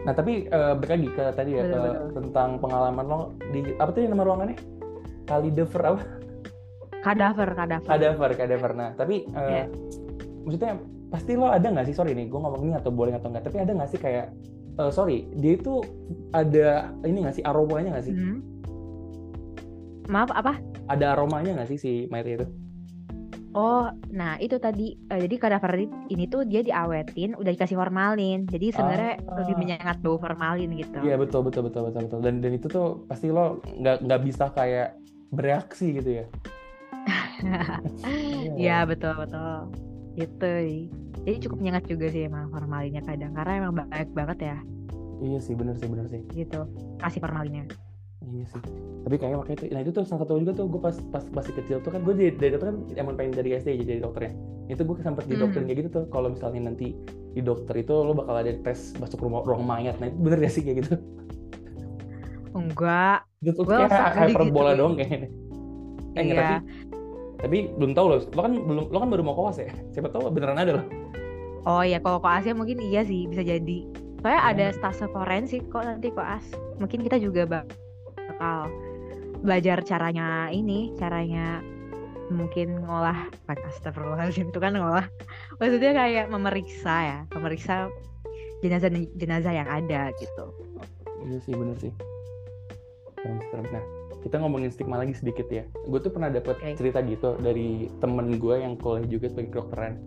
nah 0.00 0.12
tapi 0.12 0.32
eh, 0.46 0.72
balik 0.74 0.90
lagi 0.90 1.08
ke 1.10 1.24
tadi 1.30 1.50
ya 1.52 1.62
ke 1.62 1.68
Betul-betul. 1.68 2.08
tentang 2.16 2.48
pengalaman 2.56 3.04
lo 3.04 3.20
di 3.48 3.60
apa 3.74 3.90
tadi 3.90 4.06
nama 4.06 4.22
ruangannya 4.22 4.56
Kalidever 5.22 5.82
apa 5.86 6.00
Kadaver, 7.00 7.48
kadaver. 7.50 7.86
Kadaver 7.86 8.30
Kadaver 8.34 8.72
nah 8.72 8.90
tapi 8.92 9.26
eh, 9.26 9.48
Iya. 9.50 9.64
maksudnya 10.40 10.72
pasti 11.08 11.32
lo 11.34 11.46
ada 11.46 11.66
nggak 11.66 11.84
sih 11.84 11.92
sorry 11.92 12.12
nih 12.12 12.26
gue 12.26 12.38
ngomong 12.38 12.62
ini 12.62 12.74
atau 12.74 12.88
boleh 12.88 13.12
atau 13.12 13.28
nggak 13.28 13.42
tapi 13.42 13.58
ada 13.58 13.72
nggak 13.72 13.88
sih 13.88 13.98
kayak 13.98 14.30
eh, 14.76 14.90
sorry 14.90 15.26
dia 15.34 15.52
itu 15.54 15.82
ada 16.30 16.68
ini 17.02 17.18
nggak 17.20 17.34
sih 17.34 17.42
aromanya 17.42 17.90
nggak 17.92 18.06
sih 18.06 18.14
Hmm. 18.14 18.38
Maaf, 20.06 20.30
apa? 20.32 20.58
ada 20.86 21.14
aromanya 21.14 21.54
nggak 21.54 21.68
sih 21.68 21.78
si 21.78 21.92
mayat 22.06 22.26
itu 22.32 22.46
Oh, 23.50 23.90
nah 24.08 24.38
itu 24.38 24.56
tadi. 24.56 24.94
eh, 25.10 25.26
jadi 25.26 25.34
kadaver 25.36 25.74
ini 26.06 26.24
tuh 26.24 26.46
dia 26.46 26.62
diawetin, 26.62 27.34
udah 27.34 27.50
dikasih 27.50 27.74
formalin. 27.74 28.46
Jadi 28.46 28.70
sebenarnya 28.70 29.18
Ah. 29.20 29.42
lebih 29.42 29.54
menyengat 29.56 29.98
bau 29.98 30.16
formalin 30.16 30.70
gitu. 30.72 31.02
Iya 31.02 31.18
betul 31.18 31.42
betul 31.42 31.66
betul 31.66 31.82
betul 31.88 32.02
betul 32.06 32.18
dan 32.22 32.34
dan 32.38 32.52
itu 32.52 32.66
tuh 32.66 33.02
pasti 33.04 33.26
lo 33.28 33.58
nggak 33.64 34.06
nggak 34.06 34.20
bisa 34.22 34.44
kayak 34.50 34.94
bereaksi 35.30 35.94
gitu 35.94 36.10
ya 36.22 36.26
Iya 38.56 38.84
betul 38.84 39.14
betul. 39.16 39.54
Gitu. 40.14 40.52
Jadi 41.20 41.36
cukup 41.42 41.56
menyengat 41.58 41.84
juga 41.86 42.06
sih 42.08 42.26
emang 42.26 42.50
formalinnya 42.50 43.02
kadang 43.02 43.32
karena 43.34 43.52
emang 43.60 43.72
baik 43.86 44.10
banget 44.10 44.38
ya 44.40 44.58
iya 45.20 45.36
sih 45.36 45.52
bener 45.52 45.76
sih 45.76 45.84
bener 45.84 46.06
sih 46.08 46.22
gitu 46.32 46.64
kasih 46.96 47.20
formalinnya. 47.20 47.68
Iya 48.30 48.46
sih. 48.46 48.62
Tapi 49.00 49.14
kayaknya 49.16 49.38
makanya 49.38 49.56
itu, 49.58 49.64
nah 49.68 49.80
itu 49.82 49.90
tuh 49.90 50.04
salah 50.04 50.22
satu 50.22 50.38
juga 50.38 50.52
tuh 50.54 50.66
gue 50.66 50.78
pas 50.78 50.94
pas 51.10 51.24
masih 51.30 51.52
kecil 51.52 51.76
tuh 51.80 51.90
kan 51.90 52.00
gue 52.00 52.14
dari, 52.14 52.30
dari 52.30 52.50
dokter 52.54 52.68
kan 52.70 52.78
emang 52.94 53.14
pengen 53.18 53.32
dari 53.34 53.50
SD 53.52 53.68
aja 53.74 53.84
jadi 53.84 54.00
dokternya. 54.00 54.32
Itu 54.68 54.82
gue 54.84 54.94
sempet 55.00 55.24
di 55.26 55.34
Hmm. 55.34 55.42
dokter 55.42 55.60
kayak 55.64 55.78
gitu 55.78 55.88
tuh. 55.90 56.04
Kalau 56.08 56.28
misalnya 56.30 56.70
nanti 56.70 56.94
di 57.30 57.40
dokter 57.40 57.74
itu 57.76 57.90
lo 57.90 58.14
bakal 58.14 58.38
ada 58.38 58.52
tes 58.62 58.94
masuk 58.96 59.18
rumah 59.18 59.42
ruang 59.42 59.62
mayat. 59.62 59.98
Nah 59.98 60.06
itu 60.06 60.16
bener 60.16 60.38
gak 60.38 60.52
sih 60.52 60.62
kayak 60.62 60.76
gitu? 60.80 60.94
Enggak. 62.52 63.26
Itu 63.40 63.50
tuh 63.56 63.64
kayak 63.66 63.90
hyperbola 64.16 64.74
digituin. 64.74 64.78
doang 64.78 64.94
kayaknya. 64.94 65.28
Eh 66.10 66.22
iya. 66.26 66.34
tapi 66.34 66.54
tapi 67.40 67.56
belum 67.72 67.92
tahu 67.94 68.06
loh. 68.08 68.20
Lo 68.30 68.40
kan 68.42 68.52
belum 68.54 68.84
lo 68.90 68.98
kan 68.98 69.08
baru 69.08 69.22
mau 69.22 69.34
koas 69.34 69.58
ya. 69.58 69.70
Siapa 69.90 70.10
tahu 70.10 70.28
beneran 70.28 70.58
ada 70.58 70.72
loh. 70.78 70.86
Oh 71.64 71.82
ya 71.82 71.98
kalau 71.98 72.18
koas 72.18 72.44
ya 72.44 72.54
mungkin 72.54 72.78
iya 72.78 73.02
sih 73.02 73.26
bisa 73.26 73.42
jadi. 73.42 73.86
Soalnya 74.20 74.40
Hmm. 74.40 74.50
ada 74.52 74.66
stase 74.70 75.06
forensik 75.08 75.62
kok 75.66 75.82
nanti 75.82 76.12
koas. 76.12 76.44
Mungkin 76.76 77.00
kita 77.00 77.16
juga 77.16 77.42
bak- 77.44 77.70
bakal 78.40 78.72
belajar 79.44 79.84
caranya 79.84 80.48
ini, 80.48 80.96
caranya 80.96 81.60
mungkin 82.32 82.80
ngolah 82.88 83.28
astagfirullahaladzim 83.52 84.48
itu 84.48 84.60
kan 84.62 84.72
ngolah 84.78 85.02
maksudnya 85.58 85.90
kayak 85.92 86.30
memeriksa 86.30 86.94
ya 87.02 87.18
memeriksa 87.34 87.90
jenazah 88.62 88.86
jenazah 89.18 89.50
yang 89.50 89.66
ada 89.66 90.14
gitu 90.14 90.54
Iya 91.20 91.36
sih 91.44 91.52
bener 91.52 91.76
sih. 91.76 91.92
Serem, 93.20 93.44
serem. 93.52 93.66
Nah 93.68 93.84
kita 94.24 94.40
ngomongin 94.40 94.72
stigma 94.72 94.96
lagi 94.96 95.12
sedikit 95.12 95.52
ya. 95.52 95.68
Gue 95.84 96.00
tuh 96.00 96.08
pernah 96.08 96.32
dapet 96.32 96.56
Oke. 96.56 96.80
cerita 96.80 97.04
gitu 97.04 97.36
dari 97.44 97.92
temen 98.00 98.40
gue 98.40 98.56
yang 98.56 98.72
kuliah 98.80 99.04
juga 99.04 99.28
sebagai 99.28 99.52
kedokteran. 99.52 100.00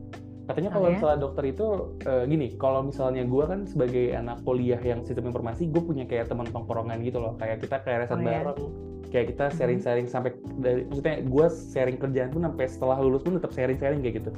Katanya 0.53 0.69
kalau 0.69 0.85
Oke. 0.85 0.93
misalnya 1.01 1.19
dokter 1.25 1.43
itu 1.49 1.65
eh, 2.05 2.23
gini, 2.29 2.47
kalau 2.61 2.85
misalnya 2.85 3.25
gue 3.25 3.43
kan 3.49 3.65
sebagai 3.65 4.13
anak 4.13 4.45
kuliah 4.45 4.77
yang 4.85 5.01
sistem 5.01 5.33
informasi, 5.33 5.65
gue 5.65 5.81
punya 5.81 6.05
kayak 6.05 6.29
teman 6.29 6.45
tongkrongan 6.45 7.01
gitu 7.01 7.17
loh. 7.17 7.33
Kayak 7.41 7.65
kita 7.65 7.81
kayak 7.81 8.05
reset 8.05 8.13
Oh, 8.13 8.21
iya. 8.21 8.29
bareng, 8.45 8.59
kayak 9.09 9.25
kita 9.33 9.45
sharing-sharing 9.57 10.05
sampai 10.05 10.37
dari, 10.61 10.85
maksudnya 10.85 11.25
gue 11.25 11.45
sharing 11.73 11.97
kerjaan 11.97 12.29
pun 12.29 12.45
sampai 12.45 12.65
setelah 12.69 13.01
lulus 13.01 13.25
pun 13.25 13.33
tetap 13.33 13.49
sharing-sharing 13.49 14.05
kayak 14.05 14.21
gitu. 14.21 14.29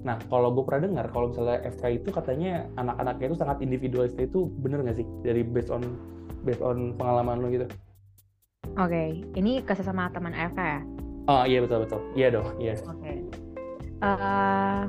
Nah, 0.00 0.16
kalau 0.32 0.48
gue 0.56 0.64
pernah 0.64 0.88
dengar 0.88 1.12
kalau 1.12 1.28
misalnya 1.28 1.60
FK 1.76 2.00
itu 2.00 2.08
katanya 2.08 2.64
anak-anaknya 2.80 3.26
itu 3.28 3.36
sangat 3.36 3.60
individualis 3.60 4.16
itu 4.16 4.48
bener 4.64 4.80
nggak 4.80 4.96
sih 4.96 5.04
dari 5.20 5.44
based 5.44 5.68
on 5.68 5.84
based 6.40 6.64
on 6.64 6.96
pengalaman 6.96 7.36
lo 7.44 7.52
gitu? 7.52 7.68
oke 8.80 9.02
ini 9.36 9.60
kesel 9.60 9.84
sama 9.84 10.08
teman 10.08 10.32
FK 10.32 10.56
ya 10.56 10.80
Oh 11.28 11.44
iya 11.46 11.62
betul 11.62 11.86
betul, 11.86 12.00
iya 12.18 12.26
dong, 12.32 12.48
iya. 12.58 12.74
Oke. 12.90 13.22
Eh, 14.02 14.82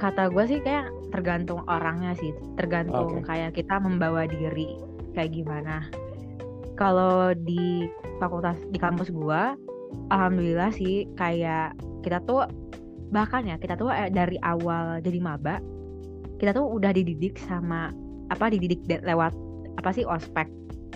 kata 0.00 0.32
gue 0.32 0.44
sih 0.48 0.58
kayak 0.64 0.88
tergantung 1.12 1.60
orangnya 1.68 2.16
sih, 2.16 2.32
tergantung 2.56 3.20
Oke. 3.20 3.28
kayak 3.28 3.52
kita 3.52 3.76
membawa 3.76 4.24
diri 4.24 4.80
kayak 5.12 5.36
gimana. 5.36 5.84
Kalau 6.80 7.36
di 7.36 7.84
fakultas 8.16 8.56
di 8.72 8.80
kampus 8.80 9.12
gua, 9.12 9.52
alhamdulillah 10.08 10.72
sih 10.72 11.04
kayak 11.20 11.76
kita 12.00 12.24
tuh 12.24 12.48
bahkan 13.12 13.44
ya 13.44 13.60
kita 13.60 13.76
tuh 13.76 13.92
eh, 13.92 14.08
dari 14.08 14.40
awal 14.40 15.04
jadi 15.04 15.20
maba, 15.20 15.60
kita 16.40 16.56
tuh 16.56 16.64
udah 16.64 16.96
dididik 16.96 17.36
sama 17.36 17.92
apa 18.32 18.48
dididik 18.48 18.80
lewat 19.04 19.36
apa 19.76 19.90
sih 19.92 20.08
ospek 20.08 20.48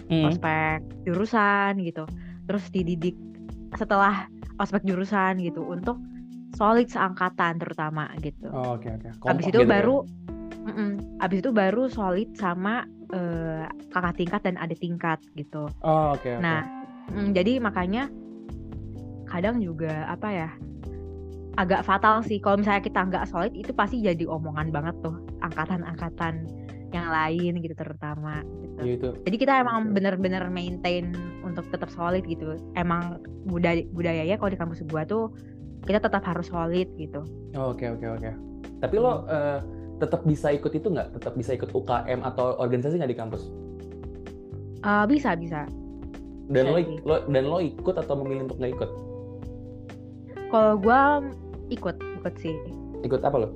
Hmm. 0.05 0.29
ospek 0.29 0.85
jurusan 1.09 1.81
gitu 1.81 2.05
terus 2.45 2.69
dididik 2.69 3.17
setelah 3.73 4.29
ospek 4.61 4.85
jurusan 4.85 5.41
gitu 5.41 5.65
untuk 5.65 5.97
solid 6.55 6.87
seangkatan 6.89 7.59
terutama 7.59 8.09
gitu 8.23 8.47
Oh, 8.51 8.79
Oke 8.79 8.89
oke. 8.91 9.09
abis 9.11 9.19
Kompak 9.21 9.41
itu 9.43 9.51
gitu 9.51 9.61
ya? 9.63 9.69
baru 9.69 9.97
mm-mm, 10.65 10.91
abis 11.21 11.39
itu 11.43 11.51
baru 11.51 11.83
solid 11.91 12.29
sama 12.39 12.87
eh, 13.13 13.67
kakak 13.93 14.15
tingkat 14.17 14.41
dan 14.43 14.57
adik 14.59 14.79
tingkat 14.81 15.19
gitu 15.35 15.69
Oh 15.83 16.15
oke 16.15 16.25
oke. 16.25 16.41
nah 16.41 16.63
mm, 17.11 17.35
jadi 17.35 17.59
makanya 17.61 18.09
kadang 19.29 19.59
juga 19.59 20.07
apa 20.07 20.29
ya 20.31 20.51
agak 21.55 21.87
fatal 21.87 22.19
sih 22.23 22.43
kalau 22.43 22.59
misalnya 22.59 22.83
kita 22.83 23.01
nggak 23.07 23.27
solid 23.31 23.55
itu 23.55 23.71
pasti 23.71 24.03
jadi 24.03 24.27
omongan 24.27 24.75
banget 24.75 24.95
tuh 25.07 25.15
angkatan-angkatan 25.39 26.51
yang 26.95 27.11
lain 27.11 27.59
gitu 27.59 27.75
terutama 27.75 28.43
gitu. 28.63 28.83
Itu. 28.87 29.09
Jadi 29.27 29.37
kita 29.39 29.63
emang 29.63 29.91
bener-bener 29.95 30.47
maintain 30.51 31.11
untuk 31.43 31.67
tetap 31.71 31.91
solid 31.91 32.23
gitu. 32.27 32.55
Emang 32.79 33.19
budaya 33.47 33.83
budayanya 33.91 34.39
kalau 34.39 34.51
di 34.55 34.59
kampus 34.59 34.83
gua 34.87 35.03
tuh 35.03 35.31
kita 35.85 36.01
tetap 36.01 36.25
harus 36.25 36.49
solid 36.49 36.89
gitu. 36.97 37.21
Oh, 37.55 37.71
Oke 37.71 37.89
oke 37.89 38.07
oke. 38.09 38.31
Tapi 38.81 38.97
lo 38.97 39.25
eh, 39.27 39.59
tetap 39.97 40.25
bisa 40.25 40.51
ikut 40.51 40.73
itu 40.73 40.89
nggak? 40.89 41.17
Tetap 41.17 41.33
bisa 41.35 41.55
ikut 41.55 41.71
UKM 41.71 42.21
atau 42.25 42.59
organisasi 42.59 42.99
nggak 42.99 43.13
di 43.13 43.19
kampus? 43.19 43.43
Eh, 44.81 45.05
bisa 45.07 45.33
bisa. 45.37 45.65
Dan 46.45 46.69
Bisa 46.69 46.69
lo, 46.69 46.77
sih. 46.77 46.87
lo 47.09 47.15
dan 47.25 47.45
lo 47.49 47.59
ikut 47.59 47.95
atau 47.97 48.15
memilih 48.21 48.49
untuk 48.49 48.59
nggak 48.61 48.73
ikut? 48.75 48.91
Kalau 50.51 50.75
gua 50.77 51.25
ikut 51.69 51.97
ikut 51.97 52.35
sih. 52.37 52.53
Ikut 53.01 53.25
apa 53.25 53.37
lo? 53.41 53.49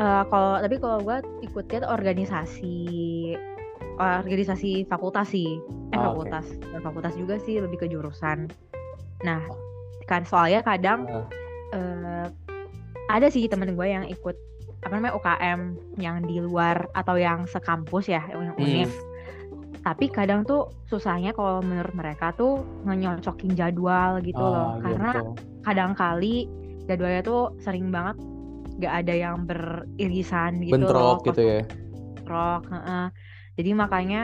Eh, 0.00 0.24
kalau 0.32 0.56
tapi 0.58 0.76
kalau 0.80 0.98
gua 1.04 1.20
ikutnya 1.40 1.84
organisasi 1.84 2.76
organisasi 4.00 4.88
fakultas 4.88 5.28
sih. 5.30 5.60
Eh 5.92 5.96
oke. 5.96 6.06
fakultas. 6.08 6.46
Dan 6.72 6.80
fakultas 6.80 7.14
juga 7.14 7.36
sih 7.36 7.60
lebih 7.60 7.84
ke 7.84 7.86
jurusan. 7.92 8.48
Nah, 9.22 9.38
kan 10.12 10.28
soalnya 10.28 10.60
kadang 10.60 11.08
eh, 11.72 12.26
ada 13.08 13.26
sih 13.32 13.48
temen 13.48 13.72
gue 13.72 13.88
yang 13.88 14.04
ikut 14.04 14.36
apa 14.84 14.92
namanya 14.92 15.14
UKM 15.16 15.60
yang 15.96 16.20
di 16.26 16.36
luar 16.36 16.84
atau 16.92 17.16
yang 17.16 17.48
sekampus 17.48 18.12
ya 18.12 18.20
yang 18.28 18.52
Hmm. 18.52 18.60
univ. 18.60 18.92
Tapi 19.82 20.12
kadang 20.12 20.44
tuh 20.44 20.70
susahnya 20.86 21.32
kalau 21.32 21.58
menurut 21.58 21.90
mereka 21.96 22.30
tuh 22.36 22.60
ngenyocokin 22.86 23.56
jadwal 23.56 24.20
gitu 24.20 24.38
Ah, 24.38 24.50
loh. 24.52 24.68
iya, 24.70 24.82
Karena 24.84 25.12
betul. 25.16 25.32
kadang 25.64 25.92
kali 25.96 26.34
jadwalnya 26.86 27.22
tuh 27.22 27.42
sering 27.58 27.88
banget 27.90 28.16
gak 28.78 28.94
ada 29.02 29.14
yang 29.16 29.42
beririsan 29.42 30.62
gitu 30.62 30.86
loh. 30.86 31.18
bentrok 31.18 31.18
gitu 31.26 31.42
ya. 31.42 31.60
Bentrok, 32.14 32.62
heeh. 32.70 33.06
Jadi 33.58 33.70
makanya 33.74 34.20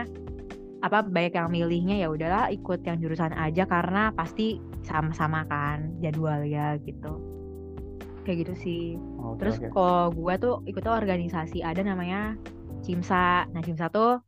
apa 0.79 1.03
baik 1.03 1.35
yang 1.35 1.51
milihnya 1.51 1.99
ya 1.99 2.07
udahlah 2.07 2.55
ikut 2.55 2.87
yang 2.87 3.03
jurusan 3.03 3.35
aja 3.35 3.67
karena 3.67 4.15
pasti 4.15 4.63
sama-sama 4.89 5.45
kan 5.45 5.93
jadwalnya 6.01 6.81
gitu. 6.83 7.21
Kayak 8.25 8.49
gitu 8.49 8.55
sih. 8.59 8.85
Oke, 9.21 9.45
Terus 9.45 9.57
oke. 9.61 9.69
kalau 9.73 10.09
gue 10.11 10.35
tuh 10.41 10.55
ikutnya 10.65 10.93
organisasi 10.97 11.61
ada 11.61 11.85
namanya 11.85 12.35
CIMSA. 12.81 13.53
Nah 13.53 13.61
CIMSA 13.61 13.93
tuh 13.93 14.21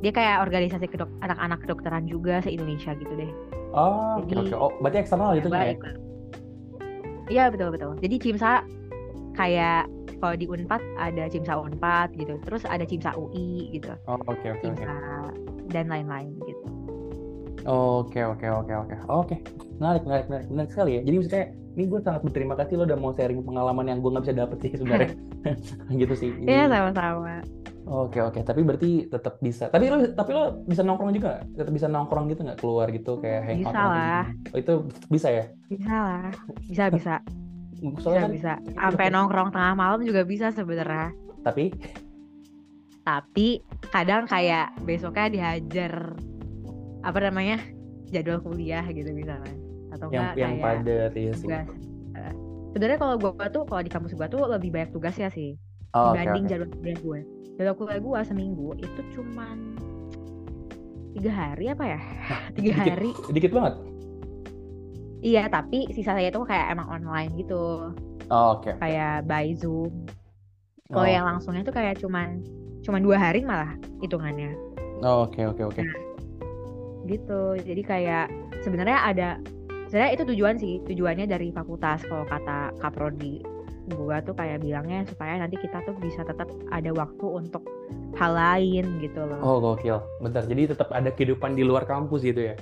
dia 0.00 0.12
kayak 0.14 0.40
organisasi 0.42 0.86
kedok 0.88 1.10
anak-anak 1.20 1.60
kedokteran 1.64 2.04
juga 2.06 2.40
se 2.40 2.48
Indonesia 2.48 2.96
gitu 2.96 3.12
deh. 3.12 3.30
Oh, 3.72 4.20
oke 4.20 4.32
Jadi- 4.32 4.52
oke. 4.52 4.56
Oh, 4.56 4.72
berarti 4.80 4.98
eksternal 5.00 5.36
gitu 5.36 5.48
ya? 5.52 5.76
ikut. 5.76 5.94
Iya 7.28 7.44
betul 7.52 7.68
betul. 7.76 7.92
Jadi 8.00 8.16
CIMSA 8.16 8.64
kayak 9.36 9.84
kalau 10.18 10.34
di 10.34 10.46
Unpad 10.48 10.82
ada 10.96 11.24
CIMSA 11.28 11.54
Unpad 11.56 12.16
gitu. 12.16 12.40
Terus 12.44 12.64
ada 12.64 12.84
CIMSA 12.84 13.12
UI 13.16 13.72
gitu. 13.76 13.92
Oh, 14.08 14.16
oke 14.24 14.32
oke 14.44 14.56
oke. 14.56 14.64
CIMSA 14.64 14.96
dan 15.68 15.88
lain-lain 15.88 16.32
gitu. 16.44 16.64
Oke, 17.66 18.20
oke, 18.22 18.46
oke, 18.46 18.72
oke. 18.74 18.94
Oke, 19.08 19.36
menarik, 19.82 20.02
menarik, 20.06 20.26
menarik, 20.30 20.46
menarik 20.50 20.70
sekali 20.70 20.90
ya. 20.98 21.00
Jadi 21.02 21.14
maksudnya, 21.18 21.44
ini 21.74 21.84
gue 21.90 22.00
sangat 22.02 22.22
berterima 22.22 22.54
kasih 22.54 22.74
lo 22.78 22.84
udah 22.86 22.98
mau 22.98 23.12
sharing 23.14 23.42
pengalaman 23.42 23.86
yang 23.90 23.98
gue 23.98 24.10
nggak 24.14 24.24
bisa 24.28 24.36
dapet 24.36 24.56
sih 24.62 24.70
sebenarnya. 24.78 25.10
gitu 26.02 26.14
sih. 26.14 26.30
Iya 26.46 26.70
sama-sama. 26.70 27.42
Oke, 27.88 28.20
oke. 28.20 28.44
Tapi 28.44 28.60
berarti 28.62 28.90
tetap 29.08 29.40
bisa. 29.40 29.72
Tapi 29.72 29.88
lo, 29.88 29.96
tapi 30.12 30.30
lo 30.36 30.60
bisa 30.68 30.84
nongkrong 30.84 31.12
juga? 31.16 31.40
Tetap 31.56 31.72
bisa 31.72 31.88
nongkrong 31.88 32.28
gitu 32.28 32.44
nggak 32.44 32.60
keluar 32.60 32.92
gitu 32.92 33.16
kayak 33.16 33.48
hangout? 33.48 33.64
Bisa 33.64 33.80
gitu? 33.80 33.88
lah. 33.88 34.24
Oh, 34.52 34.58
itu 34.60 34.74
bisa 35.08 35.28
ya? 35.32 35.44
Bisa 35.72 35.94
lah. 35.96 36.28
Bisa 36.68 36.84
bisa. 36.92 37.14
Bisa 37.78 38.02
Soalnya 38.02 38.26
kan, 38.26 38.32
bisa. 38.34 38.52
Sampai 38.82 39.06
nongkrong 39.14 39.54
tengah 39.54 39.74
malam 39.78 40.02
juga 40.02 40.26
bisa 40.26 40.50
sebenarnya. 40.50 41.14
tapi 41.46 41.70
Tapi 43.06 43.62
kadang 43.94 44.26
kayak 44.26 44.74
besoknya 44.82 45.30
dihajar 45.30 46.18
apa 47.00 47.18
namanya 47.20 47.62
jadwal 48.06 48.40
kuliah 48.40 48.82
gitu 48.86 49.10
misalnya. 49.10 49.54
Atau 49.88 50.08
yang 50.08 50.30
enggak 50.30 50.36
yang 50.36 50.52
kayak 50.52 50.64
padat 50.64 51.12
ya 51.12 51.32
sih. 51.32 51.46
tugas. 51.46 51.68
Eh, 52.14 52.32
Sebenarnya 52.68 52.98
kalau 52.98 53.14
gue 53.16 53.46
tuh 53.48 53.62
kalau 53.64 53.80
di 53.80 53.88
kampus 53.88 54.12
gue 54.12 54.26
tuh 54.26 54.42
lebih 54.44 54.70
banyak 54.70 54.90
tugas 54.90 55.14
ya 55.14 55.28
sih 55.28 55.56
Oh, 55.90 56.12
dibanding 56.12 56.44
oke. 56.44 56.50
jadwal 56.50 56.68
kuliah 56.70 56.98
gue. 56.98 57.20
Jadwal 57.56 57.74
kuliah 57.74 57.98
gue 57.98 58.18
seminggu 58.24 58.68
itu 58.76 59.00
cuman 59.12 59.56
tiga 61.10 61.32
hari 61.32 61.64
apa 61.68 61.84
ya? 61.88 62.00
Tiga 62.54 62.72
dikit. 62.74 62.92
hari. 62.92 63.10
Dikit 63.30 63.50
banget. 63.50 63.74
Iya 65.18 65.42
tapi 65.46 65.90
sisanya 65.90 66.28
itu 66.28 66.38
kayak 66.40 66.70
emang 66.70 66.86
online 66.88 67.34
gitu, 67.34 67.90
Oh, 68.28 68.46
oke. 68.54 68.70
kayak 68.78 69.26
by 69.26 69.50
zoom. 69.50 69.90
Kalau 70.86 71.02
Oh. 71.02 71.10
yang 71.10 71.26
langsungnya 71.26 71.60
tuh 71.62 71.74
kayak 71.74 71.98
cuman 71.98 72.38
cuman 72.80 73.00
dua 73.02 73.18
hari 73.18 73.42
malah 73.42 73.74
hitungannya 73.98 74.54
Oh, 75.00 75.26
Oke, 75.26 75.42
oke, 75.42 75.62
oke. 75.64 75.82
Gitu. 77.08 77.56
Jadi 77.56 77.82
kayak 77.82 78.28
sebenarnya 78.60 78.98
ada 79.08 79.28
sebenarnya 79.88 80.12
itu 80.14 80.24
tujuan 80.36 80.54
sih 80.60 80.84
tujuannya 80.84 81.24
dari 81.24 81.48
fakultas 81.48 82.04
kalau 82.04 82.28
kata 82.28 82.76
kaprodi 82.78 83.40
gua 83.96 84.20
tuh 84.20 84.36
kayak 84.36 84.60
bilangnya 84.60 85.08
supaya 85.08 85.40
nanti 85.40 85.56
kita 85.56 85.80
tuh 85.88 85.96
bisa 85.96 86.20
tetap 86.20 86.44
ada 86.68 86.92
waktu 86.92 87.24
untuk 87.24 87.64
hal 88.20 88.36
lain 88.36 89.00
gitu 89.00 89.24
loh. 89.24 89.40
Oh, 89.40 89.56
gokil. 89.64 90.04
Bentar, 90.20 90.44
jadi 90.44 90.76
tetap 90.76 90.92
ada 90.92 91.08
kehidupan 91.08 91.56
di 91.56 91.64
luar 91.64 91.88
kampus 91.88 92.20
gitu 92.20 92.52
ya? 92.52 92.54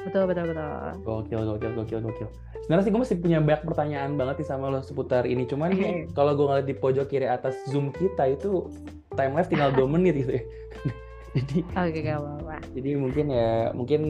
Betul 0.00 0.24
betul 0.24 0.48
betul. 0.48 0.72
Gokil, 1.04 1.40
gokil, 1.44 1.70
gokil, 1.76 2.00
gokil. 2.00 2.28
Sebenarnya 2.64 2.84
sih 2.88 2.92
gue 2.96 3.00
masih 3.04 3.18
punya 3.20 3.38
banyak 3.44 3.62
pertanyaan 3.68 4.16
banget 4.16 4.40
nih 4.40 4.48
sama 4.48 4.72
lo 4.72 4.80
seputar 4.80 5.28
ini. 5.28 5.44
Cuman 5.44 5.76
kalau 6.16 6.32
gue 6.32 6.46
ngeliat 6.48 6.64
di 6.64 6.72
pojok 6.72 7.12
kiri 7.12 7.28
atas 7.28 7.60
Zoom 7.68 7.92
kita 7.92 8.32
itu 8.32 8.72
time 9.12 9.36
lapse 9.36 9.52
tinggal 9.52 9.68
2 9.76 9.84
menit 9.84 10.24
gitu 10.24 10.32
ya. 10.40 10.44
jadi, 11.36 11.56
Oke 11.76 11.98
gak 12.00 12.18
apa-apa. 12.18 12.56
jadi 12.72 12.90
mungkin 12.94 13.26
ya, 13.28 13.50
mungkin 13.70 14.00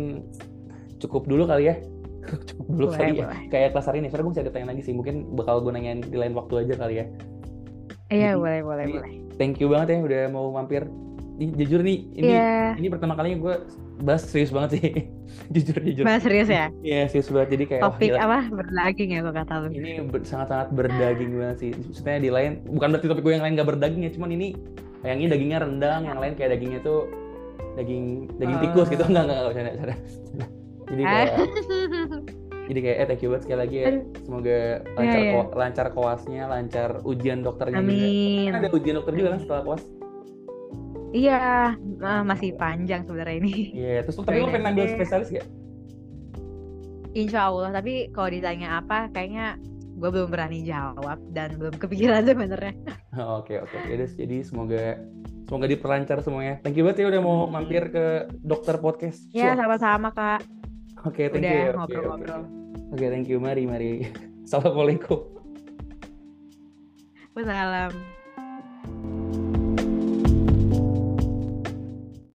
cukup 0.99 1.25
dulu 1.25 1.45
kali 1.45 1.69
ya. 1.69 1.77
cukup 2.49 2.67
dulu 2.69 2.87
Boleh, 2.89 2.99
kali 2.99 3.13
ya. 3.17 3.27
boleh. 3.27 3.41
Kayak 3.49 3.69
kelas 3.73 3.87
hari 3.87 3.99
ini. 3.99 4.09
Soalnya 4.09 4.23
gue 4.23 4.31
masih 4.31 4.43
ada 4.43 4.51
pertanyaan 4.51 4.71
lagi 4.71 4.83
sih. 4.85 4.95
Mungkin 4.95 5.15
bakal 5.35 5.55
gue 5.61 5.73
nanyain 5.73 6.01
di 6.01 6.17
lain 6.17 6.33
waktu 6.33 6.55
aja 6.63 6.75
kali 6.77 6.95
ya. 7.01 7.07
Iya 8.09 8.31
Jadi- 8.31 8.39
boleh 8.39 8.61
boleh 8.61 8.85
jadi- 8.85 8.95
boleh. 8.97 9.13
Thank 9.35 9.57
you 9.59 9.69
banget 9.69 9.89
ya 9.91 9.99
udah 10.01 10.23
mau 10.29 10.47
mampir. 10.51 10.85
Ih, 11.41 11.49
jujur 11.57 11.81
nih, 11.81 12.05
ini 12.13 12.37
Iya. 12.37 12.77
ini 12.77 12.93
pertama 12.93 13.17
kalinya 13.17 13.41
gue 13.41 13.55
bahas 13.99 14.21
serius 14.23 14.53
banget 14.53 14.77
sih. 14.77 15.09
jujur, 15.57 15.81
jujur. 15.81 16.05
Bahas 16.05 16.21
serius 16.21 16.53
ya. 16.53 16.69
Iya, 16.85 17.09
serius 17.09 17.33
banget. 17.33 17.57
Jadi 17.57 17.65
kayak, 17.67 17.83
Topik 17.83 18.13
apa 18.13 18.39
berdaging 18.47 19.11
ya 19.11 19.21
lo 19.21 19.33
kata 19.33 19.65
lu. 19.65 19.73
ini 19.73 20.05
ber- 20.05 20.21
sangat-sangat 20.21 20.69
berdaging 20.71 21.33
banget 21.33 21.57
sih. 21.59 21.71
Maksudnya 21.73 22.21
di 22.21 22.29
lain, 22.29 22.61
bukan 22.69 22.93
berarti 22.93 23.09
topik 23.09 23.25
gue 23.25 23.33
yang 23.33 23.41
lain 23.41 23.57
gak 23.57 23.69
berdaging 23.73 24.05
ya, 24.05 24.13
cuman 24.13 24.31
ini 24.31 24.49
yang 25.03 25.17
ini 25.17 25.29
dagingnya 25.29 25.59
rendang, 25.59 26.01
yang 26.05 26.19
lain 26.19 26.35
kayak 26.35 26.55
dagingnya 26.55 26.81
tuh 26.81 27.09
daging 27.73 28.05
daging 28.37 28.59
Oh. 28.59 28.63
tikus 28.63 28.89
gitu 28.89 29.03
enggak 29.03 29.23
enggak 29.23 29.37
enggak 29.37 29.49
bercanda, 29.49 29.71
bercanda. 29.73 29.97
Jadi 30.87 31.03
Ah. 31.03 31.09
kayak 31.09 31.29
jadi 32.67 32.81
kayak 32.81 32.97
eh 32.97 33.07
thank 33.07 33.21
you 33.21 33.29
banget 33.29 33.43
sekali 33.43 33.59
lagi 33.59 33.77
ya. 33.77 33.87
Semoga 34.21 34.59
lancar 34.91 35.03
Iya, 35.17 35.25
iya. 35.25 35.33
ko- 35.35 35.53
lancar 35.55 35.87
koasnya, 35.91 36.43
lancar 36.47 36.89
ujian 37.03 37.39
dokternya 37.41 37.79
juga. 37.79 37.91
Amin. 37.91 38.47
Kan 38.47 38.59
ada 38.61 38.71
ujian 38.71 38.95
dokter 38.95 39.13
juga 39.15 39.29
kan 39.31 39.41
setelah 39.41 39.63
koas. 39.65 39.83
Iya, 41.11 41.41
eh, 41.81 42.23
masih 42.23 42.51
panjang 42.55 43.03
sebenarnya 43.03 43.37
ini. 43.37 43.55
Iya, 43.75 44.05
terus 44.05 44.15
tapi 44.23 44.39
lo 44.39 44.47
pengen 44.47 44.63
aja 44.63 44.71
ambil 44.71 44.85
deh. 44.85 44.93
spesialis 44.95 45.29
gak? 45.29 45.47
Insya 47.11 47.41
Allah, 47.45 47.75
tapi 47.75 47.95
kalau 48.09 48.31
ditanya 48.31 48.79
apa, 48.79 49.11
kayaknya 49.11 49.59
gue 50.01 50.09
belum 50.09 50.33
berani 50.33 50.65
jawab 50.65 51.21
dan 51.37 51.61
belum 51.61 51.77
kepikiran 51.77 52.25
sebenarnya. 52.25 52.73
Oke 53.41 53.61
oke 53.61 53.75
oke 53.77 53.93
Des. 53.93 54.17
jadi 54.17 54.41
semoga 54.41 54.97
semoga 55.45 55.67
diperlancar 55.69 56.25
semuanya. 56.25 56.57
Thank 56.65 56.81
you 56.81 56.89
banget 56.89 57.05
ya 57.05 57.07
udah 57.13 57.21
mau 57.21 57.45
mampir 57.47 57.93
ke 57.93 58.05
dokter 58.41 58.81
podcast. 58.81 59.21
Ya, 59.31 59.53
Sure. 59.53 59.61
sama-sama 59.61 60.09
kak. 60.11 60.41
Oke, 61.05 61.29
thank 61.29 61.45
Udah 61.45 61.53
you. 61.53 61.65
Oke, 61.65 61.77
ngobrol-ngobrol. 61.77 62.43
Oke, 62.93 62.93
Oke, 62.97 63.05
thank 63.09 63.27
you. 63.29 63.39
Mari, 63.41 63.65
mari. 63.65 64.09
Assalamualaikum. 64.47 65.21
Wassalam. 67.37 67.93